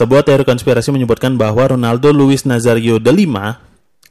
Sebuah 0.00 0.24
teori 0.24 0.48
konspirasi 0.48 0.96
menyebutkan 0.96 1.36
bahwa 1.36 1.76
Ronaldo 1.76 2.08
Luis 2.08 2.48
Nazario 2.48 2.96
de 2.96 3.12
Lima 3.12 3.60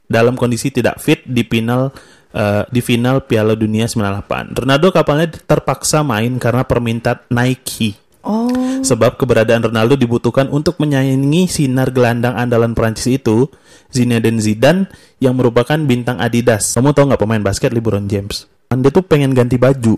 dalam 0.06 0.38
kondisi 0.38 0.70
tidak 0.70 1.02
fit 1.02 1.26
di 1.26 1.42
final 1.42 1.90
eh, 2.30 2.62
di 2.70 2.78
final 2.78 3.26
Piala 3.26 3.58
Dunia 3.58 3.90
98. 3.90 4.54
Ronaldo 4.54 4.94
kapalnya 4.94 5.34
terpaksa 5.34 6.06
main 6.06 6.38
karena 6.38 6.62
permintaan 6.62 7.26
Nike. 7.34 7.98
Oh, 8.22 8.54
Sebab 8.86 9.18
keberadaan 9.18 9.66
Ronaldo 9.66 9.98
dibutuhkan 9.98 10.46
untuk 10.54 10.78
menyaingi 10.78 11.50
sinar 11.50 11.90
gelandang 11.90 12.38
andalan 12.38 12.78
Prancis 12.78 13.10
itu, 13.10 13.50
Zinedine 13.90 14.38
Zidane 14.38 14.94
yang 15.18 15.34
merupakan 15.34 15.80
bintang 15.82 16.22
Adidas. 16.22 16.70
Kamu 16.70 16.94
tahu 16.94 17.10
nggak 17.10 17.22
pemain 17.26 17.42
basket 17.42 17.74
LeBron 17.74 18.06
James? 18.06 18.46
Dia 18.70 18.94
tuh 18.94 19.02
pengen 19.02 19.34
ganti 19.34 19.58
baju, 19.58 19.98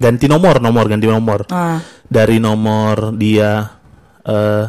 ganti 0.00 0.32
nomor, 0.32 0.64
nomor, 0.64 0.88
ganti 0.88 1.04
nomor. 1.04 1.44
ah, 1.52 1.76
Dari 2.08 2.40
nomor 2.40 3.12
dia 3.12 3.68
eh 4.24 4.64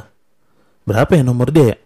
berapa 0.87 1.11
ya 1.19 1.23
nomor 1.27 1.51
dia 1.51 1.75
ya? 1.75 1.77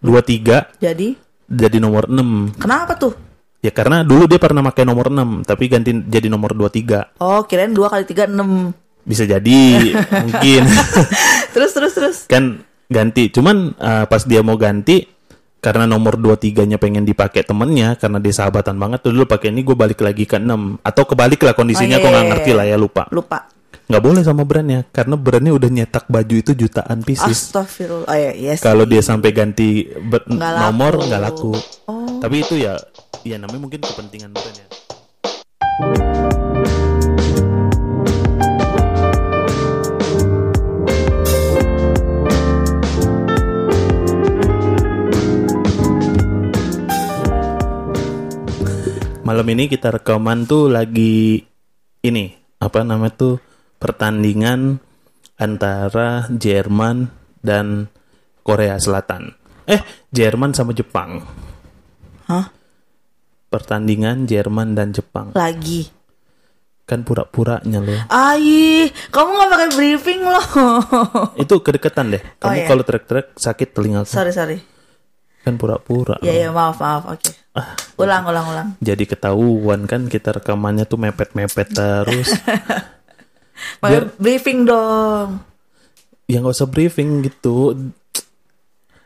23 0.00 0.80
jadi 0.80 1.08
jadi 1.48 1.76
nomor 1.76 2.08
6. 2.08 2.56
kenapa 2.56 2.96
tuh? 2.96 3.12
Ya 3.58 3.74
karena 3.74 4.06
dulu 4.06 4.30
dia 4.30 4.38
pernah 4.38 4.62
pakai 4.70 4.86
nomor 4.86 5.10
6, 5.10 5.42
tapi 5.42 5.66
ganti 5.66 5.90
jadi 6.06 6.30
nomor 6.30 6.54
23. 6.54 7.18
Oh, 7.18 7.42
kirain 7.42 7.74
dua 7.74 7.90
kali 7.90 8.06
tiga 8.06 8.30
enam. 8.30 8.70
Bisa 9.02 9.26
jadi 9.26 9.92
mungkin. 10.24 10.62
Terus 11.56 11.72
terus 11.74 11.92
terus. 11.96 12.18
kan 12.30 12.62
ganti 12.88 13.28
cuman 13.28 13.76
uh, 13.76 14.04
pas 14.08 14.22
dia 14.24 14.40
mau 14.40 14.56
ganti 14.56 15.04
karena 15.58 15.84
nomor 15.84 16.16
23 16.16 16.64
nya 16.70 16.78
pengen 16.78 17.02
dipakai 17.02 17.42
temennya 17.42 17.98
karena 17.98 18.22
dia 18.22 18.32
sahabatan 18.32 18.78
banget 18.78 19.02
tuh 19.04 19.10
dulu 19.10 19.26
pakai 19.26 19.50
ini 19.50 19.66
gue 19.66 19.76
balik 19.76 20.00
lagi 20.00 20.24
ke 20.24 20.38
6 20.38 20.80
atau 20.86 21.02
kebalik 21.04 21.42
lah 21.42 21.52
kondisinya 21.52 21.98
Oh, 21.98 22.00
iya, 22.00 22.04
gue 22.06 22.10
nggak 22.14 22.24
iya, 22.24 22.30
ngerti 22.32 22.50
iya. 22.54 22.58
lah 22.58 22.66
ya 22.70 22.76
lupa 22.78 23.02
Lupa. 23.10 23.38
Nggak 23.88 24.02
boleh 24.04 24.20
sama 24.20 24.44
brandnya 24.44 24.84
karena 24.86 25.16
brandnya 25.16 25.50
udah 25.50 25.70
nyetak 25.70 26.04
baju 26.06 26.34
itu 26.36 26.52
jutaan 26.54 27.00
pieces 27.00 27.48
Astagfirullah. 27.48 28.04
Oh 28.04 28.14
iya, 28.14 28.32
yes. 28.36 28.60
kalau 28.60 28.84
dia 28.84 29.00
sampai 29.00 29.32
ganti 29.32 29.68
be- 29.88 30.28
Nggak 30.28 30.52
laku. 30.52 30.62
nomor 30.62 30.92
nggak 31.02 31.22
laku 31.22 31.52
Oh. 31.88 32.20
tapi 32.20 32.44
itu 32.44 32.60
ya 32.60 32.76
ya 33.24 33.40
namanya 33.40 33.60
mungkin 33.60 33.80
kepentingan 33.80 34.30
brand 34.30 34.56
ya 34.58 34.66
malam 49.22 49.44
ini 49.46 49.68
kita 49.68 49.92
rekaman 49.92 50.48
tuh 50.48 50.72
lagi 50.72 51.44
ini 52.00 52.24
apa 52.58 52.80
namanya 52.80 53.12
tuh 53.14 53.34
pertandingan 53.78 54.82
antara 55.38 56.26
Jerman 56.28 57.08
dan 57.40 57.86
Korea 58.42 58.76
Selatan. 58.76 59.32
Eh, 59.64 59.80
Jerman 60.10 60.52
sama 60.52 60.74
Jepang. 60.74 61.22
Hah? 62.26 62.50
Pertandingan 63.48 64.28
Jerman 64.28 64.76
dan 64.76 64.92
Jepang. 64.92 65.32
Lagi. 65.32 65.88
Kan 66.88 67.04
pura-puranya 67.04 67.84
loh. 67.84 68.00
Ai, 68.08 68.88
kamu 69.12 69.28
nggak 69.28 69.50
pakai 69.52 69.70
briefing 69.76 70.20
loh. 70.24 70.44
Itu 71.44 71.60
kedeketan 71.60 72.12
deh. 72.16 72.22
Oh, 72.40 72.48
Kamu 72.48 72.58
iya. 72.64 72.68
kalau 72.68 72.82
teriak-teriak 72.84 73.36
sakit 73.36 73.68
telinga. 73.76 74.08
sorry 74.08 74.32
sorry. 74.32 74.58
Kan 75.44 75.60
pura-pura. 75.60 76.16
Ya 76.24 76.32
ya 76.32 76.48
maaf 76.48 76.80
maaf. 76.80 77.12
Oke. 77.12 77.32
Ah. 77.52 77.76
Ulang 78.00 78.24
ulang 78.28 78.46
ulang. 78.48 78.68
Jadi 78.80 79.04
ketahuan 79.04 79.84
kan 79.84 80.08
kita 80.08 80.40
rekamannya 80.40 80.88
tuh 80.88 80.96
mepet-mepet 80.96 81.68
terus. 81.76 82.32
Pakai 83.78 84.10
briefing 84.14 84.64
dong. 84.64 85.42
ya 86.24 86.38
nggak 86.38 86.54
usah 86.54 86.66
briefing 86.66 87.22
gitu. 87.22 87.72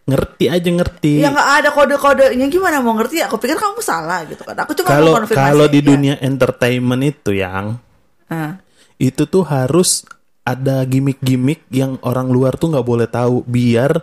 Ngerti 0.02 0.50
aja 0.50 0.66
ngerti. 0.66 1.22
Ya 1.22 1.30
nggak 1.30 1.50
ada 1.56 1.68
kode-kodenya 1.70 2.46
gimana 2.46 2.78
mau 2.78 2.90
ngerti? 2.92 3.22
Aku 3.22 3.38
pikir 3.38 3.54
kamu 3.54 3.78
salah 3.78 4.26
gitu 4.26 4.42
kan. 4.42 4.58
Aku 4.58 4.74
cuma 4.74 4.90
Kalau 4.90 5.08
mau 5.08 5.18
konfirmasi 5.18 5.38
kalau 5.40 5.66
di 5.66 5.78
aja. 5.78 5.88
dunia 5.88 6.14
entertainment 6.18 7.02
itu 7.04 7.30
yang 7.32 7.78
Ah. 8.26 8.58
itu 8.96 9.22
tuh 9.24 9.44
harus 9.44 10.02
ada 10.42 10.82
gimmick-gimmick 10.82 11.70
yang 11.70 12.02
orang 12.02 12.26
luar 12.26 12.56
tuh 12.56 12.70
nggak 12.70 12.82
boleh 12.82 13.06
tahu 13.06 13.44
biar 13.44 14.02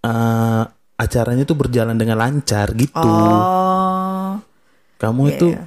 eh, 0.00 0.62
acaranya 0.96 1.44
tuh 1.44 1.52
berjalan 1.54 1.92
dengan 1.94 2.16
lancar 2.16 2.72
gitu. 2.72 2.96
Oh. 2.96 4.40
Kamu 4.96 5.22
Iya, 5.22 5.32
itu 5.34 5.46
iya. 5.50 5.64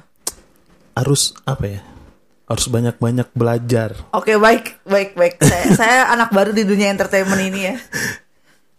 harus 0.92 1.34
apa 1.44 1.64
ya? 1.68 1.80
Harus 2.44 2.68
banyak-banyak 2.68 3.28
belajar. 3.32 3.96
Oke 4.12 4.36
baik 4.36 4.84
baik 4.84 5.16
baik. 5.16 5.40
Saya, 5.40 5.64
saya 5.80 5.98
anak 6.12 6.28
baru 6.30 6.52
di 6.52 6.68
dunia 6.68 6.92
entertainment 6.92 7.40
ini 7.40 7.60
ya. 7.72 7.74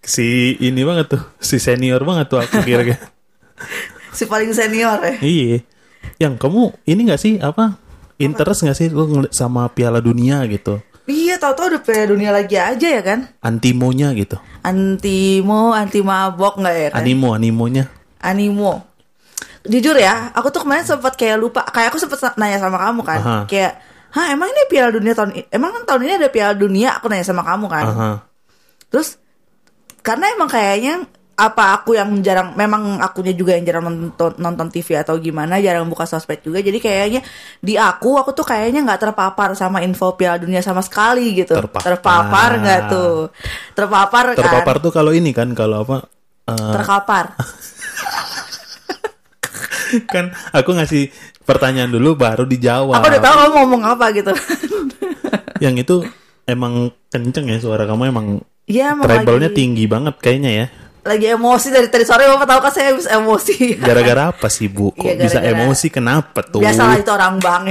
Si 0.06 0.54
ini 0.62 0.86
banget 0.86 1.18
tuh, 1.18 1.24
si 1.42 1.58
senior 1.58 2.06
banget 2.06 2.30
tuh 2.30 2.40
aku 2.46 2.62
kira-kira. 2.62 3.02
Si 4.16 4.24
paling 4.24 4.56
senior 4.56 4.96
ya. 5.04 5.16
iya. 5.20 5.60
Yang 6.16 6.40
kamu 6.40 6.72
ini 6.88 7.02
nggak 7.12 7.20
sih 7.20 7.34
apa? 7.44 7.76
Interest 8.16 8.64
nggak 8.64 8.78
sih 8.78 8.88
lu 8.88 9.28
sama 9.28 9.68
Piala 9.68 10.00
Dunia 10.00 10.40
gitu? 10.48 10.80
Iya 11.06 11.36
tahu-tahu 11.38 11.76
udah 11.76 11.82
Piala 11.84 12.06
dunia 12.10 12.32
lagi 12.32 12.56
aja 12.56 12.88
ya 12.88 13.02
kan. 13.04 13.28
Antimonya 13.44 14.16
gitu. 14.16 14.40
Antimo, 14.66 15.76
anti 15.76 16.00
mabok 16.00 16.58
nggak 16.64 16.76
ya 16.80 16.90
kan? 16.96 17.04
Animo, 17.04 17.36
animonya. 17.36 17.92
Animo. 18.24 18.95
Jujur 19.66 19.98
ya, 19.98 20.30
aku 20.32 20.54
tuh 20.54 20.62
kemarin 20.62 20.86
sempat 20.86 21.18
kayak 21.18 21.38
lupa. 21.38 21.66
Kayak 21.66 21.94
aku 21.94 21.98
sempat 21.98 22.38
nanya 22.38 22.62
sama 22.62 22.78
kamu 22.78 23.02
kan. 23.02 23.20
Aha. 23.22 23.38
Kayak, 23.50 23.82
hah 24.14 24.26
emang 24.30 24.50
ini 24.54 24.62
Piala 24.70 24.94
Dunia 24.94 25.14
tahun 25.18 25.32
ini? 25.34 25.44
Emang 25.50 25.74
kan 25.74 25.84
tahun 25.90 26.02
ini 26.06 26.14
ada 26.22 26.30
Piala 26.30 26.54
Dunia? 26.54 26.90
Aku 27.02 27.10
nanya 27.10 27.26
sama 27.26 27.42
kamu 27.42 27.66
kan. 27.66 27.86
Aha. 27.90 28.12
Terus 28.94 29.18
karena 30.06 30.30
emang 30.32 30.46
kayaknya 30.46 31.02
apa 31.36 31.76
aku 31.76 32.00
yang 32.00 32.24
jarang 32.24 32.56
memang 32.56 32.96
akunya 33.04 33.36
juga 33.36 33.60
yang 33.60 33.68
jarang 33.68 33.84
nonton 33.92 34.40
nonton 34.40 34.72
TV 34.72 34.96
atau 34.96 35.20
gimana 35.20 35.60
jarang 35.60 35.84
buka 35.92 36.08
sosmed 36.08 36.40
juga 36.40 36.64
jadi 36.64 36.80
kayaknya 36.80 37.22
di 37.60 37.76
aku 37.76 38.16
aku 38.16 38.32
tuh 38.32 38.48
kayaknya 38.48 38.88
nggak 38.88 39.12
terpapar 39.12 39.52
sama 39.52 39.84
info 39.84 40.16
Piala 40.16 40.40
Dunia 40.40 40.64
sama 40.64 40.80
sekali 40.80 41.36
gitu 41.36 41.52
Terpapar. 41.60 42.64
nggak 42.64 42.82
tuh 42.88 43.36
terpapar, 43.76 44.32
kan 44.32 44.48
Terpapar 44.48 44.76
tuh 44.80 44.92
kalau 44.96 45.12
ini 45.12 45.36
kan 45.36 45.52
kalau 45.52 45.84
apa? 45.84 46.08
eh, 46.48 46.72
terkapar 46.72 47.36
kan 50.14 50.26
aku 50.52 50.70
ngasih 50.72 51.10
pertanyaan 51.42 51.90
dulu 51.90 52.16
baru 52.16 52.44
dijawab. 52.44 52.96
aku 52.96 53.06
udah 53.08 53.22
tahu 53.22 53.36
kamu 53.40 53.54
ngomong 53.56 53.82
apa 53.84 54.06
gitu 54.12 54.32
Yang 55.58 55.76
itu 55.82 55.96
emang 56.46 56.74
kenceng 57.08 57.48
ya 57.48 57.58
suara 57.58 57.84
kamu 57.84 58.04
emang 58.08 58.28
Iya 58.66 58.92
emang 58.92 59.06
treble-nya 59.06 59.48
lagi, 59.48 59.56
tinggi 59.56 59.86
banget 59.86 60.16
kayaknya 60.18 60.52
ya. 60.54 60.68
lagi 61.02 61.26
emosi 61.30 61.70
dari 61.70 61.86
tadi 61.86 62.02
sore 62.02 62.26
bapak 62.26 62.44
tahu 62.46 62.60
kan 62.60 62.72
saya 62.72 62.88
habis 62.90 63.06
emosi 63.06 63.56
Gara-gara 63.88 64.34
apa 64.34 64.48
sih 64.48 64.66
Bu? 64.66 64.90
Kok 64.92 65.06
Iya, 65.06 65.22
bisa 65.22 65.38
gara-gara- 65.38 65.54
emosi 65.60 65.88
kenapa 65.88 66.40
tuh? 66.42 66.60
biasalah 66.60 66.98
itu 66.98 67.08
orang 67.10 67.38
bang 67.38 67.64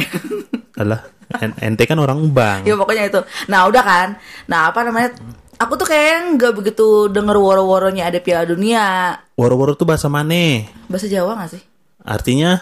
Alah, 0.76 1.00
en- 1.36 1.58
ente 1.60 1.82
kan 1.82 1.98
orang 1.98 2.22
bang. 2.28 2.62
ya 2.62 2.74
pokoknya 2.74 3.04
itu 3.06 3.20
nah 3.44 3.64
udah 3.64 3.82
kan 3.82 4.08
nah 4.46 4.70
apa 4.70 4.80
namanya 4.80 5.18
aku 5.56 5.74
tuh 5.74 5.84
kayak 5.84 6.34
nggak 6.34 6.52
begitu 6.52 6.86
denger 7.08 7.34
woro-woronya 7.34 8.06
ada 8.06 8.18
Piala 8.18 8.42
Dunia 8.44 9.18
Woro-woro 9.34 9.74
tuh 9.74 9.84
bahasa 9.84 10.06
mana? 10.06 10.62
bahasa 10.86 11.04
Jawa 11.04 11.34
gak 11.36 11.52
sih 11.52 11.62
Artinya? 12.04 12.60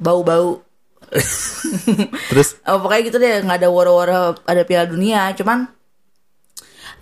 Bau-bau. 0.00 0.64
Terus? 2.32 2.58
Oh, 2.66 2.82
pokoknya 2.82 3.02
gitu 3.06 3.16
deh 3.20 3.44
nggak 3.44 3.62
ada 3.62 3.68
woro-woro 3.70 4.40
ada 4.42 4.62
Piala 4.64 4.88
Dunia. 4.88 5.30
Cuman 5.36 5.76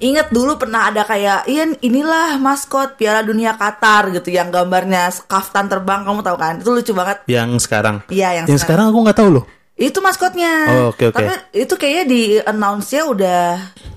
Ingat 0.02 0.34
dulu 0.34 0.58
pernah 0.58 0.90
ada 0.90 1.06
kayak 1.06 1.46
iya 1.46 1.70
inilah 1.78 2.34
maskot 2.42 2.98
Piala 2.98 3.22
Dunia 3.22 3.54
Qatar 3.54 4.10
gitu 4.10 4.34
yang 4.34 4.50
gambarnya 4.50 5.06
kaftan 5.30 5.70
terbang 5.70 6.02
kamu 6.02 6.18
tahu 6.26 6.34
kan? 6.34 6.58
Itu 6.58 6.74
lucu 6.74 6.90
banget. 6.90 7.22
Yang 7.30 7.70
sekarang. 7.70 8.02
iya 8.10 8.42
yang, 8.42 8.50
Yang 8.50 8.66
sekarang 8.66 8.90
aku 8.90 8.98
nggak 9.06 9.18
tahu 9.22 9.30
loh. 9.38 9.44
Itu 9.74 9.98
maskotnya. 9.98 10.54
Oh, 10.70 10.94
oke, 10.94 11.10
oke. 11.10 11.18
Tapi 11.18 11.34
itu 11.50 11.74
kayaknya 11.74 12.04
di 12.06 12.22
announce-nya 12.38 13.10
udah 13.10 13.42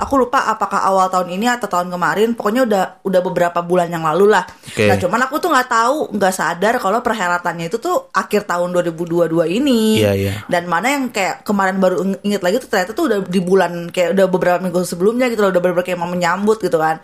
aku 0.02 0.26
lupa 0.26 0.50
apakah 0.50 0.82
awal 0.82 1.06
tahun 1.06 1.38
ini 1.38 1.46
atau 1.54 1.70
tahun 1.70 1.94
kemarin. 1.94 2.34
Pokoknya 2.34 2.66
udah 2.66 2.84
udah 3.06 3.22
beberapa 3.22 3.62
bulan 3.62 3.94
yang 3.94 4.02
lalu 4.02 4.34
lah. 4.34 4.42
Oke. 4.42 4.90
Nah, 4.90 4.98
cuman 4.98 5.30
aku 5.30 5.38
tuh 5.38 5.54
nggak 5.54 5.70
tahu, 5.70 5.98
nggak 6.18 6.34
sadar 6.34 6.82
kalau 6.82 6.98
perhelatannya 7.06 7.70
itu 7.70 7.78
tuh 7.78 8.10
akhir 8.10 8.50
tahun 8.50 8.74
2022 8.74 9.46
ini. 9.54 10.02
Iya, 10.02 10.12
iya. 10.18 10.34
Dan 10.50 10.66
mana 10.66 10.98
yang 10.98 11.14
kayak 11.14 11.46
kemarin 11.46 11.78
baru 11.78 12.02
ing- 12.02 12.22
inget 12.26 12.42
lagi 12.42 12.58
tuh 12.58 12.70
ternyata 12.74 12.98
tuh 12.98 13.06
udah 13.14 13.20
di 13.22 13.38
bulan 13.38 13.94
kayak 13.94 14.18
udah 14.18 14.26
beberapa 14.26 14.58
minggu 14.58 14.82
sebelumnya 14.82 15.30
gitu 15.30 15.46
loh, 15.46 15.54
udah 15.54 15.62
bener-bener 15.62 15.86
kayak 15.86 16.02
mau 16.02 16.10
menyambut 16.10 16.58
gitu 16.58 16.82
kan. 16.82 16.98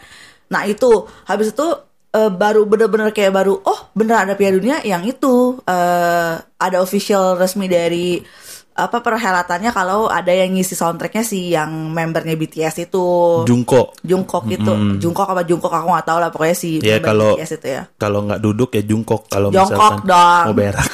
Nah, 0.49 0.65
itu 0.65 0.89
habis 1.29 1.53
itu 1.53 1.67
eh, 2.09 2.31
baru 2.33 2.65
bener-bener 2.65 3.13
kayak 3.13 3.37
baru 3.37 3.53
oh 3.53 3.93
bener 3.93 4.17
ada 4.17 4.33
Piala 4.33 4.57
Dunia 4.57 4.77
yang 4.81 5.05
itu 5.05 5.61
eh, 5.61 6.33
ada 6.41 6.77
official 6.81 7.37
resmi 7.37 7.69
dari 7.69 8.17
apa 8.73 8.99
perhelatannya 8.99 9.69
kalau 9.69 10.09
ada 10.09 10.29
yang 10.29 10.49
ngisi 10.49 10.73
soundtracknya 10.73 11.21
si 11.21 11.49
yang 11.49 11.69
membernya 11.87 12.33
BTS 12.33 12.83
itu 12.83 13.05
Jungkook. 13.43 14.01
Jungkook 14.01 14.49
itu 14.49 14.71
Jungkook 14.97 15.29
apa 15.29 15.41
Jungkook 15.41 15.69
aku 15.69 15.87
nggak 15.87 16.07
tahu 16.07 16.17
lah 16.17 16.29
pokoknya 16.29 16.55
si 16.55 16.69
Ya, 16.79 16.97
member 16.97 17.07
kalau- 17.07 17.33
BTS 17.37 17.51
itu 17.55 17.67
ya 17.69 17.83
Kalau 17.95 18.19
nggak 18.23 18.39
duduk 18.39 18.69
ya 18.73 18.81
jungkok. 18.81 19.21
Kalau 19.27 19.49
misalkan 19.49 20.01
dong. 20.03 20.43
mau 20.43 20.53
berak. 20.53 20.89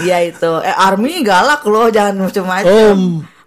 Iya 0.00 0.18
itu 0.30 0.50
eh 0.60 0.72
Army 0.72 1.20
galak 1.20 1.62
loh 1.64 1.88
jangan 1.88 2.24
macam-macam 2.24 2.96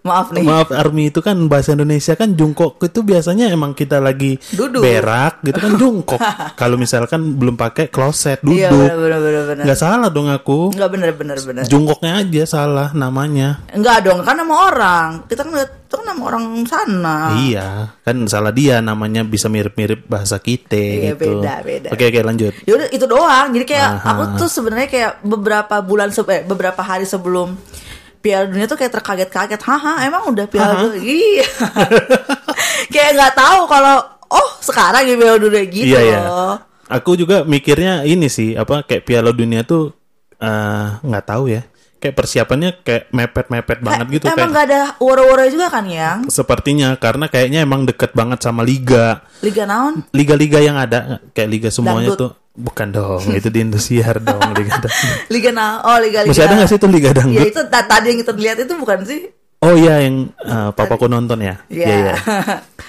Maaf 0.06 0.30
nih. 0.30 0.46
Maaf 0.46 0.70
Army 0.70 1.10
itu 1.10 1.20
kan 1.20 1.34
bahasa 1.50 1.74
Indonesia 1.74 2.14
kan 2.14 2.32
jungkok 2.32 2.78
itu 2.80 3.02
biasanya 3.02 3.50
emang 3.50 3.74
kita 3.74 3.98
lagi 3.98 4.38
Duduk. 4.54 4.86
berak 4.86 5.42
gitu 5.42 5.58
kan 5.58 5.74
jungkok. 5.76 6.22
Kalau 6.62 6.78
misalkan 6.78 7.34
belum 7.36 7.58
pakai 7.58 7.90
kloset 7.90 8.46
Iya 8.46 8.70
duduk. 8.70 8.86
benar 8.86 8.98
benar 9.02 9.20
benar 9.20 9.44
benar. 9.50 9.64
Nggak 9.66 9.80
salah 9.80 10.10
dong 10.10 10.30
aku. 10.30 10.70
Enggak 10.72 10.90
benar 10.94 11.10
benar 11.12 11.38
benar. 11.42 11.64
Jungkoknya 11.66 12.22
aja 12.22 12.44
salah 12.46 12.90
namanya. 12.94 13.66
Enggak 13.74 14.06
dong, 14.06 14.22
kan 14.22 14.38
nama 14.38 14.54
orang. 14.70 15.10
Kita 15.26 15.42
kan 15.42 15.52
lihat 15.52 15.72
itu 15.86 15.96
kan 15.96 16.06
nama 16.06 16.22
orang 16.24 16.46
sana. 16.66 17.18
Iya, 17.40 17.68
kan 18.02 18.16
salah 18.26 18.50
dia 18.50 18.82
namanya 18.82 19.22
bisa 19.22 19.50
mirip-mirip 19.50 20.06
bahasa 20.06 20.38
kita 20.38 20.78
Iya, 20.78 21.14
gitu. 21.14 21.42
beda, 21.42 21.54
beda. 21.62 21.88
Oke, 21.90 22.04
oke 22.06 22.20
lanjut. 22.22 22.54
Ya 22.62 22.74
udah 22.76 22.88
itu 22.90 23.06
doang. 23.06 23.48
Jadi 23.54 23.66
kayak 23.66 23.90
Aha. 23.96 24.10
aku 24.14 24.24
tuh 24.38 24.50
sebenarnya 24.52 24.86
kayak 24.86 25.12
beberapa 25.22 25.82
bulan 25.82 26.10
se 26.10 26.22
eh, 26.28 26.42
beberapa 26.42 26.82
hari 26.82 27.06
sebelum 27.06 27.58
Piala 28.26 28.50
Dunia 28.50 28.66
tuh 28.66 28.74
kayak 28.82 28.94
terkaget-kaget. 28.98 29.62
Haha, 29.62 30.02
emang 30.10 30.34
udah 30.34 30.50
Piala 30.50 30.74
Dunia? 30.82 30.98
Iya. 31.06 31.46
kayak 32.94 33.12
nggak 33.14 33.34
tahu 33.38 33.60
kalau 33.70 34.02
oh 34.34 34.50
sekarang 34.66 35.06
ya 35.06 35.14
Piala 35.14 35.38
Dunia 35.38 35.64
gitu 35.70 35.94
iya, 35.94 36.02
iya. 36.02 36.20
Aku 36.90 37.14
juga 37.14 37.46
mikirnya 37.46 38.02
ini 38.02 38.26
sih, 38.26 38.58
apa 38.58 38.82
kayak 38.82 39.06
Piala 39.06 39.30
Dunia 39.30 39.62
tuh 39.62 39.94
eh, 40.42 40.86
nggak 41.06 41.26
tahu 41.30 41.54
ya. 41.54 41.62
Kayak 42.06 42.22
persiapannya 42.22 42.70
kayak 42.86 43.04
mepet-mepet 43.10 43.80
banget 43.82 44.06
gitu 44.14 44.26
emang 44.30 44.38
kayak. 44.38 44.50
nggak 44.54 44.66
ada 44.70 44.82
woro-woro 45.02 45.42
juga 45.50 45.74
kan 45.74 45.90
yang 45.90 46.30
Sepertinya 46.30 46.94
karena 46.96 47.26
kayaknya 47.26 47.66
emang 47.66 47.82
deket 47.84 48.14
banget 48.14 48.46
sama 48.46 48.62
liga. 48.62 49.26
Liga 49.42 49.66
naon? 49.66 50.06
Liga-liga 50.14 50.62
yang 50.62 50.78
ada 50.78 51.18
kayak 51.34 51.50
liga 51.50 51.70
semuanya 51.74 52.14
Dangdut. 52.14 52.22
tuh 52.22 52.32
bukan 52.56 52.88
dong, 52.88 53.20
itu 53.34 53.50
di 53.50 53.60
Indosiar 53.60 54.22
dong 54.22 54.38
liga 54.54 54.78
dangdut. 54.78 55.18
Liga 55.34 55.50
naon? 55.50 55.82
Oh 55.82 55.98
Liga 55.98 56.22
Liga. 56.22 56.30
Masih 56.30 56.46
ada 56.46 56.54
nggak 56.56 56.70
sih 56.70 56.78
tuh 56.78 56.88
liga 56.88 57.10
Ya 57.10 57.16
dangdut? 57.18 57.48
itu 57.50 57.62
ta- 57.68 57.84
tadi 57.84 58.06
yang 58.14 58.20
kita 58.22 58.32
lihat 58.32 58.58
itu 58.62 58.74
bukan 58.78 59.02
sih? 59.02 59.34
Oh 59.66 59.74
iya 59.74 60.06
yang 60.06 60.30
eh, 60.38 60.70
papaku 60.72 61.10
nonton 61.10 61.42
ya. 61.42 61.58
Iya. 61.68 61.86
Iya 61.86 61.96
iya. 61.98 62.16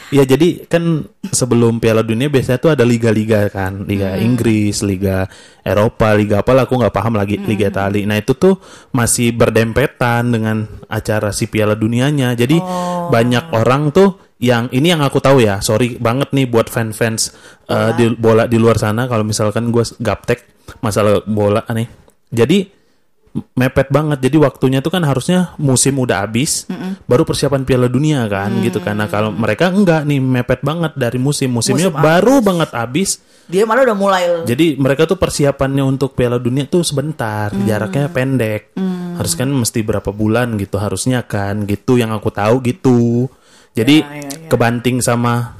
Iya 0.06 0.22
jadi 0.22 0.68
kan 0.70 1.02
sebelum 1.34 1.82
Piala 1.82 2.06
Dunia 2.06 2.30
biasanya 2.30 2.62
tuh 2.62 2.70
ada 2.70 2.86
liga-liga 2.86 3.50
kan, 3.50 3.88
Liga 3.88 4.14
Hmm. 4.14 4.22
Inggris, 4.22 4.84
Liga 4.86 5.26
Eropa, 5.64 6.14
Liga 6.14 6.44
apa 6.44 6.52
lah 6.54 6.62
aku 6.68 6.78
nggak 6.78 6.94
paham 6.94 7.18
lagi, 7.18 7.40
Hmm. 7.40 7.48
Liga 7.48 7.72
Itali. 7.72 8.06
Nah 8.06 8.14
itu 8.14 8.36
tuh 8.36 8.60
masih 8.92 9.34
berdempetan 9.34 10.30
dengan 10.30 10.68
acara 10.86 11.32
si 11.34 11.48
Piala 11.48 11.74
Dunianya. 11.74 12.36
Jadi 12.36 12.60
Oh. 12.60 13.08
banyak 13.10 13.50
orang 13.50 13.90
tuh 13.90 14.20
yang 14.36 14.68
ini 14.68 14.92
yang 14.92 15.00
aku 15.00 15.18
tahu 15.18 15.40
ya, 15.40 15.64
sorry 15.64 15.96
banget 15.96 16.30
nih 16.36 16.44
buat 16.44 16.68
fan-fans 16.68 17.32
eh, 17.66 17.90
di 17.96 18.12
bola 18.14 18.44
di 18.44 18.60
luar 18.60 18.76
sana 18.76 19.08
kalau 19.08 19.24
misalkan 19.24 19.72
gue 19.72 19.82
gaptek 19.98 20.44
masalah 20.84 21.24
bola 21.24 21.64
nih. 21.66 21.88
Jadi 22.30 22.68
mepet 23.52 23.88
banget. 23.88 24.18
Jadi 24.20 24.36
waktunya 24.36 24.78
tuh 24.80 24.90
kan 24.90 25.02
harusnya 25.02 25.52
musim 25.56 25.96
udah 25.96 26.24
habis, 26.24 26.64
baru 27.04 27.22
persiapan 27.22 27.62
Piala 27.62 27.86
Dunia 27.86 28.24
kan, 28.26 28.50
Mm. 28.50 28.62
gitu 28.64 28.78
kan. 28.80 28.96
Nah 28.96 29.06
kalau 29.06 29.30
mereka 29.30 29.68
enggak 29.68 30.04
nih 30.04 30.18
mepet 30.18 30.60
banget 30.60 30.92
dari 30.94 31.16
musim, 31.16 31.52
musimnya 31.52 31.88
Musim 31.88 32.00
baru 32.00 32.40
banget 32.40 32.70
habis. 32.72 33.20
Dia 33.46 33.62
malah 33.62 33.86
udah 33.86 33.98
mulai. 33.98 34.22
Jadi 34.44 34.74
mereka 34.74 35.06
tuh 35.06 35.16
persiapannya 35.16 35.84
untuk 35.84 36.12
Piala 36.12 36.36
Dunia 36.36 36.66
tuh 36.66 36.82
sebentar, 36.82 37.52
Mm. 37.52 37.64
jaraknya 37.64 38.06
pendek. 38.08 38.62
Harus 39.16 39.32
kan 39.32 39.48
mesti 39.48 39.80
berapa 39.80 40.12
bulan 40.12 40.60
gitu 40.60 40.76
harusnya 40.76 41.24
kan, 41.24 41.64
gitu 41.64 41.96
yang 41.96 42.12
aku 42.12 42.28
tahu 42.28 42.60
gitu. 42.60 43.30
Jadi 43.72 44.00
Ya, 44.00 44.08
ya, 44.08 44.28
ya. 44.28 44.48
kebanting 44.48 45.00
sama 45.00 45.52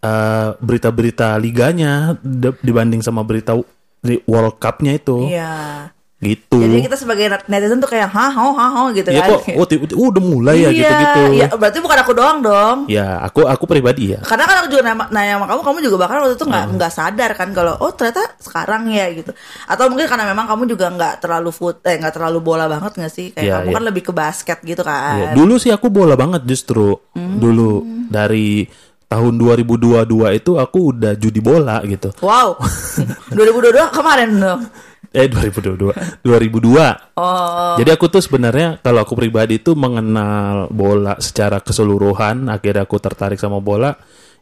eh, 0.00 0.48
berita-berita 0.56 1.36
liganya 1.36 2.16
dibanding 2.64 3.04
sama 3.04 3.20
berita 3.20 3.52
di 4.00 4.16
World 4.24 4.56
Cup-nya 4.56 4.96
itu, 4.96 5.28
Iya. 5.28 5.92
Gitu. 6.20 6.60
Jadi 6.60 6.84
kita 6.84 7.00
sebagai 7.00 7.32
netizen 7.48 7.80
tuh 7.80 7.88
kayak 7.88 8.12
hah 8.12 8.28
hah 8.28 8.52
hah 8.52 8.70
hah 8.70 8.86
gitu 8.92 9.08
Ya 9.08 9.24
kan. 9.24 9.40
kok, 9.40 9.56
oh, 9.56 9.64
oh, 9.96 10.06
udah 10.12 10.20
mulai 10.20 10.56
ya 10.58 10.68
Iya, 10.68 10.76
gitu-gitu. 10.76 11.20
Iya, 11.32 11.46
berarti 11.56 11.78
bukan 11.80 11.98
aku 11.98 12.12
doang 12.12 12.38
dong. 12.38 12.76
Ya, 12.86 13.24
aku 13.24 13.48
aku 13.48 13.64
pribadi 13.64 14.12
ya. 14.12 14.20
Karena 14.20 14.44
kan 14.44 14.56
aku 14.60 14.68
juga 14.68 14.84
nanya, 14.84 15.08
nanya 15.08 15.32
sama 15.40 15.46
kamu, 15.48 15.60
kamu 15.64 15.78
juga 15.80 15.96
bahkan 15.96 16.16
waktu 16.20 16.36
itu 16.36 16.44
Hmm. 16.44 16.52
nggak 16.52 16.64
nggak 16.76 16.92
sadar 16.92 17.30
kan 17.32 17.48
kalau 17.50 17.72
oh 17.80 17.90
ternyata 17.90 18.22
sekarang 18.36 18.92
ya 18.92 19.08
gitu. 19.10 19.32
Atau 19.64 19.88
mungkin 19.88 20.06
karena 20.06 20.28
memang 20.28 20.44
kamu 20.44 20.62
juga 20.68 20.92
nggak 20.92 21.14
terlalu 21.18 21.50
foot, 21.50 21.80
eh 21.82 21.96
nggak 21.96 22.12
terlalu 22.12 22.38
bola 22.38 22.68
banget 22.68 22.92
nggak 23.00 23.12
sih? 23.12 23.26
Kayak 23.32 23.40
Iya, 23.40 23.54
kamu 23.56 23.68
iya. 23.68 23.76
kan 23.80 23.84
lebih 23.88 24.02
ke 24.04 24.12
basket 24.12 24.58
gitu 24.60 24.82
kan. 24.84 25.16
Ya, 25.16 25.28
dulu 25.32 25.56
sih 25.56 25.72
aku 25.72 25.88
bola 25.88 26.20
banget 26.20 26.44
justru. 26.44 27.00
Dulu 27.16 27.80
dari 28.12 28.68
tahun 29.06 29.40
2022 29.40 30.04
itu 30.36 30.52
aku 30.54 30.78
udah 30.92 31.16
judi 31.16 31.40
bola 31.40 31.80
gitu. 31.82 32.12
Wow, 32.20 32.60
2022 33.34 33.88
kemarin 33.90 34.30
dong. 34.36 34.62
Eh 35.10 35.26
2022, 35.26 36.22
2002. 36.22 37.18
Oh, 37.18 37.74
Jadi 37.82 37.90
aku 37.90 38.06
tuh 38.06 38.22
sebenarnya 38.22 38.78
kalau 38.78 39.02
aku 39.02 39.18
pribadi 39.18 39.58
tuh 39.58 39.74
mengenal 39.74 40.70
bola 40.70 41.18
secara 41.18 41.58
keseluruhan, 41.58 42.46
akhirnya 42.46 42.86
aku 42.86 42.96
tertarik 43.02 43.38
sama 43.38 43.58
bola 43.58 43.98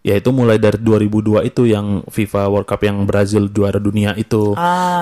yaitu 0.06 0.31
mulai 0.31 0.62
dari 0.62 0.79
2002 0.79 1.43
itu 1.43 1.67
yang 1.67 2.06
FIFA 2.06 2.43
World 2.55 2.69
Cup 2.70 2.81
yang 2.87 3.03
Brazil 3.03 3.50
juara 3.50 3.82
dunia 3.82 4.15
itu. 4.15 4.55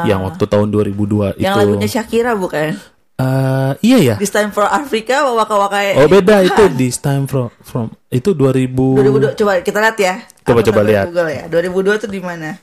Yang 0.08 0.20
waktu 0.32 0.44
tahun 0.48 0.68
2002 0.72 1.36
itu. 1.36 1.44
yang 1.44 1.54
lagunya 1.58 1.88
Shakira 1.90 2.32
bukan? 2.32 2.78
Eh, 3.16 3.72
iya 3.80 3.98
ya. 4.12 4.16
This 4.20 4.28
time 4.28 4.52
for 4.52 4.68
Africa, 4.68 5.24
waka 5.24 5.56
waka. 5.56 5.78
Oh 5.96 6.04
beda 6.04 6.42
itu 6.48 6.62
this 6.76 7.00
time 7.00 7.24
from 7.24 7.48
from 7.64 7.88
itu 8.12 8.36
2000 8.36 8.68
2002 8.76 9.40
coba 9.40 9.52
kita 9.64 9.78
lihat 9.80 9.96
ya. 9.96 10.14
Coba, 10.44 10.60
Aku 10.60 10.68
coba 10.68 10.80
lihat. 10.84 11.04
Google 11.08 11.32
ya. 11.32 11.44
2002 11.48 12.02
tuh 12.06 12.10
di 12.12 12.20
mana? 12.20 12.60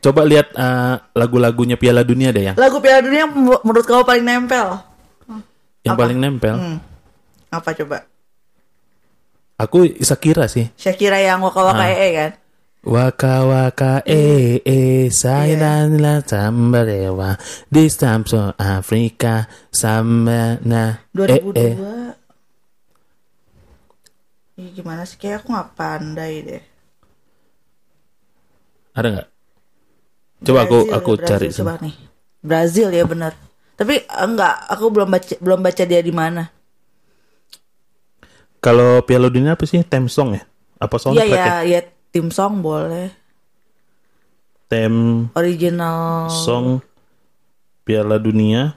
Coba 0.00 0.24
lihat 0.24 0.56
eh, 0.56 0.94
lagu-lagunya 1.12 1.76
Piala 1.76 2.00
Dunia 2.00 2.32
deh 2.32 2.48
yang 2.50 2.56
Lagu 2.56 2.80
Piala 2.80 3.04
Dunia 3.04 3.28
yang 3.28 3.32
menurut 3.36 3.84
kamu 3.84 4.02
paling 4.04 4.24
nempel? 4.24 4.66
yang 5.80 5.96
paling 5.96 6.18
nempel. 6.20 6.56
Hmm. 6.60 6.78
Apa 7.48 7.72
coba? 7.72 8.04
Aku 9.60 9.84
Shakira 10.00 10.44
sih. 10.48 10.68
Shakira 10.76 11.20
yang 11.20 11.40
waka 11.40 11.60
waka 11.60 11.84
Ah. 11.84 11.92
ee 11.92 12.10
kan? 12.12 12.32
Waka 12.80 13.34
waka 13.44 13.92
eh 14.08 14.64
eh 14.64 15.12
saya 15.12 15.84
la 15.92 17.36
this 17.68 18.00
time 18.00 18.24
so 18.24 18.56
Afrika 18.56 19.44
sama 19.68 20.56
na 20.64 21.04
eh 21.12 21.44
2002 21.44 21.60
eh 21.60 21.76
Ih, 24.60 24.76
gimana 24.76 25.04
sih 25.08 25.16
kayak 25.20 25.44
aku 25.44 25.56
nggak 25.56 25.72
pandai 25.76 26.34
deh 26.44 26.62
ada 28.92 29.08
nggak? 29.08 29.28
Coba 30.40 30.64
aku 30.64 30.78
Brazil, 30.88 30.96
aku 30.96 31.10
Brazil, 31.16 31.28
cari 31.28 31.46
coba 31.52 31.72
nih 31.84 31.94
Brazil 32.40 32.88
ya 32.90 33.04
benar 33.04 33.32
tapi 33.76 33.94
eh, 34.00 34.24
enggak 34.24 34.54
aku 34.68 34.84
belum 34.88 35.08
baca 35.08 35.34
belum 35.40 35.60
baca 35.60 35.82
dia 35.84 36.00
di 36.00 36.12
mana 36.12 36.48
Kalau 38.60 39.00
Piala 39.08 39.32
Dunia 39.32 39.56
apa 39.56 39.64
sih? 39.64 39.80
Theme 39.80 40.04
song 40.12 40.36
ya? 40.36 40.44
Apa 40.76 41.00
iya 41.00 41.24
soundtrack 41.24 41.32
ya 41.32 41.48
ya? 41.64 41.64
ya 41.64 41.80
tim 42.12 42.28
song 42.28 42.60
boleh 42.60 43.08
Theme 44.68 45.32
original 45.32 46.28
song 46.28 46.84
Piala 47.82 48.20
Dunia. 48.20 48.76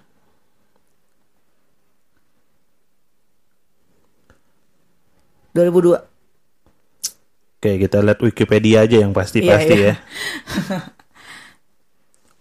dua 5.53 5.69
2002 5.69 6.09
Oke, 7.63 7.79
kita 7.79 8.03
lihat 8.03 8.19
Wikipedia 8.19 8.83
aja 8.83 8.99
yang 8.99 9.15
pasti-pasti 9.15 9.71
Iya, 9.71 9.79
iya. 9.79 9.93
ya. 9.95 9.95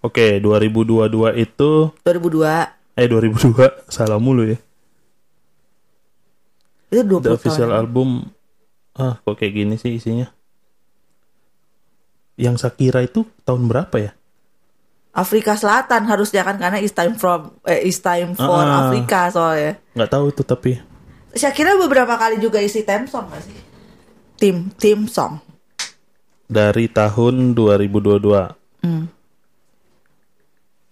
Oke, 0.02 0.38
2022 0.38 1.08
itu 1.38 1.70
2002 2.02 2.42
eh 2.92 3.06
2002 3.06 3.54
salah 3.88 4.18
mulu 4.18 4.44
ya. 4.44 4.58
itu 6.90 7.00
20 7.00 7.08
The 7.08 7.16
tahun 7.24 7.32
official 7.32 7.68
yang- 7.70 7.78
album 7.80 8.08
ah 8.92 9.16
kok 9.16 9.34
kayak 9.34 9.54
gini 9.54 9.74
sih 9.76 9.96
isinya. 9.96 10.28
Yang 12.34 12.56
Shakira 12.60 13.00
itu 13.00 13.24
tahun 13.42 13.64
berapa 13.64 13.96
ya? 13.96 14.12
Afrika 15.12 15.54
Selatan 15.54 16.04
harusnya 16.04 16.40
kan 16.42 16.56
karena 16.56 16.76
is 16.78 16.90
time 16.90 17.14
from 17.14 17.52
eh, 17.62 17.80
is 17.82 17.96
time 17.98 18.32
for 18.32 18.48
Ah. 18.50 18.88
Afrika 18.88 19.28
soalnya 19.28 19.76
Nggak 19.92 20.10
tahu 20.10 20.24
itu 20.28 20.42
tapi 20.42 20.72
Shakira 21.32 21.76
beberapa 21.76 22.12
kali 22.12 22.36
juga 22.36 22.58
isi 22.58 22.80
theme 22.82 23.04
song 23.06 23.28
gak 23.28 23.40
sih 23.42 23.56
tim 24.34 24.68
tim 24.74 25.04
song 25.06 25.40
dari 26.44 26.84
tahun 26.86 27.54
2022. 27.54 28.84
Hmm. 28.84 29.08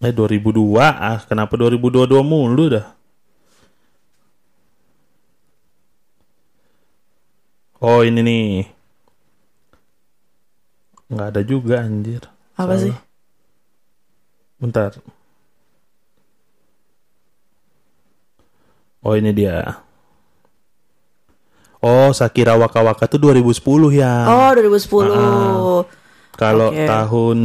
Eh 0.01 0.13
2002 0.17 0.81
ah 0.81 1.21
kenapa 1.29 1.61
2022 1.61 2.25
mulu 2.25 2.73
dah? 2.73 2.87
Oh 7.81 8.01
ini 8.01 8.21
nih. 8.21 8.49
Nggak 11.11 11.29
ada 11.35 11.43
juga 11.43 11.77
anjir. 11.83 12.23
apa 12.55 12.77
Salah. 12.77 12.83
sih 12.85 12.97
Bentar. 14.61 14.93
Oh 19.01 19.17
ini 19.17 19.33
dia. 19.33 19.81
Oh 21.81 22.13
Shakira 22.13 22.53
Waka 22.57 22.85
Waka 22.85 23.09
tuh 23.09 23.17
2010 23.17 23.97
ya. 23.97 24.13
oh 24.29 24.51
2010 24.53 25.89
Kalau 26.37 26.69
oke. 26.69 26.85
tahun 26.85 27.39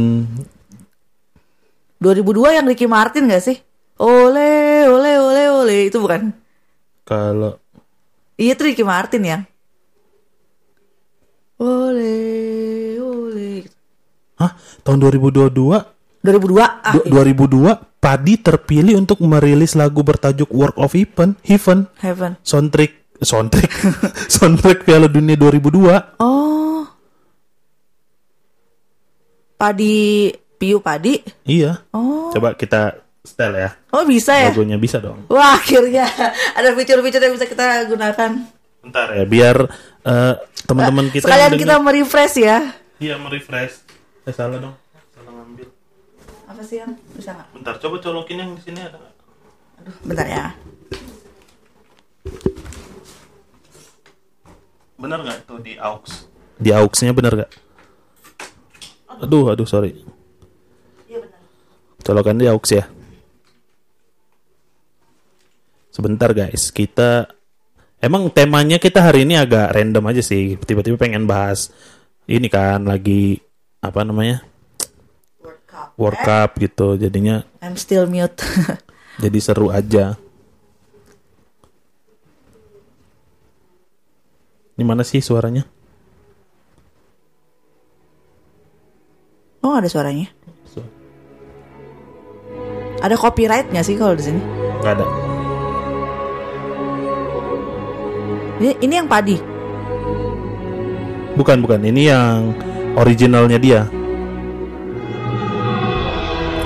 2002 1.98 2.56
yang 2.60 2.66
Ricky 2.68 2.84
Martin 2.84 3.28
gak 3.28 3.44
sih? 3.44 3.56
Ole, 3.96 4.84
ole, 4.84 5.12
ole, 5.16 5.42
ole. 5.48 5.76
Itu 5.88 6.04
bukan? 6.04 6.32
kalau 7.06 7.56
Iya 8.36 8.52
itu 8.52 8.62
Ricky 8.68 8.84
Martin 8.84 9.22
ya. 9.24 9.38
Ole, 11.56 12.16
ole. 13.00 13.64
Hah? 14.36 14.52
Tahun 14.84 14.98
2022 15.00 15.48
2002 16.20 16.60
ah, 16.60 16.92
du- 16.92 17.06
2002 17.08 17.96
Padi 17.96 18.36
terpilih 18.36 19.00
untuk 19.00 19.18
merilis 19.24 19.72
lagu 19.72 20.04
bertajuk 20.04 20.52
Work 20.52 20.76
of 20.76 20.92
Heaven, 20.92 21.34
Heaven 21.42 21.88
Heaven. 21.98 22.36
soundtrack 22.44 23.18
soundtrack 23.18 23.72
soundtrack 24.36 24.84
Piala 24.84 25.08
Dunia 25.08 25.34
2002. 25.34 26.20
Oh. 26.20 26.84
Padi 29.56 30.28
Piu 30.56 30.80
Padi. 30.80 31.20
Iya. 31.44 31.84
Oh. 31.92 32.32
Coba 32.32 32.56
kita 32.56 33.06
setel 33.26 33.52
ya. 33.58 33.70
Oh 33.90 34.06
bisa 34.06 34.32
ya? 34.38 34.54
Logonya 34.54 34.78
bisa 34.78 35.02
dong. 35.02 35.26
Wah 35.28 35.58
akhirnya 35.58 36.06
ada 36.54 36.72
fitur-fitur 36.72 37.20
yang 37.20 37.34
bisa 37.34 37.44
kita 37.50 37.84
gunakan. 37.90 38.30
Bentar 38.86 39.10
ya, 39.18 39.26
biar 39.26 39.56
eh, 40.06 40.34
teman-teman 40.64 41.10
kita 41.10 41.26
Sekalian 41.26 41.58
kita 41.58 41.74
merefresh 41.82 42.38
ya. 42.38 42.70
Iya 43.02 43.18
merefresh. 43.18 43.82
Eh 44.24 44.32
salah 44.32 44.62
dong. 44.62 44.76
Salah 45.10 45.32
ngambil. 45.42 45.68
Apa 46.46 46.62
sih 46.62 46.78
yang 46.80 46.94
bisa 47.12 47.34
nggak? 47.34 47.48
Bentar, 47.52 47.74
coba 47.82 47.96
colokin 47.98 48.38
yang 48.38 48.50
di 48.54 48.62
sini 48.62 48.78
ada. 48.78 48.96
nggak? 48.96 49.14
Bentar 50.06 50.26
ya. 50.30 50.46
Bener 54.96 55.18
nggak 55.20 55.38
tuh 55.44 55.58
di 55.60 55.76
aux? 55.76 56.30
Di 56.56 56.70
auxnya 56.72 57.12
bener 57.12 57.32
nggak? 57.42 57.52
Aduh, 59.20 59.52
aduh 59.52 59.68
sorry. 59.68 60.15
Colokan 62.06 62.38
di 62.38 62.46
aux 62.46 62.62
ya. 62.70 62.86
Sebentar 65.90 66.30
guys, 66.30 66.70
kita 66.70 67.26
emang 67.98 68.30
temanya 68.30 68.78
kita 68.78 69.02
hari 69.02 69.26
ini 69.26 69.34
agak 69.34 69.74
random 69.74 70.14
aja 70.14 70.22
sih. 70.22 70.54
Tiba-tiba 70.54 70.94
pengen 70.94 71.26
bahas 71.26 71.74
ini 72.30 72.46
kan 72.46 72.86
lagi 72.86 73.42
apa 73.82 74.06
namanya 74.06 74.46
World 75.42 75.66
Cup. 75.66 75.88
World 75.98 76.20
Cup 76.22 76.50
gitu. 76.62 76.94
Jadinya 76.94 77.42
I'm 77.58 77.74
still 77.74 78.06
mute. 78.06 78.38
jadi 79.26 79.38
seru 79.42 79.74
aja. 79.74 80.14
Ini 84.78 84.84
mana 84.86 85.02
sih 85.02 85.18
suaranya? 85.18 85.66
oh 89.66 89.74
ada 89.74 89.90
suaranya. 89.90 90.35
Ada 93.06 93.14
copyright 93.14 93.70
nggak 93.70 93.86
sih 93.86 93.94
kalau 93.94 94.18
di 94.18 94.26
sini? 94.26 94.42
Gak 94.82 94.98
ada. 94.98 95.06
Ini, 98.58 98.74
ini 98.82 98.94
yang 98.98 99.06
padi. 99.06 99.38
Bukan 101.38 101.62
bukan. 101.62 101.86
Ini 101.86 102.02
yang 102.10 102.50
originalnya 102.98 103.62
dia. 103.62 103.86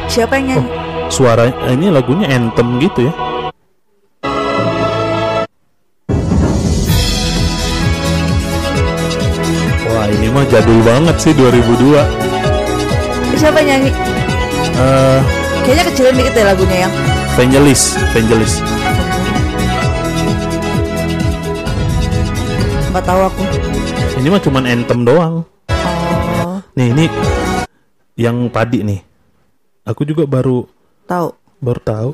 Siapa 0.09 0.41
yang 0.41 0.57
nyanyi? 0.57 0.69
Suara 1.13 1.45
eh, 1.45 1.77
ini 1.77 1.93
lagunya 1.93 2.33
anthem 2.33 2.81
gitu 2.81 3.05
ya. 3.05 3.13
Wah 9.93 10.09
ini 10.09 10.33
mah 10.33 10.49
jadul 10.49 10.81
banget 10.89 11.21
sih 11.21 11.37
2002. 11.37 13.37
Siapa 13.37 13.61
yang 13.61 13.77
nyanyi? 13.77 13.93
Eh, 14.81 15.40
Kayaknya 15.61 15.85
kecilin 15.87 16.15
dikit 16.17 16.33
deh 16.33 16.45
lagunya 16.45 16.77
yang. 16.85 16.93
Vangelis, 17.33 17.83
Vangelis. 18.11 18.55
Nggak 22.91 23.05
tahu 23.05 23.21
aku. 23.23 23.43
Ini 24.19 24.29
mah 24.29 24.43
cuman 24.43 24.65
anthem 24.67 25.01
doang. 25.01 25.35
Oh, 25.71 26.59
Nih 26.75 26.91
ini 26.91 27.05
yang 28.15 28.51
padi 28.51 28.83
nih. 28.83 29.01
Aku 29.83 30.03
juga 30.03 30.27
baru 30.27 30.67
tahu. 31.05 31.33
baru 31.59 31.81
tahu. 31.81 32.11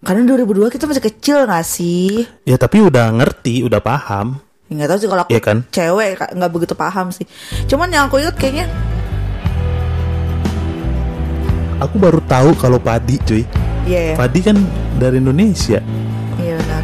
Karena 0.00 0.22
2002 0.28 0.68
kita 0.70 0.84
masih 0.84 1.02
kecil 1.02 1.36
nggak 1.42 1.64
sih? 1.64 2.22
Ya 2.44 2.54
tapi 2.54 2.78
udah 2.78 3.08
ngerti, 3.10 3.64
udah 3.64 3.80
paham. 3.80 4.38
Ya, 4.66 4.76
Nggak 4.76 4.88
tahu 4.88 4.98
sih 4.98 5.08
kalau 5.08 5.22
aku 5.22 5.30
Iya 5.30 5.40
kan? 5.40 5.58
cewek 5.66 6.10
nggak 6.30 6.52
begitu 6.52 6.74
paham 6.74 7.06
sih. 7.10 7.24
Cuman 7.66 7.88
yang 7.88 8.06
aku 8.06 8.18
ingat 8.18 8.34
kayaknya 8.34 8.66
Aku 11.82 11.98
baru 11.98 12.22
tahu 12.24 12.54
kalau 12.54 12.78
padi 12.78 13.18
cuy. 13.20 13.42
iya 13.84 14.12
ya. 14.12 14.14
Padi 14.16 14.40
kan 14.40 14.56
dari 14.96 15.18
Indonesia. 15.18 15.82
Iya 16.38 16.54
benar. 16.60 16.82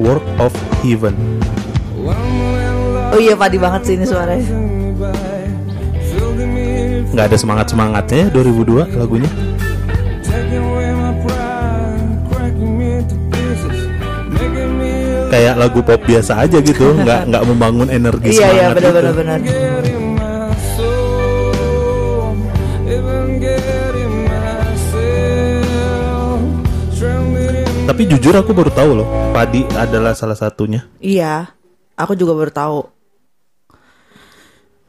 Work 0.00 0.26
of 0.40 0.52
Heaven. 0.82 1.14
Oh 3.10 3.18
iya 3.18 3.34
padi 3.34 3.56
banget 3.58 3.80
sih 3.86 3.94
ini 3.98 4.06
suaranya. 4.06 4.46
Nggak 7.10 7.26
ada 7.26 7.36
semangat 7.36 7.66
semangatnya 7.70 8.30
2002 8.30 8.86
lagunya. 8.94 9.30
Kayak 15.30 15.54
lagu 15.62 15.78
pop 15.80 16.00
biasa 16.02 16.42
aja 16.42 16.58
gitu, 16.58 16.90
nggak 17.06 17.30
nggak 17.30 17.42
membangun 17.46 17.88
energi 17.88 18.34
Iya 18.34 18.38
iya 18.50 18.50
semangat 18.66 18.74
benar 18.76 18.90
gitu. 18.90 18.98
benar 18.98 19.14
benar. 19.14 19.38
Tapi 28.00 28.16
jujur 28.16 28.32
aku 28.32 28.56
baru 28.56 28.72
tahu 28.72 28.90
loh, 28.96 29.08
padi 29.28 29.60
adalah 29.76 30.16
salah 30.16 30.32
satunya. 30.32 30.88
Iya, 31.04 31.52
aku 31.92 32.16
juga 32.16 32.32
baru 32.32 32.48
tahu. 32.48 32.78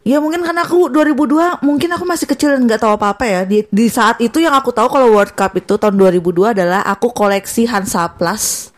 Ya 0.08 0.24
mungkin 0.24 0.48
karena 0.48 0.64
aku 0.64 0.88
2002 0.88 1.60
mungkin 1.60 1.92
aku 1.92 2.08
masih 2.08 2.24
kecil 2.24 2.56
dan 2.56 2.64
nggak 2.64 2.80
tahu 2.80 2.96
apa-apa 2.96 3.28
ya. 3.28 3.42
Di, 3.44 3.68
di 3.68 3.92
saat 3.92 4.24
itu 4.24 4.40
yang 4.40 4.56
aku 4.56 4.72
tahu 4.72 4.88
kalau 4.88 5.12
World 5.12 5.36
Cup 5.36 5.60
itu 5.60 5.76
tahun 5.76 6.00
2002 6.00 6.56
adalah 6.56 6.88
aku 6.88 7.12
koleksi 7.12 7.68
Hansaplast. 7.68 8.72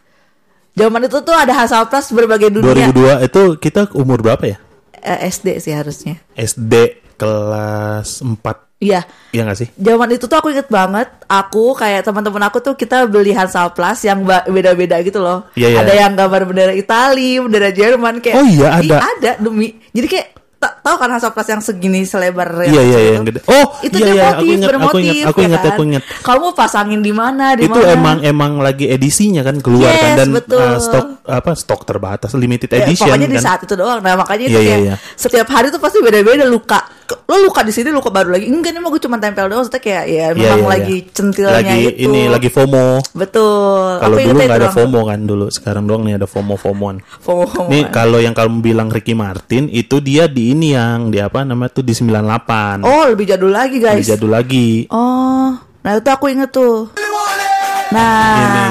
Zaman 0.74 1.06
itu 1.06 1.22
tuh 1.22 1.36
ada 1.38 1.54
Hansaplast 1.54 2.10
berbagai 2.18 2.58
dunia. 2.58 2.90
2002 2.90 3.30
itu 3.30 3.42
kita 3.62 3.94
umur 3.94 4.26
berapa 4.26 4.42
ya? 4.50 4.58
Eh, 4.98 5.30
SD 5.30 5.62
sih 5.62 5.78
harusnya. 5.78 6.18
SD 6.34 7.06
kelas 7.22 8.26
4. 8.26 8.73
Iya. 8.84 9.02
Iya 9.32 9.42
nggak 9.48 9.58
sih? 9.58 9.68
Zaman 9.74 10.10
itu 10.12 10.26
tuh 10.28 10.38
aku 10.38 10.52
inget 10.52 10.68
banget, 10.68 11.08
aku 11.26 11.74
kayak 11.74 12.04
teman-teman 12.04 12.44
aku 12.46 12.60
tuh 12.60 12.76
kita 12.76 13.08
beli 13.08 13.32
Hansaplast 13.32 14.04
yang 14.04 14.22
ba- 14.22 14.46
beda-beda 14.46 15.00
gitu 15.02 15.24
loh. 15.24 15.48
Iya, 15.56 15.74
iya. 15.74 15.80
Ada 15.82 15.94
yang 15.96 16.14
gambar 16.14 16.42
bendera 16.46 16.74
Italia, 16.76 17.42
bendera 17.42 17.70
Jerman 17.72 18.20
kayak. 18.20 18.36
Oh 18.38 18.46
iya, 18.46 18.68
ada. 18.78 18.96
Ih, 19.00 19.02
ada 19.02 19.32
demi. 19.40 19.74
Jadi 19.90 20.08
kayak 20.08 20.28
tahu 20.80 20.96
kan 20.96 21.10
Hansaplast 21.10 21.50
yang 21.50 21.62
segini 21.62 22.04
selebar 22.04 22.50
Iya 22.62 22.72
iya 22.72 22.82
iya, 22.82 23.00
itu? 23.00 23.14
yang 23.14 23.24
gede. 23.24 23.40
Oh 23.46 23.66
itu 23.80 23.96
iya 23.96 24.06
dia 24.06 24.14
iya 24.14 24.24
motif, 24.24 24.34
aku 24.34 24.44
ingat 24.44 24.64
aku 24.64 24.70
bermotif, 24.70 25.04
ingat 25.14 25.28
aku 25.28 25.40
ya 25.40 25.46
ingat 25.46 25.60
kan? 25.60 25.70
aku 25.70 25.82
ingat. 25.84 26.04
Kamu 26.22 26.46
pasangin 26.54 27.00
di 27.00 27.12
mana? 27.12 27.46
Di 27.54 27.64
itu 27.64 27.76
mana? 27.76 27.92
emang 27.92 28.18
emang 28.22 28.52
lagi 28.58 28.86
edisinya 28.88 29.42
kan 29.42 29.58
keluar 29.58 29.88
Yes, 29.88 30.02
kan 30.02 30.16
dan 30.16 30.28
betul. 30.32 30.62
uh, 30.62 30.78
stok 30.78 31.08
apa 31.24 31.52
stok 31.54 31.82
terbatas 31.84 32.32
limited 32.34 32.68
Ya, 32.68 32.84
edition 32.84 33.08
pokoknya 33.08 33.28
di 33.28 33.38
kan. 33.38 33.46
saat 33.46 33.60
itu 33.62 33.74
doang. 33.74 34.00
Nah 34.00 34.14
makanya 34.14 34.46
itu 34.46 34.54
Iya, 34.54 34.60
iya, 34.60 34.70
kayak 34.70 34.84
iya. 34.84 34.96
setiap 35.14 35.48
hari 35.48 35.68
tuh 35.68 35.80
pasti 35.80 35.98
beda-beda 36.00 36.44
luka. 36.44 36.80
Lo 37.30 37.38
luka 37.40 37.62
di 37.62 37.70
sini, 37.70 37.88
luka 37.88 38.10
baru 38.10 38.32
lagi. 38.32 38.48
Enggak 38.48 38.74
nih 38.74 38.82
mau 38.82 38.90
gue 38.90 39.00
cuma 39.00 39.18
tempel 39.18 39.46
doang. 39.46 39.62
Maksudnya 39.62 39.80
kayak 39.80 40.04
ya 40.06 40.26
Iya, 40.26 40.28
memang 40.34 40.60
iya, 40.60 40.70
lagi 40.70 40.98
iya. 41.00 41.12
centilnya 41.12 41.54
lagi 41.54 41.80
itu. 41.86 42.02
ini 42.02 42.22
lagi 42.26 42.50
FOMO. 42.50 42.88
Betul. 43.14 43.88
Kalau 44.00 44.16
Aku 44.16 44.26
dulu 44.26 44.40
nggak 44.40 44.60
ada. 44.60 44.70
FOMO 44.70 45.00
kan 45.04 45.20
dulu, 45.22 45.46
sekarang 45.48 45.84
doang 45.84 46.04
nih 46.04 46.16
ada 46.16 46.26
FOMO 46.26 46.56
FOMOan. 46.56 46.96
FOMO. 47.20 47.46
FOMO. 47.46 47.70
Nih 47.70 47.84
kalau 47.90 48.18
yang 48.18 48.34
kamu 48.34 48.60
bilang 48.60 48.88
Ricky 48.88 49.14
Martin 49.14 49.68
itu 49.68 50.00
dia 50.00 50.26
di 50.26 50.53
ini 50.54 50.72
yang 50.72 51.10
di 51.10 51.18
apa 51.18 51.42
namanya 51.42 51.74
tuh 51.74 51.82
di 51.82 51.92
98. 51.92 52.82
Oh 52.82 53.04
lebih 53.06 53.26
jadul 53.26 53.50
lagi 53.50 53.78
Lebih 53.78 54.00
guys. 54.00 54.08
jadul 54.08 54.30
lagi. 54.30 54.86
Oh, 54.88 55.52
nah 55.82 55.92
itu 55.92 56.08
aku 56.08 56.30
inget 56.30 56.50
tuh. 56.50 56.94
Nah, 57.90 58.38
Ini. 58.38 58.66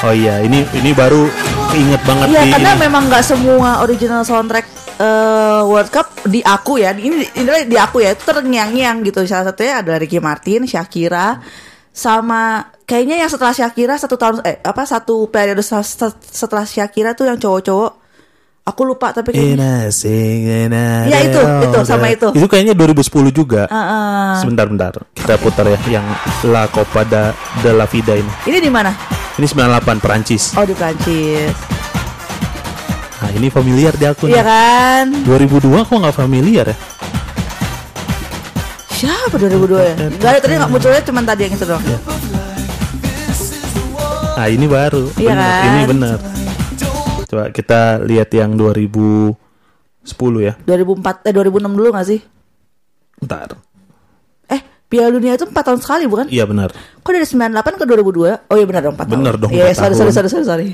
Oh 0.00 0.12
iya, 0.12 0.40
ini 0.40 0.64
ini 0.74 0.90
baru 0.90 1.28
inget 1.70 2.00
banget 2.02 2.26
iya 2.28 2.40
di 2.42 2.50
karena 2.50 2.72
ini. 2.72 2.80
memang 2.82 3.02
nggak 3.06 3.20
semua 3.22 3.80
original 3.80 4.20
soundtrack 4.20 4.64
eh, 4.96 5.60
World 5.62 5.88
Cup 5.88 6.08
di 6.24 6.40
aku 6.40 6.76
ya. 6.76 6.90
Ini 6.90 7.36
ini 7.36 7.48
di 7.64 7.76
aku 7.76 8.00
ya 8.00 8.10
itu 8.10 8.20
terngiang-ngiang 8.22 9.00
gitu. 9.02 9.20
Salah 9.22 9.48
satunya 9.48 9.80
adalah 9.80 9.96
Ricky 9.96 10.16
Martin, 10.18 10.64
Shakira, 10.64 11.40
sama 11.90 12.64
kayaknya 12.84 13.16
yang 13.18 13.28
setelah 13.28 13.52
Shakira 13.52 13.94
satu 13.94 14.16
tahun 14.16 14.40
eh 14.42 14.56
apa 14.58 14.82
satu 14.82 15.28
periode 15.28 15.60
se- 15.60 15.76
se- 15.86 16.16
setelah 16.22 16.64
Shakira 16.64 17.12
tuh 17.12 17.24
yang 17.26 17.36
cowok-cowok. 17.36 17.92
Aku 18.70 18.86
lupa 18.86 19.10
tapi 19.10 19.34
kayaknya. 19.34 19.58
In 19.58 19.62
a 19.66 19.74
sing, 19.90 20.46
in 20.46 20.70
a 20.70 21.10
Iya, 21.10 21.18
itu, 21.26 21.40
itu, 21.42 21.78
sama 21.82 22.06
itu. 22.06 22.30
Itu 22.30 22.46
kayaknya 22.46 22.78
2010 22.78 23.34
juga. 23.34 23.66
Heeh. 23.66 24.38
Sebentar 24.38 24.70
bentar, 24.70 24.94
kita 25.10 25.34
putar 25.42 25.66
ya 25.66 25.78
yang 25.98 26.06
La 26.46 26.70
Copa 26.70 27.02
da, 27.02 27.34
de 27.66 27.70
la 27.74 27.90
Vida 27.90 28.14
ini. 28.14 28.30
Ini 28.46 28.62
di 28.62 28.70
mana? 28.70 28.94
Ini 29.34 29.46
98 29.50 29.98
Perancis. 29.98 30.54
Oh 30.54 30.62
di 30.62 30.70
Prancis. 30.78 31.50
Nah, 33.20 33.30
ini 33.36 33.52
familiar 33.52 33.92
di 33.98 34.06
aku 34.08 34.30
Iya 34.30 34.40
kan? 34.46 35.04
2002 35.26 35.84
kok 35.84 35.92
nggak 35.92 36.16
familiar 36.16 36.64
ya? 36.70 36.76
Siapa 38.94 39.34
2002 39.34 39.82
ya? 39.82 39.94
Gak 40.14 40.30
ada 40.30 40.38
tadi 40.38 40.52
nggak 40.56 40.70
munculnya 40.70 41.02
cuma 41.02 41.20
tadi 41.26 41.42
yang 41.48 41.54
itu 41.58 41.66
doang. 41.66 41.82
Iya. 41.84 41.98
Ah 44.38 44.46
ini 44.48 44.64
baru. 44.70 45.10
Iya 45.18 45.34
Bener, 45.34 45.42
kan? 45.42 45.64
Ini 45.66 45.80
bener. 45.90 46.18
Coba 47.30 47.54
kita 47.54 48.02
lihat 48.02 48.26
yang 48.34 48.58
2010 48.58 49.38
ya. 50.42 50.58
2004 50.66 51.22
eh 51.22 51.32
2006 51.32 51.62
dulu 51.70 51.88
gak 51.94 52.06
sih? 52.10 52.18
Bentar. 53.16 53.54
Eh, 54.50 54.58
Piala 54.84 55.14
Dunia 55.14 55.38
itu 55.38 55.46
4 55.46 55.54
tahun 55.54 55.78
sekali 55.78 56.10
bukan? 56.10 56.26
Iya 56.26 56.42
benar. 56.42 56.74
Kok 56.74 57.06
dari 57.06 57.22
98 57.22 57.78
ke 57.78 57.84
2002? 57.86 58.50
Oh 58.50 58.56
iya 58.58 58.66
benar 58.66 58.82
dong 58.82 58.98
4 58.98 59.06
tahun. 59.06 59.14
Bener 59.14 59.34
dong, 59.38 59.50
Iya, 59.54 59.70
empat 59.70 59.78
sorry, 59.78 59.94
sorry, 59.94 60.10
sorry, 60.10 60.28
sorry, 60.28 60.44
sorry. 60.44 60.68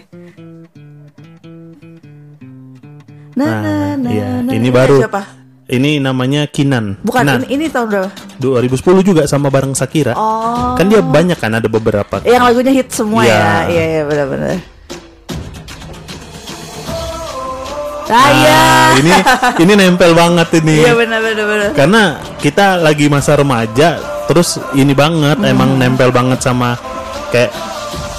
Nah, 3.37 3.45
Nah, 3.45 3.61
nah, 3.61 3.93
nah, 4.01 4.11
iya. 4.11 4.41
nah. 4.41 4.53
Ini 4.57 4.69
baru. 4.73 4.97
Siapa? 4.97 5.23
Ini 5.67 6.01
namanya 6.01 6.49
Kinan. 6.49 7.05
Bukan, 7.05 7.21
Kinan. 7.21 7.45
ini, 7.45 7.53
ini 7.53 7.65
tahun 7.69 7.87
berapa? 7.91 8.09
2010 8.41 8.81
juga 9.05 9.23
sama 9.29 9.53
bareng 9.53 9.77
Shakira. 9.77 10.17
Oh. 10.17 10.73
Kan 10.73 10.89
dia 10.89 11.05
banyak 11.05 11.37
kan 11.37 11.53
ada 11.53 11.69
beberapa. 11.69 12.25
Yang 12.25 12.43
lagunya 12.49 12.73
hit 12.73 12.89
semua 12.89 13.29
Iya. 13.29 13.37
ya. 13.37 13.53
Iya, 13.69 13.85
iya, 13.85 14.03
benar-benar. 14.09 14.76
Ah, 18.07 18.15
Nah, 18.15 18.31
iya. 18.33 18.61
ini 18.97 19.13
ini 19.61 19.73
nempel 19.75 20.15
banget 20.15 20.49
ini. 20.59 20.79
Iya, 20.79 20.95
benar, 20.95 21.19
benar, 21.19 21.45
benar. 21.45 21.71
Karena 21.75 22.03
kita 22.39 22.79
lagi 22.79 23.07
masa 23.07 23.35
remaja, 23.35 23.99
terus 24.25 24.63
ini 24.73 24.95
banget 24.95 25.37
Hmm. 25.37 25.51
emang 25.51 25.75
nempel 25.75 26.11
banget 26.11 26.39
sama 26.39 26.79
kayak 27.29 27.51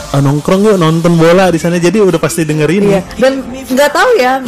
"Ah, 0.09 0.19
nongkrong 0.19 0.63
yuk 0.63 0.77
nonton 0.77 1.15
bola 1.15 1.47
di 1.47 1.57
sana 1.57 1.75
jadi 1.77 1.99
udah 1.99 2.15
pasti 2.15 2.43
dengerin. 2.43 2.83
Iya, 2.85 3.01
dan 3.15 3.43
nggak 3.43 3.91
tahu 3.91 4.09
ya, 4.15 4.39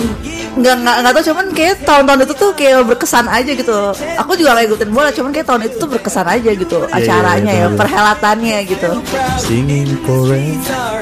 nggak 0.55 0.75
nggak 0.77 0.95
nggak 1.03 1.13
tahu 1.13 1.23
cuman 1.29 1.45
kayak 1.51 1.75
tahun-tahun 1.83 2.19
itu 2.23 2.33
tuh 2.33 2.51
kayak 2.55 2.79
berkesan 2.85 3.27
aja 3.27 3.51
gitu. 3.51 3.75
Aku 4.17 4.31
juga 4.35 4.55
nggak 4.55 4.65
ikutin 4.71 4.89
bola, 4.89 5.09
cuman 5.11 5.31
kayak 5.31 5.47
tahun 5.47 5.61
itu 5.67 5.75
tuh 5.77 5.89
berkesan 5.89 6.27
aja 6.27 6.49
gitu 6.51 6.77
acaranya 6.85 7.51
iya, 7.51 7.63
ya, 7.63 7.67
betul. 7.67 7.79
perhelatannya 7.79 8.57
gitu. 8.67 8.89
Singing 9.37 9.99
forever. 10.03 10.99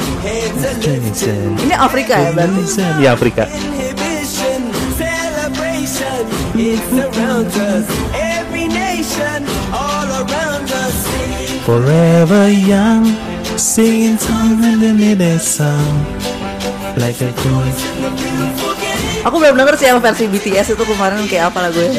Ini 1.58 1.74
Afrika 1.74 2.14
ya 2.18 2.30
berarti. 2.34 2.62
Iya 2.98 3.10
Afrika. 3.14 3.44
It 6.58 6.82
surrounds 6.90 7.54
us. 7.54 7.86
Every 8.18 8.66
nation, 8.66 9.46
all 9.70 10.10
around 10.10 10.66
us. 10.66 10.98
Forever 11.62 12.50
young, 12.50 13.14
singing 13.54 14.18
song 14.18 14.58
underneath 14.66 15.22
the 15.22 15.38
sun, 15.38 15.86
like 16.98 17.22
a 17.22 17.30
joy. 17.46 17.70
Aku 19.22 19.38
belum 19.38 19.54
denger 19.54 19.78
sih 19.78 19.86
yang 19.86 20.02
versi 20.02 20.26
BTS 20.26 20.74
itu 20.74 20.82
kemarin 20.82 21.30
kayak 21.30 21.54
apa 21.54 21.70
lagunya. 21.70 21.94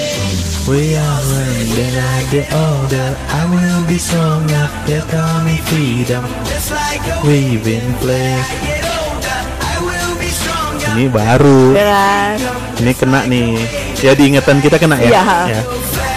We 0.67 0.99
are 0.99 1.23
when 1.23 1.65
then 1.79 1.95
I 1.95 2.19
get 2.35 2.51
older, 2.51 3.15
I 3.31 3.47
will 3.47 3.87
be 3.87 3.95
strong 3.95 4.43
enough 4.51 4.75
to 4.91 5.07
call 5.07 5.47
me 5.47 5.63
freedom. 5.71 6.27
Just 6.51 6.75
like 6.75 7.07
a 7.07 7.23
We've 7.23 7.63
been 7.63 7.95
playing. 8.03 8.43
get 8.67 8.83
older, 8.91 9.39
I 9.63 9.75
will 9.87 10.15
be 10.19 10.27
stronger. 10.35 10.99
Ini 10.99 11.07
baru, 11.15 11.79
Ya 11.79 12.35
ini 12.83 12.93
kena 12.95 13.23
nih. 13.31 13.88
Ya 13.99 14.13
diingatan 14.15 14.63
kita 14.63 14.77
kena 14.79 14.97
ya. 15.03 15.11
Iya. 15.11 15.23
Ya. 15.59 15.63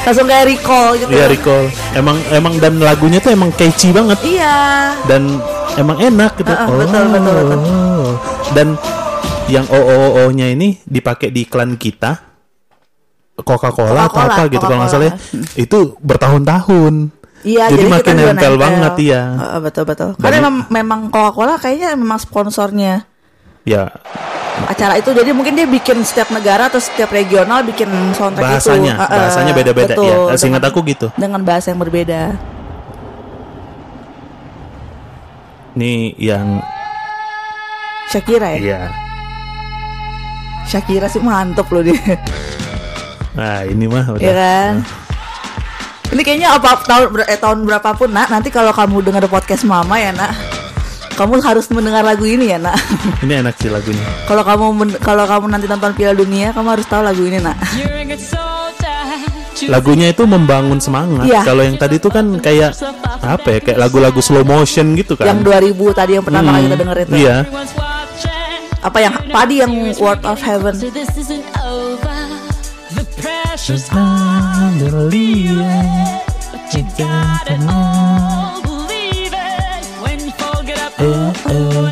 Langsung 0.06 0.26
kayak 0.30 0.46
recall 0.50 0.90
gitu. 0.98 1.10
Iya 1.10 1.26
recall. 1.30 1.66
Emang 1.98 2.18
emang 2.30 2.54
dan 2.62 2.78
lagunya 2.82 3.18
tuh 3.22 3.34
emang 3.34 3.50
catchy 3.54 3.94
banget 3.94 4.18
Iya. 4.22 4.94
dan 5.06 5.42
emang 5.78 5.98
enak 5.98 6.32
gitu. 6.38 6.52
Heeh, 6.52 6.68
betul, 6.70 7.06
betul, 7.10 7.38
betul. 7.50 8.08
Dan 8.54 8.68
yang 9.50 9.66
OOO-nya 9.68 10.48
ini 10.54 10.80
dipakai 10.86 11.34
di 11.34 11.44
iklan 11.46 11.76
kita 11.76 12.32
Coca-Cola 13.42 14.06
atau 14.06 14.22
Coca-Cola, 14.22 14.34
apa 14.38 14.42
gitu 14.54 14.64
kalau 14.64 14.78
nggak 14.86 14.92
salah 14.92 15.08
ya. 15.10 15.16
Itu 15.58 15.98
bertahun-tahun. 16.02 16.94
Iya, 17.42 17.74
jadi, 17.74 17.90
jadi, 17.90 17.90
makin 17.90 18.14
juga 18.22 18.34
nempel, 18.38 18.54
banget 18.62 18.94
ya. 19.02 19.24
Heeh, 19.34 19.60
betul 19.66 19.84
betul. 19.90 20.10
Karena 20.22 20.38
memang, 20.46 20.56
memang 20.70 21.00
Coca-Cola 21.10 21.58
kayaknya 21.58 21.98
memang 21.98 22.22
sponsornya 22.22 23.10
Ya 23.62 23.94
acara 24.68 25.00
itu. 25.00 25.10
Jadi 25.12 25.30
mungkin 25.32 25.54
dia 25.56 25.68
bikin 25.68 26.04
setiap 26.04 26.30
negara 26.30 26.68
atau 26.68 26.80
setiap 26.80 27.12
regional 27.12 27.64
bikin 27.64 27.90
soundtrack 28.16 28.62
bahasanya, 28.62 28.94
itu. 28.96 29.02
Heeh, 29.02 29.20
bahasanya 29.20 29.54
beda-beda 29.56 29.94
ya. 29.96 30.18
Seingat 30.38 30.64
aku 30.66 30.80
gitu. 30.86 31.08
dengan 31.16 31.42
bahasa 31.42 31.72
yang 31.72 31.82
berbeda. 31.82 32.36
Nih 35.72 36.12
yang 36.20 36.60
Shakira 38.12 38.52
ya. 38.56 38.60
iya. 38.60 38.82
Shakira 40.68 41.08
sih 41.08 41.24
mantep 41.24 41.68
loh 41.72 41.84
dia. 41.84 41.96
Nah, 43.32 43.64
ini 43.64 43.88
mah 43.88 44.12
udah. 44.12 44.20
ya 44.20 44.34
kan? 44.36 44.74
Ini 46.12 46.22
kayaknya 46.28 46.60
apa 46.60 46.84
tahun 46.84 47.08
ber- 47.16 47.30
eh, 47.32 47.40
tahun 47.40 47.64
berapapun 47.64 48.12
nak 48.12 48.28
nanti 48.28 48.52
kalau 48.52 48.76
kamu 48.76 49.00
dengar 49.00 49.24
podcast 49.32 49.64
mama 49.64 49.96
ya 49.96 50.12
nak 50.12 50.51
kamu 51.12 51.40
harus 51.40 51.66
mendengar 51.70 52.02
lagu 52.02 52.24
ini 52.24 52.50
ya 52.50 52.58
nak 52.58 52.76
Ini 53.24 53.42
enak 53.42 53.56
sih 53.56 53.68
lagunya. 53.68 54.04
kalau 54.26 54.42
kamu 54.42 54.66
kalau 54.98 55.24
kamu 55.26 55.46
nanti 55.50 55.66
nonton 55.66 55.92
Piala 55.92 56.16
Dunia 56.16 56.52
kamu 56.52 56.68
harus 56.70 56.86
tahu 56.86 57.02
lagu 57.02 57.22
ini 57.22 57.38
nak 57.38 57.58
Lagunya 59.62 60.10
itu 60.10 60.26
membangun 60.26 60.82
semangat. 60.82 61.30
Iya. 61.30 61.46
Kalau 61.46 61.62
yang 61.62 61.78
tadi 61.78 62.02
itu 62.02 62.10
kan 62.10 62.26
kayak 62.42 62.74
apa 63.22 63.46
ya? 63.46 63.60
Kayak 63.62 63.78
lagu-lagu 63.78 64.18
slow 64.18 64.42
motion 64.42 64.98
gitu 64.98 65.14
kan. 65.14 65.30
yang 65.30 65.46
2000 65.46 65.78
tadi 65.94 66.18
yang 66.18 66.26
pertama 66.26 66.50
kali 66.50 66.66
kita 66.66 66.78
denger 66.82 66.98
itu 66.98 67.14
Iya. 67.22 67.36
apa 68.82 68.98
yang 68.98 69.14
Padi 69.30 69.56
yang 69.62 69.70
World 70.02 70.26
of 70.26 70.42
Heaven 70.42 70.74
oh, 81.02 81.30
oh. 81.50 81.86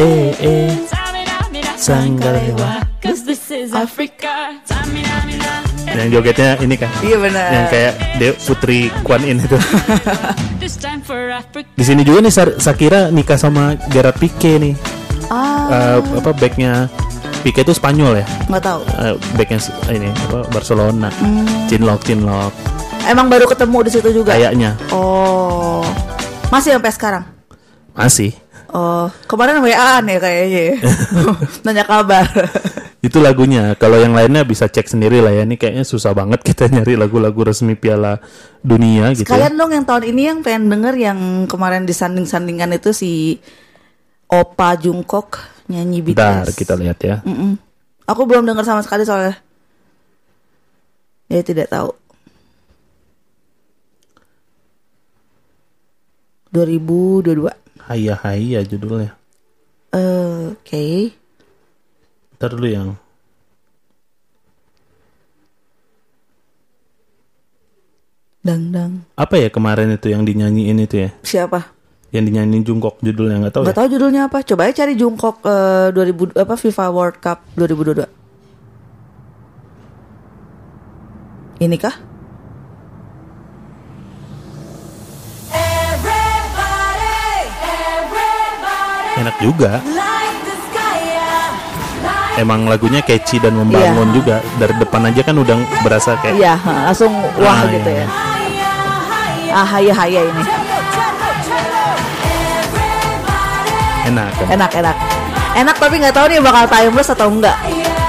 Eh, 0.00 0.30
eh. 0.40 0.72
Sanggalewa. 1.76 2.84
Cause 3.00 3.24
this 3.24 3.48
is 3.48 3.72
Africa. 3.72 4.60
Yang 5.90 6.08
jogetnya 6.14 6.54
ini 6.62 6.78
kan. 6.78 6.86
iya 7.02 7.18
benar 7.18 7.50
Yang 7.50 7.66
kayak 7.74 7.94
De 8.22 8.28
Putri 8.38 8.80
Kwan 9.02 9.26
In 9.26 9.42
itu. 9.42 9.58
This 10.62 10.78
time 10.84 11.02
for 11.02 11.18
Africa. 11.34 11.66
Di 11.74 11.82
sini 11.82 12.06
juga 12.06 12.22
nih 12.22 12.32
Shakira 12.62 13.10
nikah 13.10 13.34
sama 13.34 13.74
Gerard 13.90 14.14
Pique 14.20 14.60
nih. 14.60 14.74
ah 15.32 15.98
Eh, 15.98 15.98
apa 16.22 16.30
backnya 16.30 16.86
Pique 17.42 17.64
itu 17.64 17.72
Spanyol 17.72 18.20
ya. 18.22 18.26
nggak 18.46 18.62
tahu 18.62 18.80
Eh, 19.00 19.14
backnya 19.34 19.58
ini 19.90 20.10
apa 20.30 20.46
Barcelona. 20.52 21.08
Hmm. 21.18 21.66
Cinlok 21.66 22.06
Cinlok 22.06 22.52
emang 23.08 23.32
baru 23.32 23.48
ketemu 23.48 23.78
di 23.86 23.90
situ 23.90 24.08
juga 24.12 24.36
kayaknya 24.36 24.76
oh 24.92 25.80
masih 26.52 26.76
sampai 26.76 26.92
sekarang 26.92 27.24
masih. 28.00 28.32
oh 28.70 29.10
kemarin 29.26 29.60
WA 29.60 30.00
ya 30.00 30.18
kayaknya 30.22 30.60
ya. 30.72 30.74
nanya 31.66 31.84
kabar 31.84 32.26
Itu 33.00 33.16
lagunya. 33.16 33.72
Kalau 33.80 33.96
yang 33.96 34.12
lainnya 34.12 34.44
bisa 34.44 34.68
cek 34.68 34.84
sendiri 34.84 35.24
lah 35.24 35.32
ya. 35.32 35.48
Ini 35.48 35.56
kayaknya 35.56 35.88
susah 35.88 36.12
banget 36.12 36.44
kita 36.44 36.68
nyari 36.68 37.00
lagu-lagu 37.00 37.48
resmi 37.48 37.72
Piala 37.72 38.20
Dunia 38.60 39.16
gitu. 39.16 39.24
ya. 39.24 39.40
Kalian 39.40 39.56
dong 39.56 39.72
yang 39.72 39.88
tahun 39.88 40.04
ini 40.12 40.22
yang 40.28 40.38
pengen 40.44 40.68
denger 40.68 40.94
yang 41.00 41.18
kemarin 41.48 41.88
disanding-sandingkan 41.88 42.76
itu 42.76 42.92
si 42.92 43.40
Opa 44.28 44.76
Jungkook 44.76 45.40
nyanyi 45.72 46.04
BTS. 46.04 46.20
Bentar 46.20 46.48
kita 46.52 46.74
lihat 46.76 46.98
ya. 47.00 47.16
Mm-mm. 47.24 47.56
Aku 48.04 48.28
belum 48.28 48.44
dengar 48.44 48.68
sama 48.68 48.84
sekali 48.84 49.08
soalnya. 49.08 49.40
Ya 51.32 51.40
tidak 51.40 51.72
tahu. 51.72 51.96
2022. 56.52 57.48
Haya 57.90 58.14
Haya 58.22 58.62
judulnya. 58.62 59.18
Eh, 59.90 60.54
Oke. 60.54 61.10
Ntar 62.38 62.54
dulu 62.54 62.68
yang 62.70 62.88
Dang 68.40 68.72
dang. 68.72 69.04
apa 69.20 69.36
ya 69.36 69.52
kemarin 69.52 69.92
itu 69.92 70.08
yang 70.08 70.24
dinyanyiin 70.24 70.78
itu 70.80 70.96
ya? 71.04 71.10
Siapa? 71.20 71.76
Yang 72.08 72.24
dinyanyiin 72.32 72.64
Jungkook 72.64 72.96
judulnya 73.04 73.36
nggak 73.36 73.52
tahu 73.52 73.62
Gak 73.68 73.74
ya? 73.76 73.78
tahu 73.84 73.88
judulnya 73.92 74.20
apa. 74.32 74.38
Coba 74.40 74.62
aja 74.64 74.82
cari 74.82 74.96
Jungkook 74.96 75.44
eh, 75.44 75.92
2000 75.92 76.40
apa 76.40 76.54
FIFA 76.56 76.84
World 76.88 77.16
Cup 77.20 77.38
2022. 77.60 78.08
Ini 81.60 81.76
kah? 81.76 81.92
Enak 89.20 89.36
juga. 89.38 89.72
Emang 92.38 92.64
lagunya 92.64 93.04
catchy 93.04 93.36
dan 93.36 93.52
membangun 93.52 94.08
Iya. 94.08 94.16
juga. 94.16 94.36
Dari 94.56 94.74
depan 94.80 95.02
aja 95.04 95.20
kan 95.20 95.36
udah 95.36 95.56
berasa 95.84 96.16
kayak 96.18 96.40
Iya, 96.40 96.54
ha, 96.56 96.88
langsung 96.88 97.12
wah 97.36 97.52
Ah, 97.52 97.68
gitu 97.68 97.90
iya. 97.90 98.00
ya. 98.00 98.06
Ah, 99.52 99.66
haya 99.66 99.92
haya 99.92 100.20
ini. 100.24 100.44
enak 104.02 104.28
kan. 104.32 104.46
Enak 104.56 104.70
enak. 104.74 104.96
Enak 105.52 105.76
tapi 105.76 105.94
nggak 106.00 106.14
tahu 106.16 106.26
nih 106.26 106.40
bakal 106.40 106.64
timeless 106.66 107.12
atau 107.12 107.28
enggak. 107.28 107.56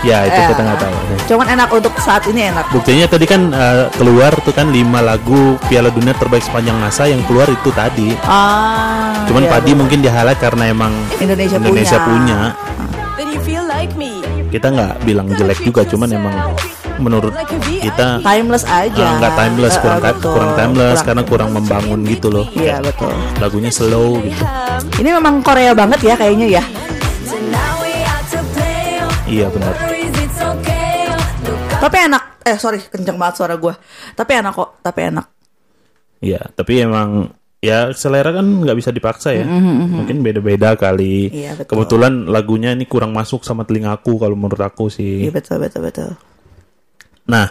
Ya 0.02 0.26
itu 0.26 0.34
Eh, 0.36 0.48
kita 0.50 0.62
nggak 0.62 0.80
tahu. 0.80 0.96
Cuman 1.28 1.48
enak 1.52 1.70
untuk 1.70 1.94
saat 1.98 2.26
ini 2.26 2.50
enak. 2.50 2.66
Buktinya 2.70 3.06
tadi 3.06 3.26
kan 3.26 3.42
eh, 3.50 3.86
keluar 3.94 4.34
tuh 4.42 4.50
kan 4.50 4.68
lima 4.68 4.98
lagu 5.00 5.62
Piala 5.70 5.90
Dunia 5.90 6.14
terbaik 6.14 6.42
sepanjang 6.42 6.74
masa 6.76 7.06
yang 7.06 7.22
keluar 7.24 7.46
itu 7.46 7.70
tadi. 7.72 8.18
Ah. 8.26 9.14
Cuman 9.26 9.46
iya, 9.46 9.52
Padi 9.52 9.72
mungkin 9.72 10.02
di 10.02 10.10
highlight 10.10 10.42
karena 10.42 10.68
emang 10.68 10.90
Indonesia, 11.18 11.56
Indonesia 11.56 11.98
punya. 12.02 12.40
Then 13.16 13.30
you 13.30 13.42
feel 13.42 13.62
like 13.64 13.94
me. 13.94 14.26
Kita 14.50 14.68
nggak 14.68 15.06
bilang 15.06 15.30
jelek 15.30 15.62
juga, 15.62 15.86
cuman 15.86 16.10
emang 16.10 16.36
menurut 16.98 17.32
kita 17.80 18.20
timeless 18.20 18.66
aja. 18.68 19.00
ah, 19.00 19.14
nggak 19.18 19.34
timeless, 19.34 19.74
Eh, 19.74 19.82
kurang 19.82 20.00
eh, 20.00 20.06
betul. 20.12 20.32
kurang 20.34 20.52
timeless 20.54 20.92
Kurang- 20.92 21.06
karena 21.08 21.24
kurang 21.24 21.50
membangun 21.52 22.00
gitu 22.04 22.28
loh. 22.28 22.46
Iya 22.52 22.82
betul. 22.82 23.14
Lagunya 23.38 23.70
slow 23.70 24.18
gitu. 24.20 24.44
Ini 24.98 25.10
memang 25.14 25.40
Korea 25.40 25.72
banget 25.72 26.02
ya 26.04 26.14
kayaknya 26.16 26.60
ya. 26.60 26.64
Iya 29.32 29.48
benar. 29.48 29.74
Tapi 31.80 31.98
enak. 32.12 32.24
Eh 32.44 32.58
sorry 32.60 32.84
kenceng 32.84 33.16
banget 33.16 33.40
suara 33.40 33.56
gue. 33.56 33.74
Tapi 34.12 34.32
enak 34.44 34.52
kok. 34.52 34.70
Tapi 34.84 35.00
enak. 35.08 35.26
Iya, 36.22 36.42
tapi 36.54 36.84
emang 36.84 37.32
ya 37.64 37.96
selera 37.96 38.30
kan 38.36 38.44
nggak 38.44 38.78
bisa 38.78 38.92
dipaksa 38.92 39.32
ya. 39.32 39.48
Mungkin 39.48 40.20
beda-beda 40.20 40.76
kali. 40.76 41.32
Iya, 41.32 41.56
betul. 41.56 41.80
Kebetulan 41.80 42.28
lagunya 42.28 42.76
ini 42.76 42.84
kurang 42.84 43.16
masuk 43.16 43.48
sama 43.48 43.64
telingaku 43.64 44.20
kalau 44.20 44.36
menurut 44.36 44.62
aku 44.62 44.92
sih. 44.92 45.26
Iya 45.26 45.32
betul 45.32 45.64
betul 45.64 45.82
betul. 45.88 46.12
Nah, 47.32 47.48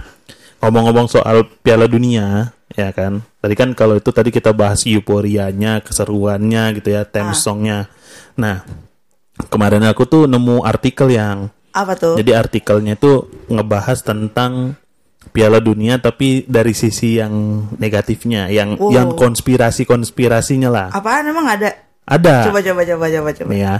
ngomong-ngomong 0.60 1.08
soal 1.08 1.48
Piala 1.64 1.88
Dunia, 1.88 2.52
ya 2.76 2.92
kan. 2.92 3.24
Tadi 3.40 3.54
kan 3.56 3.72
kalau 3.72 3.96
itu 3.96 4.12
tadi 4.12 4.28
kita 4.28 4.52
bahas 4.52 4.84
euforianya, 4.84 5.80
keseruannya 5.80 6.76
gitu 6.76 6.92
ya, 6.92 7.08
theme 7.08 7.32
songnya. 7.32 7.88
Nah, 8.36 8.60
kemarin 9.48 9.88
aku 9.88 10.04
tuh 10.04 10.28
nemu 10.28 10.62
artikel 10.68 11.10
yang 11.16 11.48
Apa 11.70 11.94
tuh? 11.94 12.14
jadi 12.16 12.34
artikelnya 12.36 12.94
itu 12.94 13.24
ngebahas 13.46 14.02
tentang 14.02 14.74
Piala 15.30 15.60
Dunia 15.60 16.00
tapi 16.00 16.42
dari 16.44 16.72
sisi 16.72 17.16
yang 17.16 17.30
negatifnya, 17.76 18.48
yang 18.48 18.74
Wow. 18.74 18.90
yang 18.90 19.08
konspirasi-konspirasinya 19.14 20.66
lah. 20.66 20.88
Apaan 20.90 21.28
emang 21.28 21.46
ada? 21.46 21.70
Ada. 22.02 22.48
Coba 22.50 22.58
coba 22.58 22.82
coba 22.82 23.06
coba 23.06 23.30
coba. 23.30 23.50
Ya. 23.52 23.74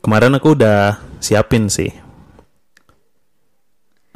Kemarin 0.00 0.32
aku 0.32 0.54
udah 0.54 0.96
siapin 1.18 1.66
sih. 1.66 1.90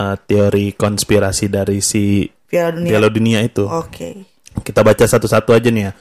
eh, 0.01 0.17
teori 0.25 0.73
konspirasi 0.73 1.53
dari 1.53 1.85
si 1.85 2.25
Piala 2.49 2.73
dunia. 2.73 2.89
Piala 2.89 3.09
Dunia 3.11 3.39
itu. 3.45 3.69
Oke. 3.69 4.25
Kita 4.65 4.81
baca 4.81 5.05
satu-satu 5.05 5.53
aja 5.53 5.69
nih 5.69 5.85
ya. 5.87 5.93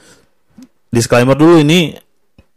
Disclaimer 0.88 1.36
dulu 1.36 1.60
ini 1.60 1.94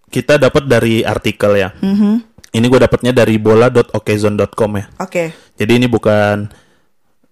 kita 0.07 0.39
dapat 0.39 0.65
dari 0.65 1.03
artikel 1.03 1.53
ya. 1.53 1.69
Mhm. 1.77 2.32
Ini 2.53 2.65
gue 2.69 2.79
dapatnya 2.85 3.11
dari 3.17 3.41
bola.okezone.com 3.41 4.71
ya. 4.77 4.85
Oke. 5.01 5.33
Jadi 5.57 5.71
ini 5.81 5.89
bukan 5.89 6.45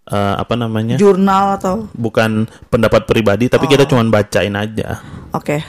eh, 0.09 0.35
apa 0.41 0.53
namanya? 0.57 0.97
Jurnal 0.97 1.61
atau 1.61 1.85
Bukan 1.93 2.49
pendapat 2.73 3.05
pribadi, 3.05 3.45
tapi 3.45 3.69
kita 3.69 3.85
cuman 3.85 4.09
bacain 4.09 4.57
aja. 4.57 4.97
Oke. 5.29 5.61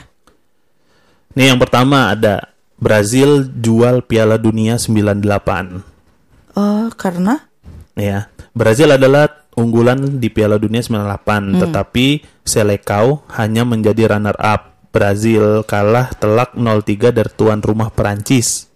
Nih 1.37 1.53
yang 1.53 1.61
pertama 1.61 2.17
ada 2.17 2.49
Brazil 2.81 3.45
jual 3.45 4.01
Piala 4.09 4.41
Dunia 4.41 4.81
98. 4.81 6.57
Oh, 6.57 6.89
karena 6.97 7.49
Ya, 7.93 8.33
Brazil 8.57 8.89
adalah 8.89 9.45
unggulan 9.53 10.17
di 10.17 10.33
Piala 10.33 10.57
Dunia 10.57 10.81
98, 10.81 11.61
tetapi 11.61 12.25
Selecao 12.41 13.21
hanya 13.37 13.61
menjadi 13.61 14.17
runner 14.17 14.33
up. 14.41 14.73
Brazil 14.89 15.61
kalah 15.65 16.09
telak 16.17 16.57
0-3 16.57 17.13
dari 17.13 17.31
tuan 17.33 17.61
rumah 17.61 17.89
Perancis 17.89 18.72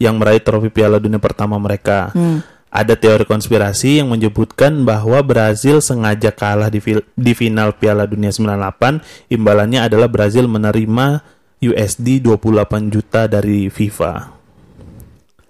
yang 0.00 0.16
meraih 0.16 0.40
trofi 0.40 0.72
Piala 0.72 0.96
Dunia 0.96 1.20
pertama 1.20 1.60
mereka. 1.60 2.10
Ada 2.72 2.96
teori 2.96 3.28
konspirasi 3.28 4.00
yang 4.00 4.08
menyebutkan 4.08 4.88
bahwa 4.88 5.20
Brazil 5.20 5.84
sengaja 5.84 6.32
kalah 6.32 6.72
di, 6.72 6.80
di 7.12 7.32
final 7.36 7.76
Piala 7.76 8.08
Dunia 8.08 8.32
98. 8.32 9.28
Imbalannya 9.28 9.84
adalah 9.84 10.08
Brazil 10.08 10.48
menerima 10.48 11.20
USD 11.60 12.24
28 12.24 12.88
juta 12.88 13.28
dari 13.28 13.68
FIFA. 13.68 14.12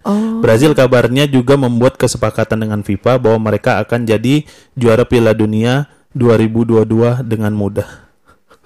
oh 0.02 0.42
Brazil 0.42 0.74
kabarnya 0.74 1.30
juga 1.30 1.54
membuat 1.54 1.94
kesepakatan 1.94 2.66
dengan 2.66 2.82
FIFA 2.82 3.22
bahwa 3.22 3.38
mereka 3.54 3.78
akan 3.78 4.02
jadi 4.02 4.42
juara 4.74 5.06
Piala 5.06 5.30
Dunia 5.30 5.86
2022 6.18 7.22
dengan 7.22 7.54
mudah. 7.54 7.86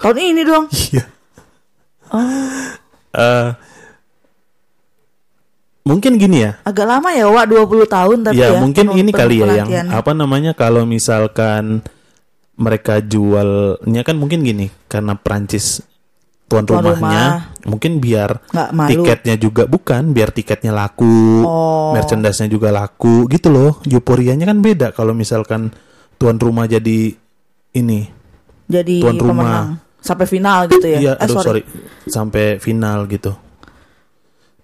tahun 0.01 0.17
ini 0.17 0.43
dong. 0.49 0.67
Iya. 0.97 1.05
Eh, 3.17 3.49
mungkin 5.87 6.19
gini 6.19 6.43
ya. 6.43 6.59
Agak 6.67 6.85
lama 6.85 7.15
ya, 7.15 7.31
Wak, 7.31 7.47
20 7.47 7.87
tahun 7.87 8.19
tapi 8.27 8.37
ya, 8.37 8.53
ya. 8.53 8.61
mungkin 8.61 8.87
ini 8.93 9.11
kali 9.11 9.39
ya 9.39 9.71
yang 9.71 9.89
apa 9.89 10.11
namanya 10.11 10.53
kalau 10.53 10.83
misalkan 10.83 11.81
mereka 12.57 12.99
jualnya 12.99 14.03
kan 14.03 14.17
mungkin 14.17 14.41
gini 14.43 14.67
karena 14.87 15.15
Prancis 15.15 15.85
tuan, 16.47 16.65
rumahnya 16.65 17.53
mungkin 17.63 17.99
biar 17.99 18.39
tiketnya 18.89 19.35
juga 19.37 19.67
bukan 19.67 20.11
biar 20.11 20.31
tiketnya 20.31 20.71
laku 20.71 21.43
Oh. 21.43 21.93
merchandise-nya 21.93 22.49
juga 22.49 22.71
laku 22.71 23.27
gitu 23.29 23.51
loh 23.51 23.83
euforianya 23.83 24.47
kan 24.47 24.59
beda 24.59 24.91
kalau 24.91 25.13
misalkan 25.13 25.69
tuan 26.17 26.39
rumah 26.39 26.65
jadi 26.65 27.13
ini 27.75 28.01
Jadi 28.67 28.99
tuan 28.99 29.15
rumah. 29.15 29.29
pemenang 29.37 29.69
sampai 30.01 30.27
final 30.27 30.59
gitu 30.67 30.87
ya. 30.87 30.99
iya 30.99 31.13
Eh, 31.15 31.23
aduh 31.23 31.37
sorry. 31.37 31.63
sampai 32.07 32.57
final 32.57 33.05
gitu 33.07 33.35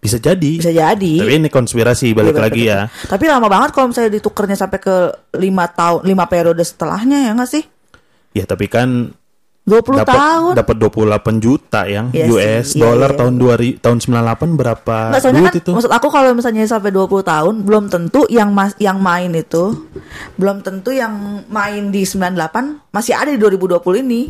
bisa 0.02 0.18
jadi 0.18 0.52
Bisa 0.58 0.74
jadi. 0.74 1.12
tapi 1.22 1.32
ini 1.38 1.46
konspirasi 1.46 2.10
balik 2.10 2.34
Iya, 2.34 2.42
lagi 2.42 2.62
betul, 2.66 2.72
ya. 2.74 2.80
Tapi 3.06 3.24
lama 3.30 3.46
banget 3.46 3.70
kalau 3.70 3.86
misalnya 3.86 4.10
ditukernya 4.10 4.58
sampai 4.58 4.82
ke 4.82 4.96
lima 5.38 5.70
tahun, 5.70 6.02
lima 6.02 6.26
periode 6.26 6.58
setelahnya 6.60 7.22
ya 7.22 7.32
nggak 7.32 7.46
sih? 7.48 7.64
ya 8.32 8.42
tapi 8.42 8.64
kan 8.66 9.12
20 9.62 10.02
dapat 10.02 10.18
tahun. 10.18 10.52
dapat 10.58 10.76
28 11.30 11.38
juta 11.38 11.80
yang 11.86 12.10
Iya 12.10 12.26
US 12.26 12.74
iya, 12.74 12.82
dolar 12.82 13.14
iya. 13.14 13.18
tahun 13.22 13.34
2000 13.38 13.78
tahun 13.78 13.98
98 14.02 14.58
berapa 14.58 14.96
Nggak, 15.14 15.20
soalnya 15.22 15.38
duit 15.38 15.52
kan 15.54 15.60
itu 15.62 15.70
maksud 15.70 15.92
aku 15.94 16.08
kalau 16.10 16.30
misalnya 16.34 16.66
sampai 16.66 16.90
20 16.90 17.22
tahun 17.22 17.54
belum 17.62 17.84
tentu 17.86 18.26
yang 18.26 18.50
mas 18.50 18.74
yang 18.82 18.98
main 18.98 19.30
itu 19.30 19.86
belum 20.34 20.66
tentu 20.66 20.90
yang 20.90 21.14
main 21.46 21.94
di 21.94 22.02
98 22.02 22.90
masih 22.90 23.14
ada 23.14 23.30
di 23.30 23.38
2020 23.38 24.02
ini. 24.02 24.20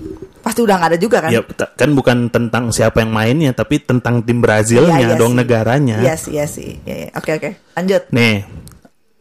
Pasti 0.43 0.59
udah 0.59 0.75
nggak 0.75 0.91
ada 0.91 0.99
juga 0.99 1.19
kan? 1.23 1.31
ya 1.31 1.41
kan 1.79 1.91
bukan 1.95 2.27
tentang 2.27 2.69
siapa 2.69 3.01
yang 3.01 3.15
mainnya 3.15 3.55
tapi 3.55 3.79
tentang 3.79 4.27
tim 4.27 4.43
Brazilnya 4.43 4.99
Iya, 4.99 5.15
iya 5.15 5.17
dong 5.17 5.33
sih. 5.33 5.39
negaranya 5.39 5.97
Iya 6.03 6.15
sih, 6.19 6.31
iya 6.35 6.47
sih. 6.51 6.71
Iya, 6.83 6.97
iya. 6.99 7.09
Oke, 7.15 7.31
oke. 7.39 7.51
Lanjut. 7.79 8.03
nih 8.11 8.43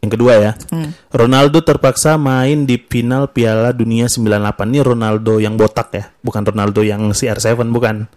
yang 0.02 0.12
kedua 0.12 0.34
ya 0.36 0.52
Hmm. 0.68 0.92
Ronaldo 1.10 1.62
terpaksa 1.62 2.16
main 2.16 2.66
di 2.66 2.78
final 2.78 3.30
Piala 3.30 3.70
Dunia 3.70 4.06
98 4.06 4.34
ini 4.68 4.80
Ronaldo 4.82 5.38
yang 5.38 5.56
botak 5.56 5.90
ya 5.92 6.10
bukan 6.20 6.42
Ronaldo 6.44 6.82
yang 6.82 7.10
CR7 7.12 7.54
bukan 7.68 8.10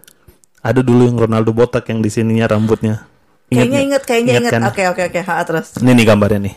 ada 0.59 0.81
dulu 0.81 1.05
yang 1.05 1.15
Ronaldo 1.15 1.51
botak 1.51 1.85
yang 1.87 1.99
di 1.99 2.09
sininya 2.09 2.45
rambutnya 2.47 3.05
Kayaknya 3.45 3.69
nggak? 3.69 3.85
inget, 3.85 4.03
kayaknya 4.03 4.33
inget. 4.35 4.51
kan? 4.51 4.61
Oke, 4.65 4.83
oke, 4.87 5.01
oke. 5.05 5.19
Ha, 5.21 5.45
terus. 5.45 5.77
ini 5.77 5.93
nih 5.93 6.05
gambarnya 6.07 6.39
nih 6.41 6.55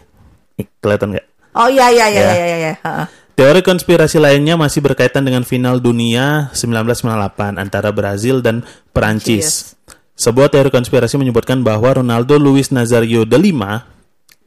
kelihatan 0.78 1.08
nggak 1.12 1.26
Oh 1.52 1.66
iya 1.66 1.86
iya 1.88 2.06
iya 2.06 2.22
Ya. 2.22 2.32
iya 2.34 2.56
iya 2.58 2.72
ha. 2.80 3.04
Teori 3.34 3.60
konspirasi 3.60 4.16
lainnya 4.16 4.56
masih 4.56 4.80
berkaitan 4.80 5.22
dengan 5.22 5.44
final 5.44 5.78
dunia 5.78 6.48
1998 6.50 7.14
antara 7.54 7.90
Brazil 7.90 8.40
dan 8.40 8.64
Perancis. 8.90 9.76
Sebuah 10.14 10.48
teori 10.48 10.68
konspirasi 10.68 11.14
menyebutkan 11.14 11.62
bahwa 11.62 11.94
Ronaldo 11.94 12.34
Luis 12.34 12.68
Nazario 12.68 13.22
de 13.22 13.36
Lima 13.36 13.86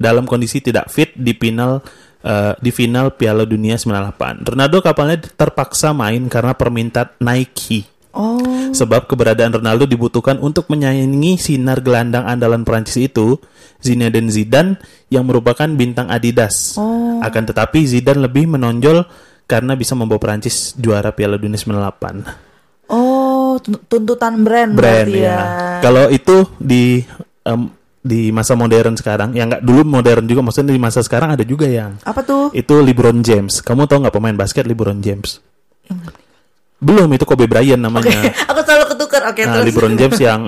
dalam 0.01 0.25
kondisi 0.25 0.59
tidak 0.59 0.89
fit 0.89 1.13
di 1.13 1.37
final 1.37 1.79
eh, 2.25 2.53
di 2.57 2.73
final 2.73 3.13
Piala 3.13 3.45
Dunia 3.45 3.77
98. 3.77 4.49
Ronaldo 4.51 4.81
kapalnya 4.81 5.21
terpaksa 5.21 5.93
main 5.93 6.25
karena 6.27 6.57
permintaan 6.57 7.21
Nike. 7.21 7.87
Oh. 8.11 8.43
Sebab 8.75 9.07
keberadaan 9.07 9.55
Ronaldo 9.55 9.87
dibutuhkan 9.87 10.35
untuk 10.43 10.67
menyaingi 10.67 11.39
sinar 11.39 11.79
gelandang 11.79 12.27
andalan 12.27 12.67
Prancis 12.67 12.99
itu, 12.99 13.39
Zinedine 13.79 14.27
Zidane 14.27 14.75
yang 15.07 15.23
merupakan 15.23 15.67
bintang 15.71 16.11
Adidas. 16.11 16.75
Akan 17.23 17.47
tetapi 17.47 17.87
Zidane 17.87 18.27
lebih 18.27 18.51
menonjol 18.51 19.07
karena 19.47 19.79
bisa 19.79 19.95
membawa 19.95 20.19
Prancis 20.19 20.75
juara 20.75 21.15
Piala 21.15 21.39
Dunia 21.39 21.55
98. 21.55 22.91
Oh, 22.91 23.55
tun- 23.63 23.79
tuntutan 23.87 24.43
brand, 24.43 24.75
Brand 24.75 25.07
berarti 25.07 25.19
ya. 25.23 25.31
ya. 25.31 25.39
Kalau 25.79 26.11
itu 26.11 26.43
di 26.59 26.99
em, 27.47 27.71
di 28.01 28.33
masa 28.33 28.57
modern 28.57 28.97
sekarang, 28.97 29.37
ya 29.37 29.45
nggak 29.45 29.61
dulu 29.61 29.85
modern 29.85 30.25
juga, 30.25 30.41
maksudnya 30.41 30.73
di 30.73 30.81
masa 30.81 31.05
sekarang 31.05 31.37
ada 31.37 31.45
juga 31.45 31.69
yang 31.69 32.01
Apa 32.01 32.25
tuh? 32.25 32.49
itu 32.51 32.73
LeBron 32.73 33.21
James. 33.21 33.61
Kamu 33.61 33.85
tahu 33.85 34.01
nggak 34.01 34.15
pemain 34.15 34.33
basket 34.33 34.65
LeBron 34.65 34.97
James? 34.99 35.37
Belum 36.81 37.05
itu 37.13 37.23
Kobe 37.29 37.45
Bryant 37.45 37.77
namanya. 37.77 38.33
aku 38.49 38.59
selalu 38.65 38.85
ketukar. 38.97 39.21
Oke, 39.29 39.45
Nah, 39.45 39.61
terus. 39.61 39.65
LeBron 39.69 39.93
James 39.95 40.17
yang 40.27 40.41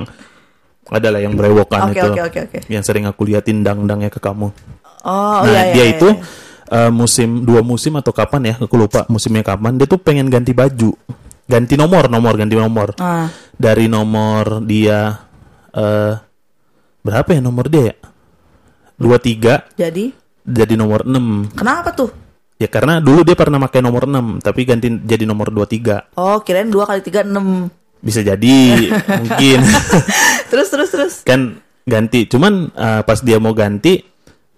adalah 0.89 1.21
yang 1.21 1.37
brewokan 1.37 1.93
Oke, 1.93 2.01
itu. 2.01 2.09
oke, 2.09 2.21
oke, 2.27 2.39
oke. 2.49 2.59
Yang 2.67 2.83
sering 2.89 3.05
aku 3.05 3.21
liatin 3.29 3.61
dang-dangnya 3.61 4.09
ke 4.09 4.17
kamu. 4.17 4.49
Oh, 5.03 5.41
nah, 5.41 5.45
iya, 5.45 5.61
iya, 5.69 5.73
dia 5.73 5.83
iya, 5.85 5.93
itu 5.93 6.09
eh, 6.73 6.91
musim 6.91 7.45
dua 7.45 7.61
musim 7.61 7.93
atau 7.95 8.09
kapan 8.09 8.49
ya? 8.49 8.55
Aku 8.65 8.73
lupa 8.75 9.05
musimnya 9.07 9.45
kapan. 9.45 9.77
Dia 9.77 9.85
tuh 9.85 10.01
pengen 10.01 10.25
ganti 10.27 10.57
baju, 10.57 10.91
ganti 11.45 11.77
nomor, 11.77 12.09
nomor 12.09 12.33
ganti 12.33 12.57
nomor. 12.57 12.97
Ah. 12.97 13.29
Dari 13.53 13.85
nomor 13.85 14.65
dia 14.65 15.21
eh 15.69 16.13
berapa 17.03 17.29
ya 17.35 17.41
nomor 17.43 17.67
dia 17.67 17.91
ya? 17.91 17.95
23 18.97 19.75
Jadi 19.75 20.05
jadi 20.43 20.73
nomor 20.75 21.07
6. 21.07 21.55
Kenapa 21.55 21.95
tuh? 21.95 22.11
Ya 22.59 22.67
karena 22.67 22.99
dulu 22.99 23.23
dia 23.23 23.35
pernah 23.35 23.59
pakai 23.63 23.79
nomor 23.79 24.07
6, 24.07 24.43
tapi 24.43 24.67
ganti 24.67 24.91
jadi 25.03 25.23
nomor 25.23 25.51
23. 25.51 26.15
Oh, 26.19 26.39
kirain 26.43 26.67
2 26.67 26.83
kali 26.83 27.01
3 27.03 27.27
6. 27.27 28.03
Bisa 28.03 28.19
jadi 28.19 28.59
mungkin 29.23 29.59
Terus 30.51 30.67
terus 30.67 30.89
terus. 30.91 31.13
kan 31.23 31.59
ganti. 31.87 32.27
Cuman 32.27 32.71
uh, 32.75 33.01
pas 33.07 33.19
dia 33.23 33.39
mau 33.39 33.55
ganti 33.55 34.03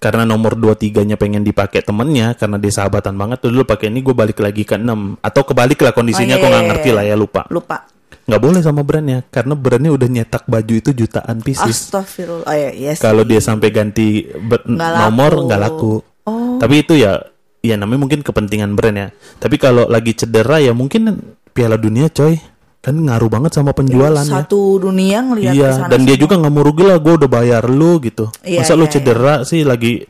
karena 0.02 0.22
nomor 0.28 0.54
23-nya 0.60 1.18
pengen 1.18 1.42
dipakai 1.42 1.82
temennya 1.82 2.38
karena 2.38 2.62
dia 2.62 2.70
sahabatan 2.70 3.16
banget 3.18 3.42
tuh 3.42 3.50
dulu 3.50 3.66
pakai 3.66 3.90
ini 3.90 4.06
gue 4.06 4.14
balik 4.14 4.38
lagi 4.38 4.62
ke 4.62 4.78
6 4.78 4.86
atau 5.24 5.42
kebalik 5.42 5.82
lah 5.82 5.94
kondisinya 5.96 6.36
Oh, 6.36 6.38
iya, 6.38 6.44
gue 6.44 6.50
nggak 6.52 6.62
iya, 6.62 6.70
ngerti 6.70 6.90
iya. 6.92 6.98
lah 7.00 7.04
ya 7.10 7.16
lupa 7.18 7.42
Lupa. 7.50 7.78
Nggak 8.26 8.42
boleh 8.42 8.60
sama 8.60 8.82
brandnya 8.82 9.22
karena 9.26 9.54
brandnya 9.54 9.92
udah 9.92 10.08
nyetak 10.08 10.44
baju 10.44 10.74
itu 10.74 10.90
jutaan 10.92 11.40
pieces 11.40 11.90
Astagfirullah. 11.90 12.44
Oh 12.44 12.52
iya, 12.52 12.74
yes. 12.74 12.98
kalau 12.98 13.22
dia 13.22 13.38
sampai 13.38 13.70
ganti 13.70 14.22
ber- 14.26 14.66
Nggak 14.66 14.92
nomor 15.00 15.32
nggak 15.46 15.62
laku 15.62 15.94
Oh. 16.26 16.58
tapi 16.58 16.82
itu 16.82 16.98
ya 16.98 17.22
ya 17.62 17.78
namanya 17.78 18.02
mungkin 18.02 18.20
kepentingan 18.20 18.74
brand 18.74 18.98
ya 18.98 19.08
tapi 19.38 19.56
kalau 19.56 19.86
lagi 19.86 20.14
cedera 20.14 20.58
ya 20.58 20.74
mungkin 20.74 21.22
Piala 21.48 21.78
Dunia 21.78 22.10
coy 22.10 22.34
kan 22.82 22.94
ngaruh 22.96 23.30
banget 23.30 23.54
sama 23.54 23.72
penjualannya 23.72 24.34
Satu 24.42 24.78
dunia 24.80 25.22
ngelihat 25.22 25.54
iya 25.54 25.86
dan 25.86 26.02
dia 26.02 26.14
semua. 26.14 26.24
juga 26.26 26.34
nggak 26.40 26.50
mau 26.52 26.62
rugi 26.62 26.82
lah 26.84 26.98
gue 26.98 27.14
udah 27.16 27.26
bayar 27.28 27.64
lu 27.66 27.98
gitu 28.00 28.26
Iya, 28.42 28.58
masa 28.60 28.74
lu 28.74 28.86
iya, 28.86 28.92
cedera 28.92 29.34
sih 29.42 29.62
lagi 29.62 30.02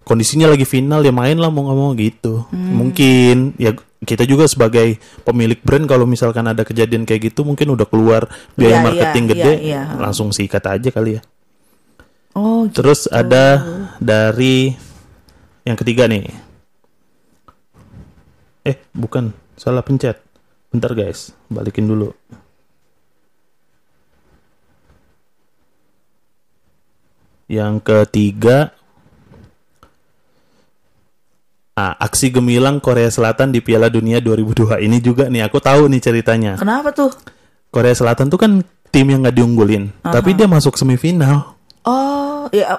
kondisinya 0.00 0.46
lagi 0.46 0.64
final 0.64 1.00
ya 1.00 1.12
main 1.12 1.36
lah 1.36 1.48
mau 1.48 1.64
nggak 1.64 1.78
mau 1.78 1.90
gitu 1.94 2.44
Hmm. 2.46 2.72
mungkin 2.74 3.36
ya 3.56 3.72
kita 4.04 4.28
juga 4.28 4.44
sebagai 4.46 5.00
pemilik 5.24 5.58
brand 5.60 5.88
kalau 5.88 6.04
misalkan 6.04 6.44
ada 6.46 6.62
kejadian 6.62 7.04
kayak 7.04 7.32
gitu 7.34 7.42
mungkin 7.42 7.72
udah 7.74 7.88
keluar 7.88 8.28
biaya 8.54 8.80
Iya, 8.80 8.84
marketing 8.84 9.24
iya, 9.24 9.32
gede 9.32 9.52
iya, 9.60 9.60
iya. 9.60 9.82
langsung 9.98 10.30
sikat 10.30 10.64
aja 10.68 10.88
kali 10.94 11.18
ya 11.18 11.22
Oh, 12.34 12.66
gitu. 12.66 12.82
Terus 12.82 13.06
ada 13.14 13.62
dari 14.02 14.74
yang 15.62 15.78
ketiga 15.78 16.10
nih. 16.10 16.26
Eh, 18.66 18.76
bukan, 18.90 19.30
salah 19.54 19.86
pencet. 19.86 20.18
Bentar 20.74 20.98
guys, 20.98 21.30
balikin 21.46 21.86
dulu. 21.86 22.10
Yang 27.46 27.86
ketiga 27.86 28.74
Ah, 31.74 31.98
aksi 31.98 32.30
gemilang 32.30 32.78
Korea 32.78 33.10
Selatan 33.10 33.50
di 33.50 33.58
Piala 33.58 33.90
Dunia 33.90 34.22
2002 34.22 34.78
ini 34.78 35.02
juga 35.02 35.26
nih 35.26 35.42
aku 35.42 35.58
tahu 35.58 35.90
nih 35.90 35.98
ceritanya. 35.98 36.54
Kenapa 36.54 36.94
tuh? 36.94 37.10
Korea 37.74 37.90
Selatan 37.90 38.30
tuh 38.30 38.38
kan 38.38 38.62
tim 38.94 39.10
yang 39.10 39.26
nggak 39.26 39.34
diunggulin, 39.34 39.90
tapi 40.06 40.38
dia 40.38 40.46
masuk 40.46 40.78
semifinal. 40.78 41.58
Oh, 41.82 42.46
ya 42.54 42.78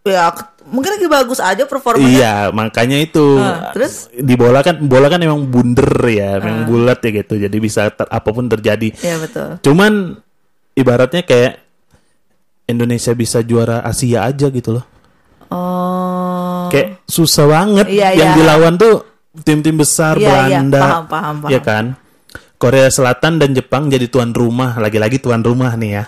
ya 0.00 0.32
mungkin 0.64 0.96
lagi 0.96 1.06
bagus 1.12 1.44
aja 1.44 1.68
performanya. 1.68 2.08
Iya, 2.08 2.36
makanya 2.56 3.04
itu. 3.04 3.36
Ah, 3.36 3.76
terus? 3.76 4.08
di 4.08 4.32
bola 4.32 4.64
kan 4.64 4.80
bola 4.80 5.12
kan 5.12 5.20
emang 5.20 5.52
bunder 5.52 5.92
ya, 6.08 6.40
emang 6.40 6.64
bulat 6.64 7.04
ya 7.04 7.10
gitu. 7.22 7.36
Jadi 7.36 7.56
bisa 7.60 7.92
ter- 7.92 8.08
apa 8.08 8.28
pun 8.32 8.48
terjadi. 8.48 8.96
Iya, 8.96 9.20
betul. 9.20 9.48
Cuman 9.60 10.16
ibaratnya 10.72 11.20
kayak 11.20 11.60
Indonesia 12.64 13.12
bisa 13.12 13.44
juara 13.44 13.84
Asia 13.84 14.24
aja 14.24 14.48
gitu 14.48 14.80
loh. 14.80 14.84
Oh. 15.52 16.11
Kayak 16.72 16.88
susah 17.04 17.44
banget 17.46 17.86
Iya, 17.86 18.08
yang 18.16 18.30
iya. 18.32 18.36
dilawan 18.36 18.74
tuh 18.74 18.94
tim-tim 19.40 19.76
besar 19.76 20.16
Iya, 20.16 20.24
iya, 20.24 20.32
Belanda. 20.60 20.80
paham, 20.80 21.04
paham, 21.06 21.34
paham. 21.44 21.50
Ya 21.52 21.60
kan? 21.60 21.84
Korea 22.56 22.88
Selatan 22.88 23.36
dan 23.36 23.50
Jepang 23.52 23.90
jadi 23.90 24.06
tuan 24.06 24.30
rumah, 24.30 24.78
lagi-lagi 24.78 25.18
tuan 25.18 25.42
rumah 25.42 25.74
nih 25.74 25.98
ya. 25.98 26.04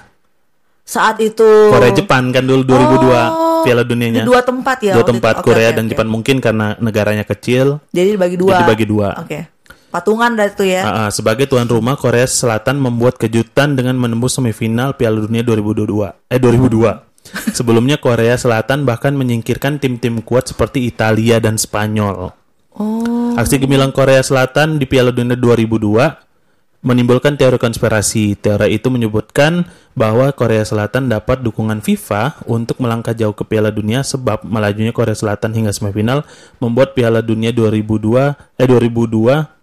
Saat 0.85 1.17
itu 1.19 1.73
Korea 1.73 1.91
Jepang 1.91 2.29
kan 2.29 2.45
dulu 2.45 2.61
2002 2.63 3.09
Oh, 3.09 3.65
Piala 3.65 3.83
Dunianya. 3.83 4.29
dua 4.29 4.45
tempat 4.45 4.77
ya 4.85 4.93
Dua 4.93 5.03
tempat 5.03 5.41
itu. 5.41 5.45
Korea 5.49 5.73
oke, 5.73 5.77
dan 5.81 5.85
oke. 5.85 5.91
Jepang 5.91 6.09
mungkin 6.13 6.37
karena 6.39 6.77
negaranya 6.77 7.25
kecil. 7.25 7.81
Jadi 7.89 8.09
dibagi 8.15 8.37
dua. 8.37 8.53
Jadi 8.53 8.63
dibagi 8.69 8.87
dua. 8.87 9.09
Oke. 9.17 9.41
Patungan 9.89 10.35
dari 10.35 10.51
itu 10.53 10.65
ya. 10.69 10.83
Ah, 10.85 10.95
ah, 11.07 11.09
sebagai 11.09 11.49
tuan 11.49 11.65
rumah 11.65 11.97
Korea 11.97 12.27
Selatan 12.27 12.77
membuat 12.77 13.17
kejutan 13.17 13.73
dengan 13.73 13.97
menembus 13.97 14.37
semifinal 14.37 14.93
Piala 14.93 15.25
Dunia 15.25 15.41
2022. 15.41 16.13
Eh 16.29 16.37
2002. 16.37 17.14
Sebelumnya 17.57 17.97
Korea 17.97 18.37
Selatan 18.37 18.85
bahkan 18.85 19.17
menyingkirkan 19.17 19.81
tim-tim 19.81 20.21
kuat 20.21 20.53
seperti 20.53 20.85
Italia 20.85 21.41
dan 21.41 21.57
Spanyol. 21.57 22.37
Oh. 22.75 23.35
Aksi 23.35 23.59
gemilang 23.59 23.91
Korea 23.91 24.21
Selatan 24.21 24.79
di 24.79 24.87
Piala 24.87 25.11
Dunia 25.11 25.35
2002 25.39 26.25
menimbulkan 26.85 27.35
teori 27.41 27.57
konspirasi. 27.57 28.37
Teori 28.37 28.77
itu 28.77 28.93
menyebutkan 28.93 29.65
bahwa 29.97 30.29
Korea 30.37 30.63
Selatan 30.63 31.09
dapat 31.09 31.41
dukungan 31.41 31.81
FIFA 31.81 32.45
untuk 32.45 32.79
melangkah 32.79 33.17
jauh 33.17 33.33
ke 33.33 33.43
Piala 33.49 33.73
Dunia 33.73 34.05
sebab 34.05 34.45
melajunya 34.45 34.93
Korea 34.93 35.17
Selatan 35.17 35.57
hingga 35.57 35.73
semifinal 35.73 36.29
membuat 36.61 36.93
Piala 36.93 37.25
Dunia 37.25 37.51
2002 37.51 38.61
eh 38.61 38.69
2002 38.69 39.55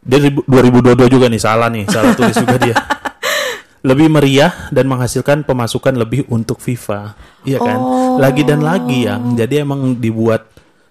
dia 0.00 0.18
2022 0.32 1.12
juga 1.12 1.26
nih 1.28 1.40
salah 1.40 1.68
nih, 1.68 1.84
salah 1.86 2.16
tulis 2.16 2.36
juga 2.36 2.56
dia. 2.56 2.76
Lebih 3.80 4.12
meriah 4.12 4.68
dan 4.68 4.84
menghasilkan 4.88 5.48
pemasukan 5.48 5.96
lebih 5.96 6.28
untuk 6.28 6.60
FIFA. 6.60 7.16
Iya 7.48 7.58
kan? 7.58 7.78
Lagi 8.20 8.42
dan 8.44 8.60
lagi 8.60 9.08
ya. 9.08 9.16
Jadi 9.16 9.64
emang 9.64 9.96
dibuat 9.96 10.44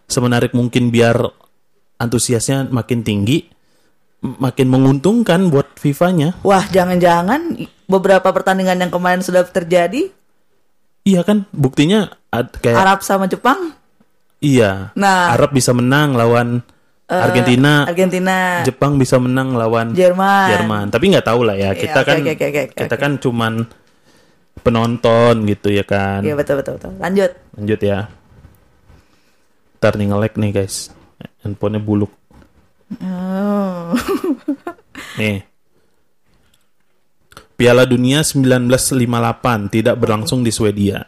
semenarik 0.09 0.57
mungkin 0.57 0.89
biar 0.89 1.21
antusiasnya 2.01 2.65
makin 2.73 3.05
tinggi, 3.05 3.45
makin 4.21 4.67
menguntungkan 4.73 5.53
buat 5.53 5.77
FIFA-nya. 5.77 6.41
Wah, 6.41 6.65
jangan-jangan 6.65 7.61
beberapa 7.85 8.33
pertandingan 8.33 8.81
yang 8.81 8.89
kemarin 8.89 9.21
sudah 9.21 9.45
terjadi 9.45 10.09
Iya 11.07 11.21
kan? 11.23 11.47
Buktinya 11.49 12.11
ad- 12.29 12.59
kayak 12.59 12.77
Arab 12.77 12.99
sama 13.01 13.25
Jepang. 13.25 13.73
iya. 14.39 14.91
Nah. 14.93 15.33
Arab 15.33 15.55
bisa 15.55 15.71
menang 15.73 16.13
lawan 16.13 16.61
Argentina. 17.09 17.89
Argentina. 17.89 18.61
Jepang 18.61 19.01
bisa 19.01 19.17
menang 19.17 19.57
lawan 19.57 19.97
Jerman. 19.97 20.47
Jerman. 20.53 20.85
Tapi 20.93 21.09
nggak 21.09 21.25
tahu 21.25 21.41
lah 21.41 21.57
ya. 21.57 21.73
Iya, 21.73 21.81
Kita 21.81 21.99
oke, 22.05 22.07
kan 22.07 22.17
oke, 22.21 22.31
oke, 22.37 22.45
oke, 22.45 22.63
kita 22.77 22.95
kan 23.01 23.11
cuman 23.17 23.53
penonton 24.61 25.35
gitu 25.49 25.73
ya 25.73 25.81
kan. 25.81 26.21
Iya 26.21 26.37
betul 26.37 26.61
betul 26.61 26.77
betul. 26.77 26.93
Lanjut. 27.01 27.31
Lanjut 27.57 27.79
ya. 27.81 27.99
Ntar 29.81 29.93
nih 29.97 30.05
nge-lag 30.13 30.33
nih 30.37 30.51
guys. 30.53 30.93
Handphonenya 31.41 31.81
buluk. 31.81 32.11
Oh. 33.01 33.95
Nih. 35.17 35.49
Piala 37.59 37.83
Dunia 37.83 38.23
1958 38.23 39.67
tidak 39.67 39.95
berlangsung 39.99 40.47
di 40.47 40.51
Swedia. 40.53 41.03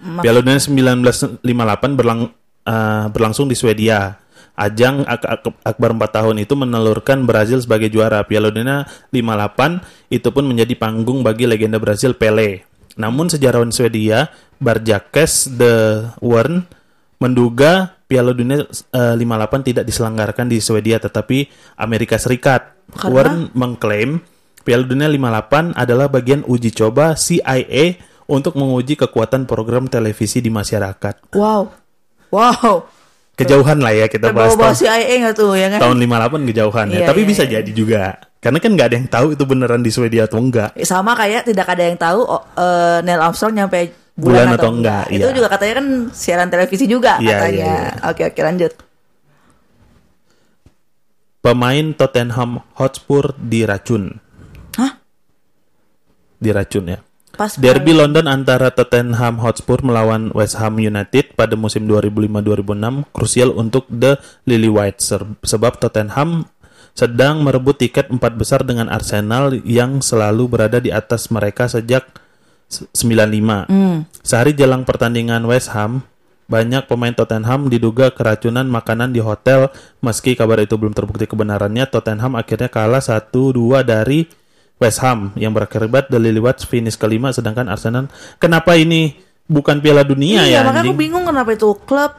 Piala 0.00 0.38
Dunia 0.38 0.62
1958 0.62 1.98
berlang, 1.98 2.30
eh, 2.62 3.06
berlangsung 3.10 3.50
di 3.50 3.58
Swedia. 3.58 4.16
Ajang 4.58 5.06
Ak- 5.08 5.24
Ak- 5.24 5.60
Akbar 5.64 5.96
4 5.96 6.16
tahun 6.20 6.36
itu 6.42 6.52
menelurkan 6.58 7.24
Brazil 7.24 7.60
sebagai 7.62 7.88
juara. 7.88 8.20
Piala 8.28 8.52
Dunia 8.52 8.84
58 9.10 9.80
itu 10.12 10.28
pun 10.30 10.44
menjadi 10.44 10.74
panggung 10.76 11.24
bagi 11.24 11.48
legenda 11.48 11.80
Brazil 11.80 12.12
Pele. 12.18 12.66
Namun 13.00 13.30
sejarawan 13.32 13.72
Swedia 13.72 14.28
Barjakes 14.60 15.48
de 15.48 16.04
Wern 16.20 16.68
menduga 17.20 17.96
Piala 18.04 18.34
Dunia 18.36 18.66
eh, 18.68 19.14
58 19.16 19.68
tidak 19.72 19.84
diselenggarakan 19.86 20.46
di 20.50 20.58
Swedia 20.60 21.00
tetapi 21.00 21.48
Amerika 21.80 22.18
Serikat. 22.20 22.76
Karena? 22.90 23.12
Wern 23.14 23.36
mengklaim 23.54 24.20
Piala 24.60 24.84
Dunia 24.84 25.08
58 25.08 25.72
adalah 25.72 26.12
bagian 26.12 26.44
uji 26.44 26.74
coba 26.74 27.16
CIA 27.16 27.96
untuk 28.28 28.54
menguji 28.60 28.94
kekuatan 28.94 29.48
program 29.48 29.88
televisi 29.88 30.38
di 30.38 30.52
masyarakat. 30.52 31.32
Wow. 31.34 31.72
Wow. 32.30 32.99
Kejauhan 33.40 33.78
lah 33.80 33.92
ya 33.96 34.06
kita 34.06 34.30
bahas 34.30 34.52
Bawa-bawa 34.54 34.72
tahun, 34.72 34.80
CIA 34.84 35.14
nggak 35.24 35.34
tuh 35.36 35.52
ya 35.56 35.66
kan? 35.72 35.80
tahun 35.80 35.96
58 36.04 36.48
kejauhan 36.52 36.86
ya. 36.92 36.98
Iya, 37.00 37.06
Tapi 37.08 37.20
iya, 37.24 37.28
bisa 37.28 37.42
iya. 37.44 37.50
jadi 37.58 37.70
juga. 37.72 38.02
Karena 38.40 38.58
kan 38.60 38.70
nggak 38.72 38.86
ada 38.88 38.96
yang 38.96 39.08
tahu 39.08 39.26
itu 39.36 39.44
beneran 39.44 39.80
di 39.80 39.90
Swedia 39.92 40.24
atau 40.28 40.40
enggak. 40.40 40.72
Sama 40.84 41.12
kayak 41.12 41.48
tidak 41.48 41.66
ada 41.68 41.82
yang 41.84 41.96
tahu 41.96 42.20
oh, 42.24 42.42
eh, 42.56 42.98
Neil 43.04 43.20
Armstrong 43.20 43.52
nyampe 43.56 43.96
Bulan 44.20 44.52
bulan, 44.52 44.58
atau 44.60 44.70
enggak, 44.76 45.04
Itu 45.08 45.28
iya. 45.28 45.32
juga 45.32 45.48
katanya 45.48 45.74
kan 45.80 45.86
siaran 46.12 46.48
televisi 46.52 46.84
juga 46.84 47.16
Iya, 47.24 47.40
katanya. 47.40 47.64
iya, 47.64 47.80
Oke 48.12 48.22
oke 48.28 48.40
lanjut. 48.44 48.72
Pemain 51.40 51.86
Tottenham 51.96 52.60
Hotspur 52.76 53.32
diracun. 53.40 54.20
Hah? 54.76 55.00
Diracun 56.36 56.84
ya. 56.84 56.98
Pas 57.30 57.56
Derby 57.56 57.96
London 57.96 58.28
antara 58.28 58.68
Tottenham 58.68 59.40
Hotspur 59.40 59.80
melawan 59.80 60.28
West 60.36 60.60
Ham 60.60 60.76
United 60.76 61.32
pada 61.32 61.56
musim 61.56 61.88
2005-2006 61.88 63.08
krusial 63.16 63.50
untuk 63.56 63.88
The 63.88 64.20
Lily 64.44 64.68
White 64.68 65.00
sebab 65.40 65.80
Tottenham 65.80 66.44
sedang 66.92 67.40
merebut 67.40 67.80
tiket 67.80 68.12
empat 68.12 68.36
besar 68.36 68.60
dengan 68.66 68.92
Arsenal 68.92 69.56
yang 69.64 70.04
selalu 70.04 70.50
berada 70.50 70.82
di 70.82 70.92
atas 70.92 71.32
mereka 71.32 71.64
sejak 71.64 72.04
s- 72.68 72.84
95. 72.92 73.70
Sehari 74.20 74.52
jelang 74.52 74.84
pertandingan 74.84 75.40
West 75.48 75.72
Ham, 75.72 76.04
banyak 76.44 76.90
pemain 76.90 77.14
Tottenham 77.14 77.70
diduga 77.70 78.10
keracunan 78.12 78.66
makanan 78.66 79.14
di 79.14 79.22
hotel. 79.22 79.70
Meski 80.02 80.34
kabar 80.34 80.60
itu 80.60 80.74
belum 80.76 80.92
terbukti 80.92 81.24
kebenarannya, 81.24 81.88
Tottenham 81.88 82.34
akhirnya 82.36 82.68
kalah 82.68 83.00
1-2 83.00 83.80
dari 83.80 84.26
West 84.80 85.04
Ham 85.04 85.30
yang 85.36 85.52
berakibat 85.52 86.08
Lily 86.08 86.40
Whites 86.40 86.64
finish 86.64 86.96
kelima 86.96 87.30
sedangkan 87.30 87.68
Arsenal 87.68 88.08
kenapa 88.40 88.74
ini 88.74 89.14
bukan 89.44 89.78
Piala 89.78 90.00
Dunia 90.02 90.48
iya, 90.48 90.64
ya 90.64 90.66
makanya 90.66 90.88
aku 90.88 90.94
bingung 90.96 91.24
kenapa 91.28 91.52
itu 91.52 91.68
klub. 91.84 92.16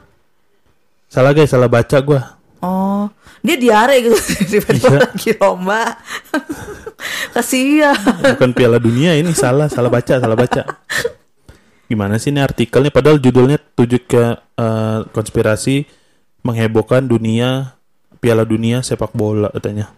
Salah 1.12 1.36
guys, 1.36 1.52
salah 1.52 1.67
baca 1.67 1.97
gua. 2.00 2.39
Oh, 2.63 3.12
dia 3.43 3.60
diare 3.60 4.00
gitu 4.00 4.15
tiba-tiba 4.56 4.95
Iya. 4.95 5.00
lagi 5.12 5.32
lomba. 5.36 6.00
Kasihan. 7.36 7.97
Bukan 8.38 8.52
Piala 8.56 8.80
Dunia 8.80 9.17
ini 9.19 9.32
salah, 9.36 9.67
salah 9.67 9.91
baca, 9.91 10.19
salah 10.21 10.38
baca. 10.38 10.62
Gimana 11.91 12.15
sih 12.15 12.32
ini 12.32 12.39
artikelnya? 12.39 12.91
Padahal 12.93 13.19
judulnya 13.19 13.60
tujuh 13.60 14.02
ke 14.08 14.24
eh, 14.39 15.00
konspirasi 15.12 15.84
menghebohkan 16.47 17.04
dunia 17.04 17.76
Piala 18.24 18.47
Dunia 18.47 18.80
sepak 18.80 19.12
bola 19.12 19.52
katanya. 19.52 19.91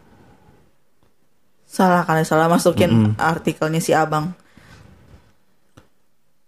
Salah 1.74 2.06
kali 2.06 2.22
salah 2.22 2.46
masukin 2.46 3.18
artikelnya 3.18 3.82
si 3.82 3.98
Abang. 3.98 4.38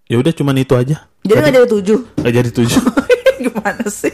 Ya 0.06 0.22
udah 0.22 0.30
cuman 0.30 0.62
itu 0.62 0.78
aja. 0.78 1.10
Jadi 1.26 1.40
nggak 1.42 1.56
jadi 1.58 1.70
tujuh. 1.74 2.00
Nggak 2.22 2.34
jadi 2.38 2.50
tujuh. 2.54 2.82
Gimana 3.50 3.86
sih? 3.90 4.14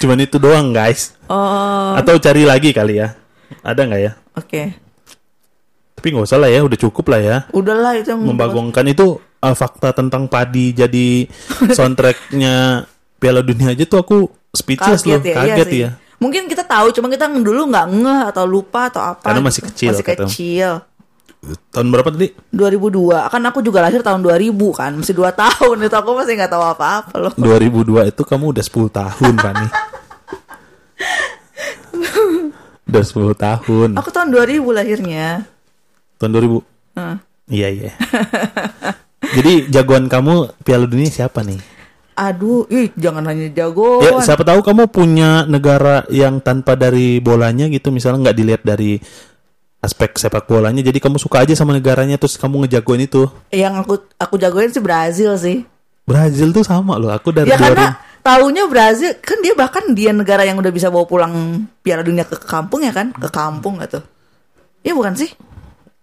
cuman 0.00 0.20
itu 0.20 0.36
doang 0.36 0.76
guys. 0.76 1.16
Oh, 1.28 1.96
Atau 1.96 2.20
cari 2.20 2.44
lagi 2.44 2.72
kali 2.76 3.00
ya. 3.00 3.16
Ada 3.64 3.80
nggak 3.88 4.00
ya? 4.00 4.12
oke. 4.36 4.62
Tapi 5.96 6.06
nggak 6.16 6.26
usah 6.28 6.40
lah 6.40 6.48
ya, 6.48 6.64
udah 6.64 6.78
cukup 6.80 7.12
lah 7.12 7.20
ya. 7.20 7.36
Udahlah 7.52 7.92
itu 7.96 8.08
yang 8.12 8.24
Membagongkan 8.24 8.88
itu 8.88 9.20
eh, 9.20 9.56
fakta 9.56 9.92
tentang 9.92 10.28
padi 10.28 10.72
jadi 10.72 11.28
soundtracknya 11.76 12.84
Piala 13.20 13.44
Dunia 13.44 13.76
aja 13.76 13.84
tuh 13.84 14.00
aku 14.00 14.16
speechless 14.56 15.04
loh, 15.04 15.20
kaget 15.20 15.28
ya, 15.28 15.44
iya 15.44 15.54
kaget 15.56 15.68
sih. 15.68 15.80
Mungkin 16.20 16.46
kita 16.46 16.62
tahu, 16.62 16.92
cuma 16.92 17.08
kita 17.08 17.26
dulu 17.26 17.66
nggak 17.66 17.86
ngeh 17.90 18.20
atau 18.28 18.44
lupa 18.44 18.86
atau 18.86 19.00
apa. 19.02 19.24
Karena 19.24 19.40
masih 19.40 19.64
kecil, 19.64 19.90
Masih 19.90 20.04
kata. 20.04 20.22
kecil. 20.22 20.70
Tahun 21.72 21.88
berapa 21.88 22.12
tadi? 22.12 22.36
2002 22.52 23.16
kan 23.26 23.40
aku 23.40 23.64
juga 23.64 23.80
lahir 23.80 24.04
tahun 24.04 24.20
2000 24.20 24.52
kan 24.76 24.92
masih 24.92 25.16
2 25.16 25.32
tahun 25.32 25.76
itu 25.80 25.96
aku 25.96 26.12
masih 26.12 26.36
nggak 26.36 26.52
tahu 26.52 26.60
apa-apa 26.60 27.16
loh 27.16 27.32
2002 27.32 28.12
itu 28.12 28.22
kamu 28.22 28.52
udah 28.52 28.60
10 28.60 28.92
tahun 28.92 29.34
Fani. 29.40 29.66
udah 32.84 33.02
10 33.02 33.32
tahun. 33.34 33.88
aku 33.96 34.08
tahun 34.10 34.28
2000 34.30 34.60
lahirnya 34.68 35.48
Tahun 36.20 36.30
2000. 36.30 36.60
Heeh. 36.92 37.16
Iya, 37.48 37.68
iya. 37.72 37.92
Jadi 39.32 39.72
jagoan 39.72 40.04
kamu 40.06 40.52
Piala 40.60 40.84
Dunia 40.84 41.08
siapa 41.08 41.40
nih? 41.40 41.56
Aduh 42.20 42.68
ih 42.68 42.92
jangan 43.00 43.24
hanya 43.24 43.48
jagoan. 43.48 44.04
Ya, 44.04 44.12
siapa 44.20 44.44
tahu 44.44 44.60
kamu 44.60 44.92
punya 44.92 45.48
negara 45.48 46.04
yang 46.12 46.44
tanpa 46.44 46.76
dari 46.76 47.16
bolanya 47.16 47.64
gitu, 47.72 47.88
misalnya 47.88 48.28
nggak 48.28 48.36
dilihat 48.36 48.62
dari 48.62 49.00
aspek 49.80 50.20
sepak 50.20 50.44
bolanya, 50.44 50.84
jadi 50.84 51.00
kamu 51.00 51.16
suka 51.16 51.40
aja 51.40 51.56
sama 51.56 51.72
negaranya, 51.72 52.20
terus 52.20 52.36
kamu 52.36 52.68
ngejagoin 52.68 53.08
itu. 53.08 53.24
yang 53.48 53.80
aku 53.80 53.96
aku 54.20 54.36
jagoin 54.36 54.68
sih 54.68 54.84
Brazil 54.84 55.32
sih. 55.40 55.64
Brazil 56.04 56.52
tuh 56.52 56.60
sama 56.60 57.00
loh, 57.00 57.08
aku 57.08 57.32
dari 57.32 57.48
ya 57.48 57.56
2000 57.56 57.64
karena 57.64 57.88
taunya 58.20 58.68
Brazil 58.68 59.16
kan 59.24 59.40
dia 59.40 59.56
bahkan 59.56 59.84
dia 59.96 60.12
negara 60.12 60.44
yang 60.44 60.60
udah 60.60 60.68
bisa 60.68 60.92
bawa 60.92 61.08
pulang 61.08 61.64
Piala 61.80 62.04
Dunia 62.04 62.28
ke 62.28 62.36
kampung 62.36 62.84
ya 62.84 62.92
kan? 62.92 63.16
Ke 63.16 63.32
kampung 63.32 63.80
gitu 63.80 64.04
Iya 64.84 64.92
bukan 64.92 65.16
sih? 65.16 65.32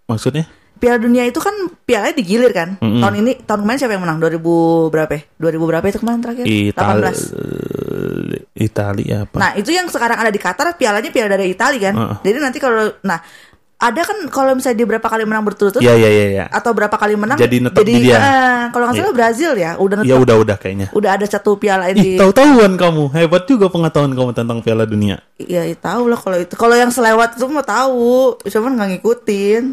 Maksudnya 0.10 0.50
Piala 0.78 0.98
Dunia 0.98 1.24
itu 1.24 1.38
kan 1.38 1.54
pialanya 1.82 2.14
digilir 2.14 2.52
kan 2.52 2.78
Mm-mm. 2.78 3.00
tahun 3.00 3.16
ini 3.18 3.32
tahun 3.42 3.60
kemarin 3.62 3.78
siapa 3.78 3.94
yang 3.94 4.04
menang 4.04 4.20
2000 4.20 4.38
berapa 4.88 5.12
ya? 5.12 5.22
2000 5.38 5.58
berapa 5.66 5.86
itu 5.86 6.00
kemarin 6.00 6.20
terakhir 6.20 6.46
Itali 6.46 7.02
18 7.04 8.58
Italia 8.58 9.16
apa? 9.24 9.38
Nah 9.38 9.52
itu 9.54 9.70
yang 9.70 9.88
sekarang 9.88 10.18
ada 10.18 10.30
di 10.30 10.38
Qatar 10.38 10.74
pialanya 10.74 11.08
piala 11.08 11.30
dari 11.32 11.48
Italia 11.48 11.80
kan. 11.84 11.96
Heeh. 11.96 12.16
Jadi 12.24 12.38
nanti 12.40 12.58
kalau 12.58 12.90
nah 13.02 13.22
ada 13.78 14.02
kan 14.02 14.18
kalau 14.28 14.52
misalnya 14.52 14.74
dia 14.76 14.88
berapa 14.88 15.06
kali 15.06 15.22
menang 15.22 15.46
berturut-turut 15.46 15.86
Iya 15.86 15.94
iya 15.96 16.10
iya 16.10 16.26
iya. 16.32 16.46
atau 16.50 16.74
berapa 16.74 16.90
kali 16.92 17.14
menang 17.14 17.38
Jadi 17.38 17.62
netep 17.62 17.86
di 17.86 18.10
dia. 18.10 18.18
eh, 18.18 18.62
kalau 18.74 18.90
nggak 18.90 18.98
salah 18.98 19.06
Iya. 19.06 19.14
Brazil 19.16 19.52
ya 19.54 19.72
udah 19.78 19.96
Ya 19.98 20.06
netep, 20.10 20.18
udah 20.20 20.36
udah 20.42 20.56
kayaknya. 20.58 20.88
udah 20.90 21.10
ada 21.14 21.26
satu 21.28 21.52
piala 21.56 21.86
Ih, 21.88 21.94
di 21.94 22.08
tahu-tahuan 22.16 22.74
kamu. 22.74 23.14
Hebat 23.14 23.46
juga 23.46 23.70
pengetahuan 23.70 24.10
kamu 24.12 24.34
tentang 24.34 24.58
Piala 24.60 24.84
Dunia. 24.84 25.22
ya, 25.38 25.62
ya 25.62 25.78
tahu 25.78 26.10
lah 26.10 26.18
kalau 26.18 26.38
itu 26.40 26.54
kalau 26.54 26.74
yang 26.74 26.90
selewat 26.90 27.38
itu 27.38 27.46
mah 27.46 27.62
tahu 27.62 28.42
cuman 28.42 28.72
nggak 28.74 28.90
ngikutin 28.98 29.64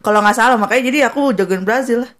kalau 0.00 0.18
nggak 0.18 0.34
salah 0.34 0.56
makanya 0.56 0.82
jadi 0.84 0.98
aku 1.06 1.32
jagoin 1.32 1.62
Brazil 1.62 2.02
lah 2.02 2.12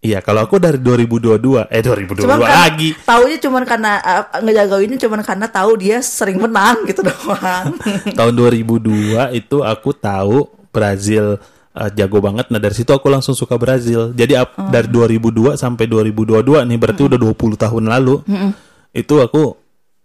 Iya, 0.00 0.20
kalau 0.20 0.44
aku 0.44 0.60
dari 0.60 0.76
2022, 0.76 1.64
eh 1.64 1.80
2022 1.80 2.28
cuman 2.28 2.36
kan, 2.36 2.52
lagi. 2.68 2.92
taunya 3.08 3.40
cuman 3.40 3.64
karena 3.64 3.92
uh, 3.96 4.36
ngejagoinnya 4.36 5.00
cuman 5.00 5.24
karena 5.24 5.48
tahu 5.48 5.80
dia 5.80 6.04
sering 6.04 6.36
menang 6.36 6.84
gitu 6.84 7.00
doang 7.08 7.72
Tahun 8.12 8.32
2002 8.36 8.84
itu 9.32 9.56
aku 9.64 9.96
tahu 9.96 10.44
Brazil 10.68 11.40
eh, 11.72 11.88
jago 11.96 12.20
banget. 12.20 12.52
Nah, 12.52 12.60
dari 12.60 12.76
situ 12.76 12.92
aku 12.92 13.08
langsung 13.08 13.32
suka 13.32 13.56
Brazil. 13.56 14.12
Jadi 14.12 14.36
Oh. 14.36 14.68
dari 14.68 14.92
2002 14.92 15.56
sampai 15.56 15.88
2022 15.88 16.68
nih 16.68 16.76
berarti 16.76 17.02
udah 17.08 17.16
20 17.16 17.56
tahun 17.56 17.84
lalu. 17.88 18.14
Itu 18.92 19.24
aku 19.24 19.56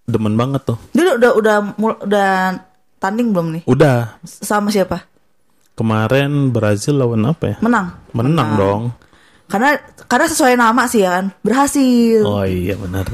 demen 0.08 0.34
banget 0.34 0.64
tuh. 0.64 0.80
dia 0.90 1.12
udah 1.12 1.32
udah 1.36 1.58
udah 2.00 2.30
tanding 2.98 3.30
belum 3.30 3.52
nih 3.52 3.64
Udah 3.68 4.16
sama 4.24 4.72
siapa 4.72 5.04
kemarin 5.80 6.30
Brazil 6.50 6.98
lawan 6.98 7.24
apa 7.24 7.46
ya? 7.48 7.58
menang 7.60 7.88
Menang 8.12 8.50
dong. 8.56 8.84
karena 9.48 9.80
karena 10.06 10.26
sesuai 10.28 10.54
nama 10.54 10.84
sih 10.86 11.02
ya 11.02 11.16
kan 11.16 11.26
berhasil 11.40 12.22
Oh 12.22 12.44
iya 12.44 12.76
benar. 12.76 13.08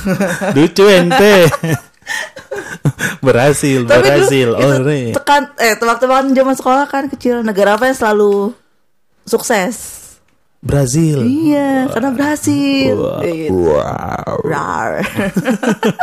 Lucu 0.56 0.84
ente. 0.84 1.46
Berhasil, 3.18 3.82
tapi 3.82 3.98
dulu 3.98 4.06
berhasil. 4.06 4.48
itu 4.48 4.62
Oh, 4.62 4.72
re. 4.80 5.00
tekan 5.12 5.42
eh 5.56 5.74
tebak-tebakan 5.74 6.30
zaman 6.30 6.54
sekolah 6.54 6.84
kan 6.86 7.04
kecil 7.06 7.42
negara 7.42 7.74
apa 7.74 7.86
yang 7.86 7.94
selalu 7.94 8.54
sukses 9.24 9.74
Brazil. 10.58 11.22
iya 11.22 11.86
karena 11.88 12.10
berhasil 12.10 12.94
Gitu. 13.20 13.50
Wow. 13.52 14.38
Rar. 14.42 15.02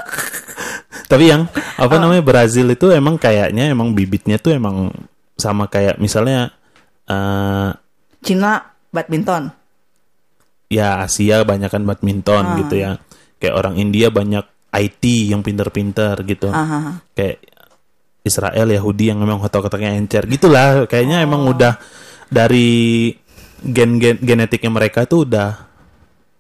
Tapi 1.12 1.24
yang 1.26 1.48
Oh. 1.74 1.84
apa 1.84 1.96
namanya 1.98 2.22
Brazil 2.22 2.68
itu 2.70 2.88
emang 2.90 3.16
kayaknya 3.16 3.70
emang 3.70 3.92
bibitnya 3.92 4.36
tuh 4.36 4.52
emang 4.52 4.92
sama 5.36 5.68
kayak 5.68 5.98
misalnya 5.98 6.54
eh 7.04 7.70
Cina 8.22 8.64
badminton 8.90 9.52
ya 10.68 11.06
Asia 11.06 11.44
banyakan 11.44 11.84
badminton 11.84 12.44
Ah. 12.44 12.56
gitu 12.60 12.76
ya. 12.76 12.92
Kayak 13.38 13.56
orang 13.56 13.76
India 13.76 14.08
banyak 14.08 14.46
IT 14.74 15.04
yang 15.30 15.44
pinter-pinter 15.44 16.18
gitu. 16.24 16.50
Aha. 16.50 17.04
Kayak 17.14 17.44
Israel 18.24 18.72
Yahudi 18.72 19.12
yang 19.12 19.20
memang 19.20 19.38
otak-otaknya 19.38 19.94
encer 19.94 20.26
gitulah. 20.26 20.88
Kayaknya 20.88 21.22
Oh. 21.22 21.26
emang 21.28 21.42
udah 21.46 21.78
dari 22.26 23.12
gen-gen 23.62 24.18
genetiknya 24.18 24.72
mereka 24.72 25.06
tuh 25.06 25.24
udah 25.24 25.70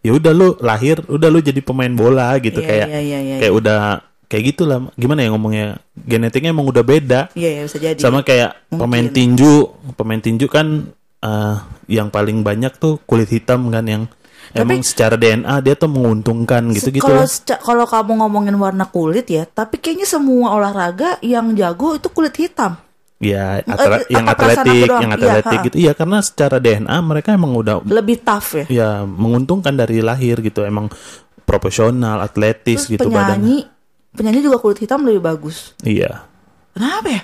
ya 0.03 0.11
udah 0.11 0.31
lu 0.31 0.55
lahir 0.59 0.99
udah 1.05 1.29
lu 1.29 1.39
jadi 1.39 1.59
pemain 1.59 1.91
bola 1.91 2.35
gitu 2.39 2.59
Iya, 2.59 2.67
kayak 2.67 2.87
iya, 2.89 2.99
iya, 2.99 3.19
iya, 3.21 3.35
kayak 3.39 3.53
udah 3.53 3.79
kayak 4.33 4.45
gitulah 4.49 4.89
gimana 4.97 5.21
ya 5.21 5.29
ngomongnya? 5.29 5.67
Genetiknya 5.93 6.49
emang 6.49 6.65
udah 6.65 6.81
beda. 6.81 7.21
Iya 7.37 7.49
ya 7.53 7.61
bisa 7.69 7.77
jadi. 7.77 7.99
Sama 8.01 8.25
kayak 8.25 8.57
pemain 8.67 9.05
Mungkin. 9.05 9.13
tinju. 9.13 9.53
Pemain 9.93 10.17
tinju 10.17 10.49
kan 10.49 10.89
eh, 11.21 11.55
yang 11.85 12.09
paling 12.09 12.41
banyak 12.41 12.73
tuh 12.75 12.97
kulit 13.05 13.29
hitam 13.29 13.69
kan 13.69 13.85
yang 13.85 14.09
emang 14.51 14.81
secara 14.81 15.13
DNA 15.13 15.61
dia 15.61 15.73
tuh 15.73 15.87
menguntungkan 15.87 16.61
gitu 16.73 16.89
gitu 16.89 17.01
kalau 17.01 17.25
kalau 17.57 17.85
kamu 17.85 18.11
ngomongin 18.21 18.53
warna 18.53 18.85
kulit 18.85 19.25
ya 19.25 19.45
tapi 19.45 19.77
kayaknya 19.77 20.05
semua 20.05 20.53
olahraga 20.53 21.17
yang 21.21 21.53
jago 21.53 21.93
itu 21.93 22.09
kulit 22.09 22.33
hitam. 22.35 22.73
Ya 23.17 23.61
Eh, 23.61 23.71
atle- 23.71 24.03
yang 24.11 24.27
apa 24.27 24.35
perasaan 24.35 24.67
atletik 24.67 24.89
yang 24.91 25.11
Iya, 25.11 25.15
atletik 25.15 25.57
ha. 25.57 25.63
gitu. 25.63 25.75
Iya 25.79 25.91
karena 25.95 26.17
secara 26.19 26.57
DNA 26.59 26.97
mereka 26.99 27.29
emang 27.31 27.55
udah 27.55 27.79
lebih 27.87 28.19
tough 28.19 28.49
ya? 28.59 28.65
Ya 28.67 28.89
menguntungkan 29.01 29.71
dari 29.73 30.03
lahir 30.03 30.43
gitu. 30.43 30.61
Emang 30.61 30.91
profesional 31.43 32.19
atletis 32.19 32.87
terus 32.87 32.93
gitu 32.93 33.07
badannya 33.07 33.67
penyanyi 34.13 34.41
juga 34.41 34.57
kulit 34.57 34.79
hitam 34.79 35.03
lebih 35.03 35.21
bagus. 35.21 35.73
Iya. 35.81 36.25
Kenapa 36.73 37.09
ya? 37.09 37.21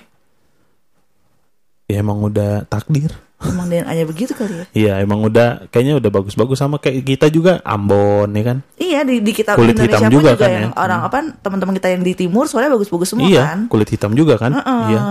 Ya 1.90 2.06
emang 2.06 2.22
udah 2.22 2.70
takdir. 2.70 3.10
Emang 3.40 3.72
DNA-nya 3.72 4.04
begitu 4.04 4.36
kali 4.36 4.52
ya? 4.52 4.66
Iya 4.76 4.94
emang 5.00 5.24
udah 5.24 5.72
kayaknya 5.72 5.96
udah 5.96 6.12
bagus-bagus 6.12 6.60
sama 6.60 6.76
kayak 6.76 7.08
kita 7.08 7.32
juga 7.32 7.64
Ambon 7.64 8.28
ya 8.36 8.44
kan? 8.44 8.58
Iya 8.76 9.08
di, 9.08 9.24
di 9.24 9.32
kita 9.32 9.56
Kulit 9.56 9.80
Indonesia 9.80 9.96
hitam 9.96 10.02
pun 10.04 10.12
juga 10.12 10.32
juga, 10.36 10.44
kan 10.44 10.50
yang 10.52 10.68
ya? 10.68 10.76
orang 10.76 11.00
apa 11.08 11.18
teman-teman 11.40 11.74
kita 11.80 11.88
yang 11.96 12.04
di 12.04 12.14
timur 12.20 12.52
soalnya 12.52 12.76
bagus-bagus 12.76 13.16
semua 13.16 13.32
iya 13.32 13.56
kan. 13.56 13.72
kulit 13.72 13.90
hitam 13.90 14.12
juga 14.12 14.36
kan? 14.36 14.60
Heeh. 14.60 14.82
iya. 14.92 15.02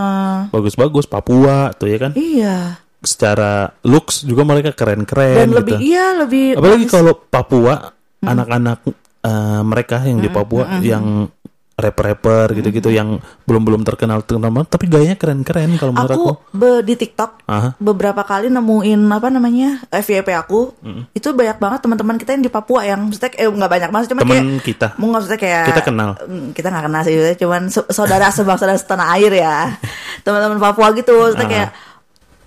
Bagus-bagus 0.53 1.09
Papua 1.09 1.73
tuh 1.73 1.88
ya 1.88 1.99
kan? 1.99 2.12
Iya. 2.14 2.57
secara 2.99 3.71
looks 3.87 4.27
juga 4.27 4.43
mereka 4.43 4.74
keren-keren 4.74 5.39
Dan 5.39 5.49
gitu. 5.49 5.59
lebih 5.62 5.74
iya 5.81 6.18
lebih 6.18 6.59
apalagi 6.59 6.85
bagus. 6.85 6.95
kalau 6.99 7.12
Papua 7.16 7.74
anak-anak 8.20 8.79
eh, 9.22 9.62
mereka 9.62 10.03
yang 10.03 10.18
di 10.18 10.29
Papua 10.29 10.83
yang 10.83 11.31
rapper-rapper 11.79 12.51
gitu-gitu 12.53 12.91
yang 12.91 13.16
belum-belum 13.45 13.81
terkenal 13.81 14.18
terkenal 14.20 14.51
tapi 14.66 14.85
gayanya 14.85 15.14
keren-keren 15.14 15.79
kalau 15.79 15.95
menurut 15.95 16.11
aku 16.11 16.29
aku 16.29 16.33
be- 16.51 16.83
di 16.83 16.95
TikTok 16.95 17.47
Aha. 17.47 17.79
beberapa 17.79 18.20
kali 18.20 18.51
nemuin 18.51 18.99
apa 19.07 19.31
namanya 19.31 19.87
FYP 19.89 20.35
aku 20.35 20.74
itu 21.14 21.29
banyak 21.31 21.57
banget 21.57 21.81
teman-teman 21.81 22.16
kita 22.16 22.35
yang 22.35 22.43
di 22.43 22.51
Papua 22.51 22.83
yang 22.83 23.07
maksudnya 23.07 23.31
eh 23.33 23.47
nggak 23.47 23.70
banyak 23.70 23.91
banget 23.91 24.07
cuma 24.11 24.20
kayak 24.22 24.45
kita 24.61 24.87
mau 24.99 25.09
maksudnya 25.09 25.39
kayak 25.39 25.64
Kita 25.68 25.83
kenal. 25.83 26.11
Mm, 26.20 26.47
kita 26.51 26.66
nggak 26.66 26.85
kenal 26.85 27.03
sih 27.03 27.14
cuman 27.39 27.62
sa- 27.68 27.89
saudara 27.89 28.26
sebangsa 28.29 28.64
dan 28.64 28.76
setanah 28.76 29.14
air 29.14 29.33
ya 29.33 29.70
teman-teman 30.26 30.59
Papua 30.59 30.91
gitu 30.93 31.14
maksudnya 31.14 31.47
Ah. 31.47 31.53
kayak 31.55 31.70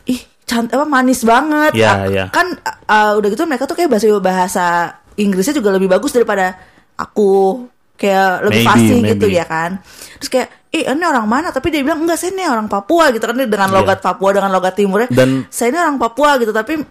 ih 0.06 0.20
cantik 0.44 0.76
apa 0.76 0.84
manis 0.84 1.24
banget 1.24 1.72
Iya, 1.74 1.88
Ah, 1.90 1.98
iya. 2.06 2.26
kan 2.28 2.52
ah, 2.84 3.16
udah 3.16 3.30
gitu 3.30 3.48
mereka 3.48 3.64
tuh 3.64 3.74
kayak 3.74 3.88
bahasa 3.90 4.12
bahasa 4.20 4.66
Inggrisnya 5.14 5.52
juga 5.54 5.72
lebih 5.72 5.88
bagus 5.88 6.12
daripada 6.12 6.60
aku 6.94 7.64
kayak 8.02 8.30
lebih 8.44 8.58
Maybe, 8.58 8.68
fasih 8.68 8.98
maybe. 8.98 9.10
gitu 9.14 9.28
ya 9.30 9.46
kan 9.46 9.78
terus 10.18 10.30
kayak 10.30 10.50
eh 10.70 10.84
ini 10.84 11.04
orang 11.04 11.26
mana 11.26 11.48
tapi 11.50 11.70
dia 11.70 11.80
bilang 11.80 12.02
enggak 12.02 12.16
saya 12.16 12.32
ini 12.32 12.44
orang 12.44 12.66
Papua 12.66 13.12
gitu 13.12 13.22
kan 13.22 13.36
Dia 13.36 13.46
dengan 13.46 13.70
Iya. 13.70 13.78
logat 13.78 14.00
Papua 14.00 14.30
dengan 14.32 14.50
logat 14.50 14.74
timurnya 14.74 15.08
Dan- 15.08 15.46
saya 15.48 15.70
ini 15.70 15.80
orang 15.80 15.98
Papua 15.98 16.36
gitu 16.36 16.50
tapi 16.50 16.82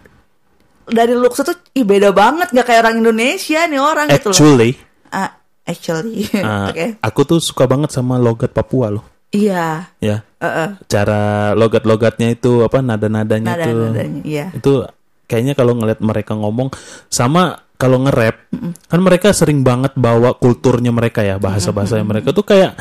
dari 0.83 1.13
looks 1.13 1.39
itu 1.39 1.53
ih 1.73 1.83
beda 1.83 2.11
banget 2.11 2.47
nggak 2.49 2.63
kayak 2.63 2.81
orang 2.81 2.97
Indonesia 2.97 3.61
nih 3.63 3.79
orang 3.79 4.07
gitu 4.09 4.27
loh 4.27 4.35
Actually, 4.35 4.71
Ah, 5.09 5.29
actually 5.63 6.23
uh, 6.35 6.67
oke 6.69 6.85
aku 6.99 7.19
tuh 7.25 7.39
suka 7.39 7.63
banget 7.65 7.89
sama 7.89 8.15
logat 8.17 8.49
Papua 8.49 8.87
loh. 8.89 9.03
iya 9.29 9.87
Ya, 9.97 10.23
Heeh. 10.37 10.69
cara 10.85 11.21
logat-logatnya 11.53 12.31
itu 12.31 12.61
apa 12.61 12.79
nada-nadanya 12.79 13.55
nada 13.55 13.65
tuh. 13.65 13.87
nadanya 13.89 14.21
iya 14.23 14.45
Itu 14.51 14.83
kayaknya 15.25 15.53
kalau 15.53 15.73
ngeliat 15.73 15.99
mereka 15.99 16.33
ngomong 16.33 16.67
sama 17.07 17.55
kalau 17.81 17.97
nge-rap 18.05 18.37
kan 18.85 18.99
mereka 19.01 19.33
sering 19.33 19.65
banget 19.65 19.97
bawa 19.97 20.37
kulturnya 20.37 20.93
mereka 20.93 21.25
ya 21.25 21.41
bahasa-bahasanya 21.41 22.05
mereka 22.05 22.29
tuh 22.29 22.45
kayak 22.45 22.77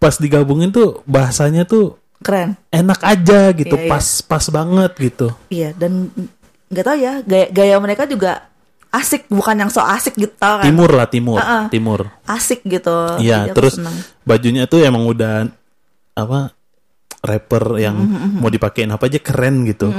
pas 0.00 0.16
digabungin 0.16 0.72
tuh 0.72 1.04
bahasanya 1.04 1.68
tuh 1.68 2.00
keren 2.20 2.56
enak 2.72 3.00
aja 3.00 3.52
gitu 3.52 3.76
Iya, 3.76 3.84
iya. 3.84 3.90
pas 3.92 4.06
pas 4.24 4.44
banget 4.48 4.92
gitu 4.96 5.28
Iya 5.48 5.76
dan 5.76 6.08
nggak 6.72 6.84
tahu 6.84 6.96
ya 6.96 7.12
gaya, 7.20 7.46
gaya 7.50 7.76
mereka 7.76 8.08
juga 8.08 8.48
asik 8.88 9.28
bukan 9.28 9.54
yang 9.54 9.70
so 9.70 9.78
asik 9.78 10.16
gitu 10.16 10.32
tau 10.34 10.58
kan 10.58 10.66
timur 10.66 10.88
lah 10.88 11.06
timur 11.06 11.36
Uh-uh. 11.36 11.68
timur 11.68 12.00
asik 12.24 12.64
gitu 12.64 13.20
Iya, 13.20 13.52
terus 13.52 13.76
seneng. 13.76 13.92
bajunya 14.22 14.64
tuh 14.64 14.80
emang 14.80 15.04
udah 15.04 15.46
apa 16.16 16.50
rapper 17.20 17.76
yang 17.76 17.96
Mm-hmm, 18.00 18.40
mau 18.40 18.48
dipakein 18.48 18.88
apa 18.88 19.04
aja 19.04 19.20
keren 19.20 19.68
gitu. 19.68 19.92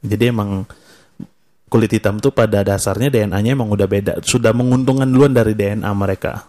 Jadi 0.00 0.30
emang 0.30 0.62
kulit 1.72 1.88
hitam 1.88 2.20
tuh 2.20 2.36
pada 2.36 2.60
dasarnya 2.60 3.08
DNA-nya 3.08 3.56
emang 3.56 3.72
udah 3.72 3.88
beda, 3.88 4.12
sudah 4.20 4.52
menguntungkan 4.52 5.08
duluan 5.08 5.32
dari 5.32 5.56
DNA 5.56 5.88
mereka. 5.96 6.44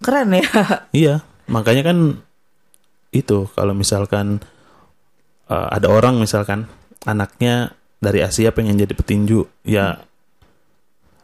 keren 0.00 0.32
ya. 0.32 0.44
Iya, 1.04 1.14
makanya 1.52 1.92
kan 1.92 1.98
itu 3.12 3.44
kalau 3.52 3.76
misalkan 3.76 4.40
uh, 5.52 5.68
ada 5.68 5.92
orang 5.92 6.16
misalkan 6.16 6.64
anaknya 7.04 7.76
dari 8.00 8.24
Asia 8.24 8.56
pengen 8.56 8.80
jadi 8.80 8.96
petinju, 8.96 9.68
ya 9.68 10.00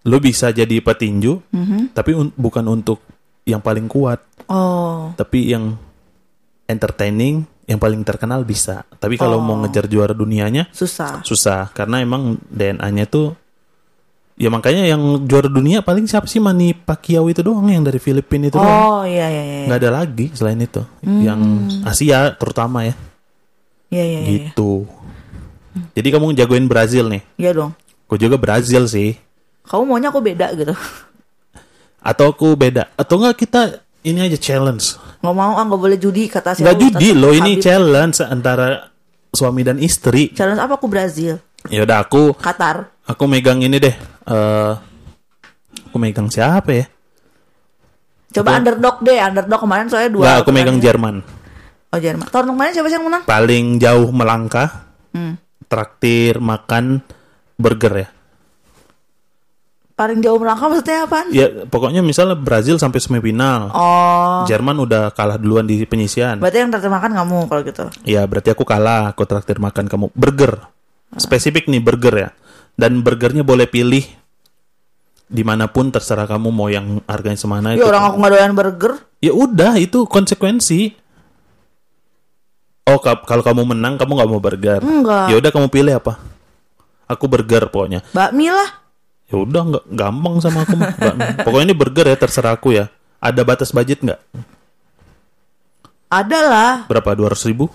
lu 0.04 0.16
bisa 0.20 0.52
jadi 0.52 0.80
petinju, 0.80 1.40
tapi 1.96 2.12
un- 2.12 2.32
bukan 2.36 2.64
untuk 2.68 3.00
yang 3.44 3.60
paling 3.60 3.88
kuat. 3.88 4.20
Oh. 4.48 5.12
Tapi 5.16 5.52
yang 5.52 5.76
entertaining 6.64 7.44
yang 7.70 7.78
paling 7.78 8.02
terkenal 8.02 8.42
bisa. 8.42 8.82
Tapi 8.98 9.14
kalau 9.14 9.38
Oh. 9.38 9.46
mau 9.46 9.54
ngejar 9.62 9.86
juara 9.86 10.10
dunianya 10.10 10.66
susah. 10.74 11.22
susah. 11.22 11.70
Karena 11.70 12.02
emang 12.02 12.34
DNA-nya 12.50 13.06
tuh 13.06 13.38
ya 14.34 14.50
makanya 14.50 14.88
yang 14.88 14.98
juara 15.28 15.46
dunia 15.46 15.78
paling 15.78 16.10
siapa 16.10 16.26
sih? 16.26 16.42
Manny 16.42 16.74
Pacquiao 16.74 17.30
itu 17.30 17.46
doang 17.46 17.70
yang 17.70 17.86
dari 17.86 18.02
Filipina 18.02 18.50
itu 18.50 18.58
doang. 18.58 18.66
Oh 18.66 19.02
iya 19.06 19.30
iya 19.30 19.42
iya. 19.46 19.58
Nggak 19.70 19.80
ada 19.86 19.90
lagi 20.02 20.26
selain 20.34 20.58
itu. 20.58 20.82
Yang 21.06 21.40
Asia 21.86 22.34
terutama 22.34 22.82
ya. 22.82 22.94
Iya 23.94 24.02
iya 24.02 24.18
iya 24.18 24.28
gitu. 24.50 24.90
Jadi 25.94 26.08
kamu 26.10 26.34
jagoin 26.34 26.66
Brazil 26.66 27.06
nih? 27.06 27.22
Iya 27.38 27.54
dong. 27.54 27.70
Aku 28.10 28.18
juga 28.18 28.34
Brazil 28.34 28.90
sih. 28.90 29.14
Kamu 29.62 29.86
maunya 29.86 30.10
aku 30.10 30.18
beda 30.18 30.50
gitu. 30.58 30.74
Atau 32.02 32.34
aku 32.34 32.58
beda? 32.58 32.90
Atau 32.98 33.22
enggak 33.22 33.38
kita 33.38 33.78
ini 34.02 34.18
aja 34.22 34.36
challenge 34.36 34.96
nggak 35.20 35.34
mau 35.34 35.52
ah 35.52 35.62
nggak 35.62 35.80
boleh 35.80 35.96
judi 35.96 36.26
kata 36.26 36.54
si 36.54 36.60
nggak 36.60 36.76
judi 36.76 37.08
loh 37.12 37.30
ini 37.30 37.56
challenge 37.56 38.20
antara 38.20 38.88
suami 39.30 39.60
dan 39.60 39.76
istri 39.76 40.32
challenge 40.32 40.58
apa 40.58 40.74
aku 40.74 40.86
Brazil 40.86 41.36
ya 41.66 41.84
udah 41.84 41.98
aku 42.00 42.32
Qatar 42.34 42.88
Aku 43.02 43.26
megang 43.26 43.58
ini 43.58 43.76
deh. 43.76 43.90
eh 44.24 44.72
aku 45.84 45.96
megang 45.98 46.30
siapa 46.30 46.70
ya? 46.70 46.86
coba 48.30 48.56
underdog 48.56 49.02
deh 49.02 49.18
underdog 49.18 49.58
kemarin 49.58 49.90
soalnya 49.90 50.10
dua 50.10 50.22
Nggak, 50.22 50.38
aku 50.38 50.50
megang. 50.54 50.78
Jerman. 50.78 51.16
oh 51.90 51.98
Jerman 51.98 52.26
tahun 52.30 52.46
kemarin 52.48 52.72
siapa 52.72 52.86
sih 52.86 52.96
yang 52.96 53.04
menang 53.04 53.22
Paling 53.26 53.66
jauh 53.76 54.08
melangkah. 54.08 54.68
Hmm. 55.10 55.34
Traktir 55.66 56.38
makan 56.38 57.02
burger 57.54 57.94
ya. 57.96 58.08
Paling 60.00 60.18
jauh 60.18 60.34
melangkah 60.34 60.64
maksudnya 60.66 61.04
apaan 61.04 61.28
Ya 61.28 61.46
pokoknya 61.62 62.00
misalnya 62.00 62.32
Brazil 62.32 62.74
sampai 62.74 62.96
semifinal. 62.98 63.68
oh 63.70 64.48
Jerman 64.48 64.80
udah 64.80 65.12
kalah 65.12 65.36
duluan 65.36 65.62
di 65.62 65.84
penyisian. 65.84 66.40
berarti 66.40 66.58
yang 66.58 66.72
terjemahkan 66.72 67.12
kamu 67.12 67.36
kalau 67.44 67.60
gitu 67.60 67.84
Ya 68.02 68.24
berarti 68.24 68.48
aku 68.48 68.64
kalah. 68.64 69.12
Aku 69.12 69.22
traktir 69.22 69.56
makan 69.56 69.84
kamu 69.84 70.08
burger. 70.10 70.64
Spesifik 71.14 71.66
nih 71.66 71.78
burger 71.78 72.14
ya. 72.16 72.28
Dan 72.72 73.00
burgernya 73.00 73.42
boleh 73.42 73.66
pilih 73.66 74.00
di 75.26 75.42
mana 75.42 75.68
pun 75.68 75.88
terserah 75.88 76.24
kamu 76.24 76.48
mau 76.48 76.66
yang 76.66 76.98
harganya 77.04 77.36
semana 77.36 77.70
ya 77.70 77.84
orang 77.84 78.02
aku 78.02 78.16
nggak 78.18 78.32
doyan 78.32 78.50
burger 78.52 78.92
Ya 79.18 79.30
udah 79.30 79.76
itu 79.76 80.02
konsekuensi. 80.04 80.96
Oh 82.82 82.98
ka- 82.98 83.22
kalau 83.22 83.44
kamu 83.44 83.62
menang 83.68 83.94
kamu 83.94 84.16
nggak 84.16 84.28
mau 84.28 84.40
burger. 84.40 84.80
Enggak. 84.80 85.28
Ya 85.28 85.36
udah 85.36 85.50
kamu 85.50 85.68
pilih 85.68 85.94
apa? 85.94 86.16
Aku 87.06 87.26
burger 87.26 87.68
pokoknya. 87.68 88.00
bakmi 88.10 88.48
lah 88.48 88.80
Ya 89.30 89.36
udah 89.38 89.62
nggak 89.62 89.84
gampang 89.94 90.34
sama 90.42 90.66
aku. 90.66 90.74
mah. 90.74 90.90
Pokoknya 91.46 91.70
ini 91.70 91.74
burger 91.74 92.06
ya 92.10 92.18
terserah 92.18 92.58
aku 92.58 92.74
ya. 92.74 92.90
Ada 93.22 93.46
batas 93.46 93.70
budget 93.70 94.02
nggak? 94.02 94.20
ada 96.10 96.38
lah 96.42 96.72
Berapa? 96.90 97.14
200 97.14 97.38
ribu? 97.54 97.70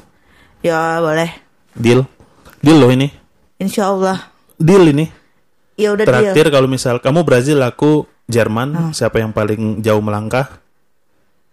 ya 0.60 1.00
boleh 1.00 1.32
Deal? 1.72 2.04
Deal 2.60 2.76
loh 2.76 2.92
ini. 2.92 3.08
Insya 3.56 3.88
Allah 3.88 4.28
Deal 4.60 4.92
ini. 4.92 5.08
ya 5.80 5.96
udah 5.96 6.04
Terakhir 6.04 6.52
kalau 6.52 6.68
misal 6.68 7.00
kamu 7.00 7.24
Brazil 7.24 7.64
aku 7.64 8.04
Jerman, 8.26 8.92
siapa 8.92 9.22
yang 9.22 9.32
paling 9.32 9.80
jauh 9.80 10.02
melangkah? 10.02 10.50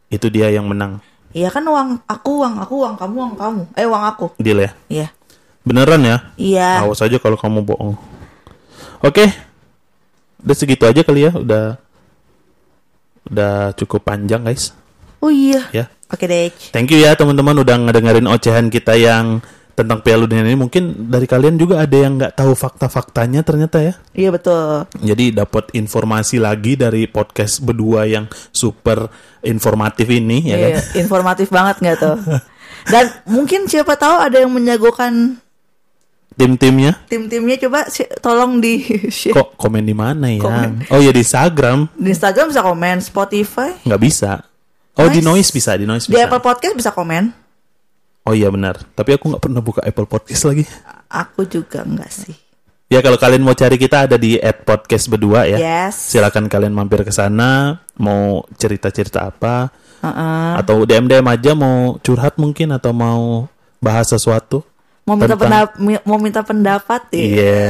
Itu 0.09 0.33
dia 0.33 0.49
yang 0.49 0.67
menang. 0.67 0.99
Iya 1.31 1.53
kan 1.53 1.63
uang 1.63 2.03
aku 2.09 2.43
uang 2.43 2.55
aku 2.59 2.75
uang 2.83 2.95
kamu 2.99 3.15
uang 3.15 3.35
kamu 3.39 3.63
eh 3.79 3.87
uang 3.87 4.05
aku 4.05 4.27
Deal 4.43 4.59
ya. 4.61 4.71
iya 4.91 5.07
Beneran 5.63 6.03
ya? 6.03 6.17
iya 6.35 6.83
Awas 6.83 6.99
aja 6.99 7.15
kalau 7.23 7.39
kamu 7.39 7.63
bohong. 7.63 7.95
Oke. 9.07 9.31
Udah 10.43 10.55
segitu 10.55 10.85
aja 10.85 11.01
kali 11.01 11.25
ya. 11.25 11.33
Udah 11.33 11.79
udah 13.25 13.73
cukup 13.75 14.03
panjang, 14.03 14.43
guys. 14.43 14.75
oh 15.23 15.31
iya 15.31 15.63
Ya. 15.71 15.87
oke 16.11 16.27
deh 16.27 16.51
Thank 16.75 16.91
you 16.91 16.99
ya 16.99 17.15
teman-teman 17.15 17.55
udah 17.57 17.79
ngedengerin 17.81 18.27
ocehan 18.27 18.67
kita 18.67 18.99
yang 18.99 19.39
tentang 19.73 20.03
Piala 20.03 20.27
Dunia 20.27 20.45
ini. 20.45 20.59
Mungkin 20.59 21.09
dari 21.09 21.25
kalian 21.25 21.57
juga 21.57 21.81
ada 21.81 21.95
yang 21.95 22.19
nggak 22.19 22.35
tahu 22.35 22.53
fakta-faktanya 22.53 23.41
ternyata 23.41 23.81
ya. 23.81 23.95
iya 24.13 24.29
betul 24.29 24.85
Jadi 24.99 25.33
dapat 25.33 25.71
informasi 25.73 26.37
lagi 26.37 26.75
dari 26.75 27.07
podcast 27.07 27.63
berdua 27.63 28.05
yang 28.05 28.27
super 28.51 29.07
informatif 29.41 30.11
ini 30.11 30.51
ya 30.51 30.57
kan. 30.59 30.69
Iya, 30.69 30.81
informatif 30.99 31.49
banget 31.49 31.77
nggak 31.81 31.97
tuh 31.99 32.17
dan 32.85 33.05
mungkin 33.25 33.65
siapa 33.65 33.95
tahu 33.95 34.19
ada 34.19 34.37
yang 34.37 34.51
menjagokan 34.51 35.39
Tim-timnya 36.33 37.05
tim-timnya 37.07 37.57
coba 37.61 37.87
si- 37.87 38.09
tolong 38.19 38.59
di 38.59 38.81
share. 39.09 39.33
kok 39.33 39.55
komen 39.55 39.83
di 39.83 39.93
mana 39.93 40.27
ya? 40.29 40.41
Komen. 40.41 40.89
Oh 40.89 40.99
ya 40.99 41.11
di 41.11 41.21
Instagram 41.21 41.93
di 41.93 42.11
Instagram 42.11 42.49
bisa 42.49 42.61
komen 42.61 42.97
Spotify 42.99 43.71
nggak 43.83 44.01
bisa. 44.01 44.41
Oh 44.95 45.09
di 45.09 45.19
Nice. 45.19 45.27
noise 45.27 45.51
bisa, 45.51 45.73
di 45.73 45.85
noise 45.85 46.05
di 46.05 46.13
bisa. 46.13 46.27
Apple 46.27 46.41
Podcast 46.41 46.75
bisa 46.75 46.91
komen 46.91 47.33
Oh 48.23 48.33
iya 48.33 48.49
benar. 48.49 48.79
Tapi 48.89 49.17
aku 49.17 49.29
nggak 49.29 49.43
pernah 49.43 49.59
buka 49.59 49.81
Apple 49.81 50.07
Podcast 50.07 50.43
lagi. 50.45 50.63
aku 51.09 51.43
juga 51.45 51.83
enggak 51.83 52.09
sih 52.09 52.37
Ya 52.87 53.01
kalau 53.01 53.17
kalian 53.17 53.41
mau 53.41 53.53
cari 53.53 53.77
kita 53.77 54.05
ada 54.05 54.15
di 54.15 54.37
at 54.37 54.63
podcast 54.63 55.09
berdua 55.09 55.45
ya. 55.45 55.57
yes 55.57 56.13
Silakan 56.13 56.45
kalian 56.45 56.71
mampir 56.71 57.01
ke 57.01 57.09
sana. 57.09 57.81
Mau 57.97 58.45
cerita-cerita 58.55 59.25
apa? 59.27 59.73
Heeh. 60.01 60.51
Atau 60.61 60.85
DM 60.85 61.09
DM 61.09 61.25
aja 61.25 61.57
mau 61.57 61.97
curhat 61.99 62.37
mungkin 62.37 62.69
atau 62.69 62.93
mau 62.93 63.49
bahas 63.81 64.07
sesuatu. 64.07 64.61
Mau 65.03 65.15
minta 65.15 65.35
pendap- 65.35 65.77
mau 66.07 66.19
minta 66.19 66.41
pendapat 66.41 67.03
ya 67.11 67.19
Iya. 67.19 67.67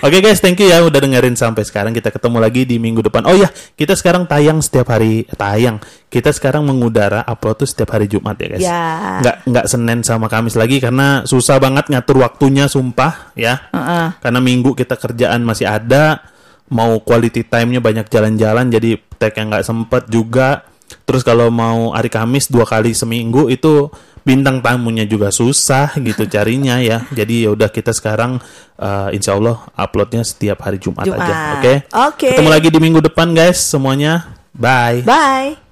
Oke 0.00 0.24
guys, 0.24 0.40
thank 0.40 0.56
you 0.56 0.70
ya 0.70 0.80
udah 0.80 0.96
dengerin 0.96 1.36
sampai 1.36 1.60
sekarang. 1.66 1.92
Kita 1.92 2.08
ketemu 2.08 2.40
lagi 2.40 2.64
di 2.64 2.80
minggu 2.80 3.04
depan. 3.04 3.26
Oh 3.28 3.36
ya, 3.36 3.50
kita 3.76 3.92
sekarang 3.92 4.24
tayang 4.24 4.64
setiap 4.64 4.88
hari 4.88 5.28
tayang. 5.36 5.76
Kita 6.08 6.32
sekarang 6.32 6.64
mengudara 6.64 7.20
upload 7.26 7.64
tuh 7.64 7.68
setiap 7.68 7.98
hari 7.98 8.08
Jumat 8.08 8.38
ya 8.40 8.48
guys. 8.48 8.62
Ya. 8.64 8.84
Nggak 9.20 9.36
nggak 9.44 9.66
Senin 9.68 10.00
sama 10.00 10.32
Kamis 10.32 10.56
lagi 10.56 10.80
karena 10.80 11.26
susah 11.28 11.60
banget 11.60 11.92
ngatur 11.92 12.22
waktunya 12.24 12.64
sumpah 12.64 13.34
ya. 13.36 13.60
Heeh. 13.74 14.06
Karena 14.24 14.40
minggu 14.40 14.72
kita 14.72 14.96
kerjaan 14.96 15.44
masih 15.44 15.68
ada, 15.68 16.24
mau 16.72 16.96
quality 17.02 17.44
time-nya 17.44 17.82
banyak 17.84 18.06
jalan-jalan 18.08 18.72
jadi 18.72 18.96
tag 19.18 19.36
yang 19.36 19.52
nggak 19.52 19.66
sempet 19.66 20.08
juga. 20.08 20.64
Terus 21.04 21.22
kalau 21.22 21.50
mau 21.52 21.94
hari 21.94 22.08
Kamis 22.08 22.50
dua 22.50 22.66
kali 22.66 22.94
seminggu 22.94 23.50
itu 23.50 23.90
bintang 24.20 24.60
tamunya 24.60 25.08
juga 25.08 25.32
susah 25.32 25.96
gitu 25.96 26.28
carinya 26.28 26.78
ya. 26.78 27.06
Jadi 27.10 27.48
ya 27.48 27.50
udah 27.54 27.68
kita 27.72 27.90
sekarang 27.94 28.38
eh, 28.76 29.08
insya 29.16 29.36
Allah 29.36 29.64
uploadnya 29.74 30.22
setiap 30.22 30.60
hari 30.62 30.78
Jumat, 30.78 31.08
Jumat. 31.08 31.24
aja. 31.24 31.34
Oke. 31.58 31.74
Oke. 31.90 32.30
Ketemu 32.36 32.50
lagi 32.50 32.68
di 32.68 32.80
minggu 32.82 33.00
depan 33.00 33.32
guys 33.32 33.58
semuanya. 33.60 34.28
Bye. 34.50 35.06
bye 35.06 35.69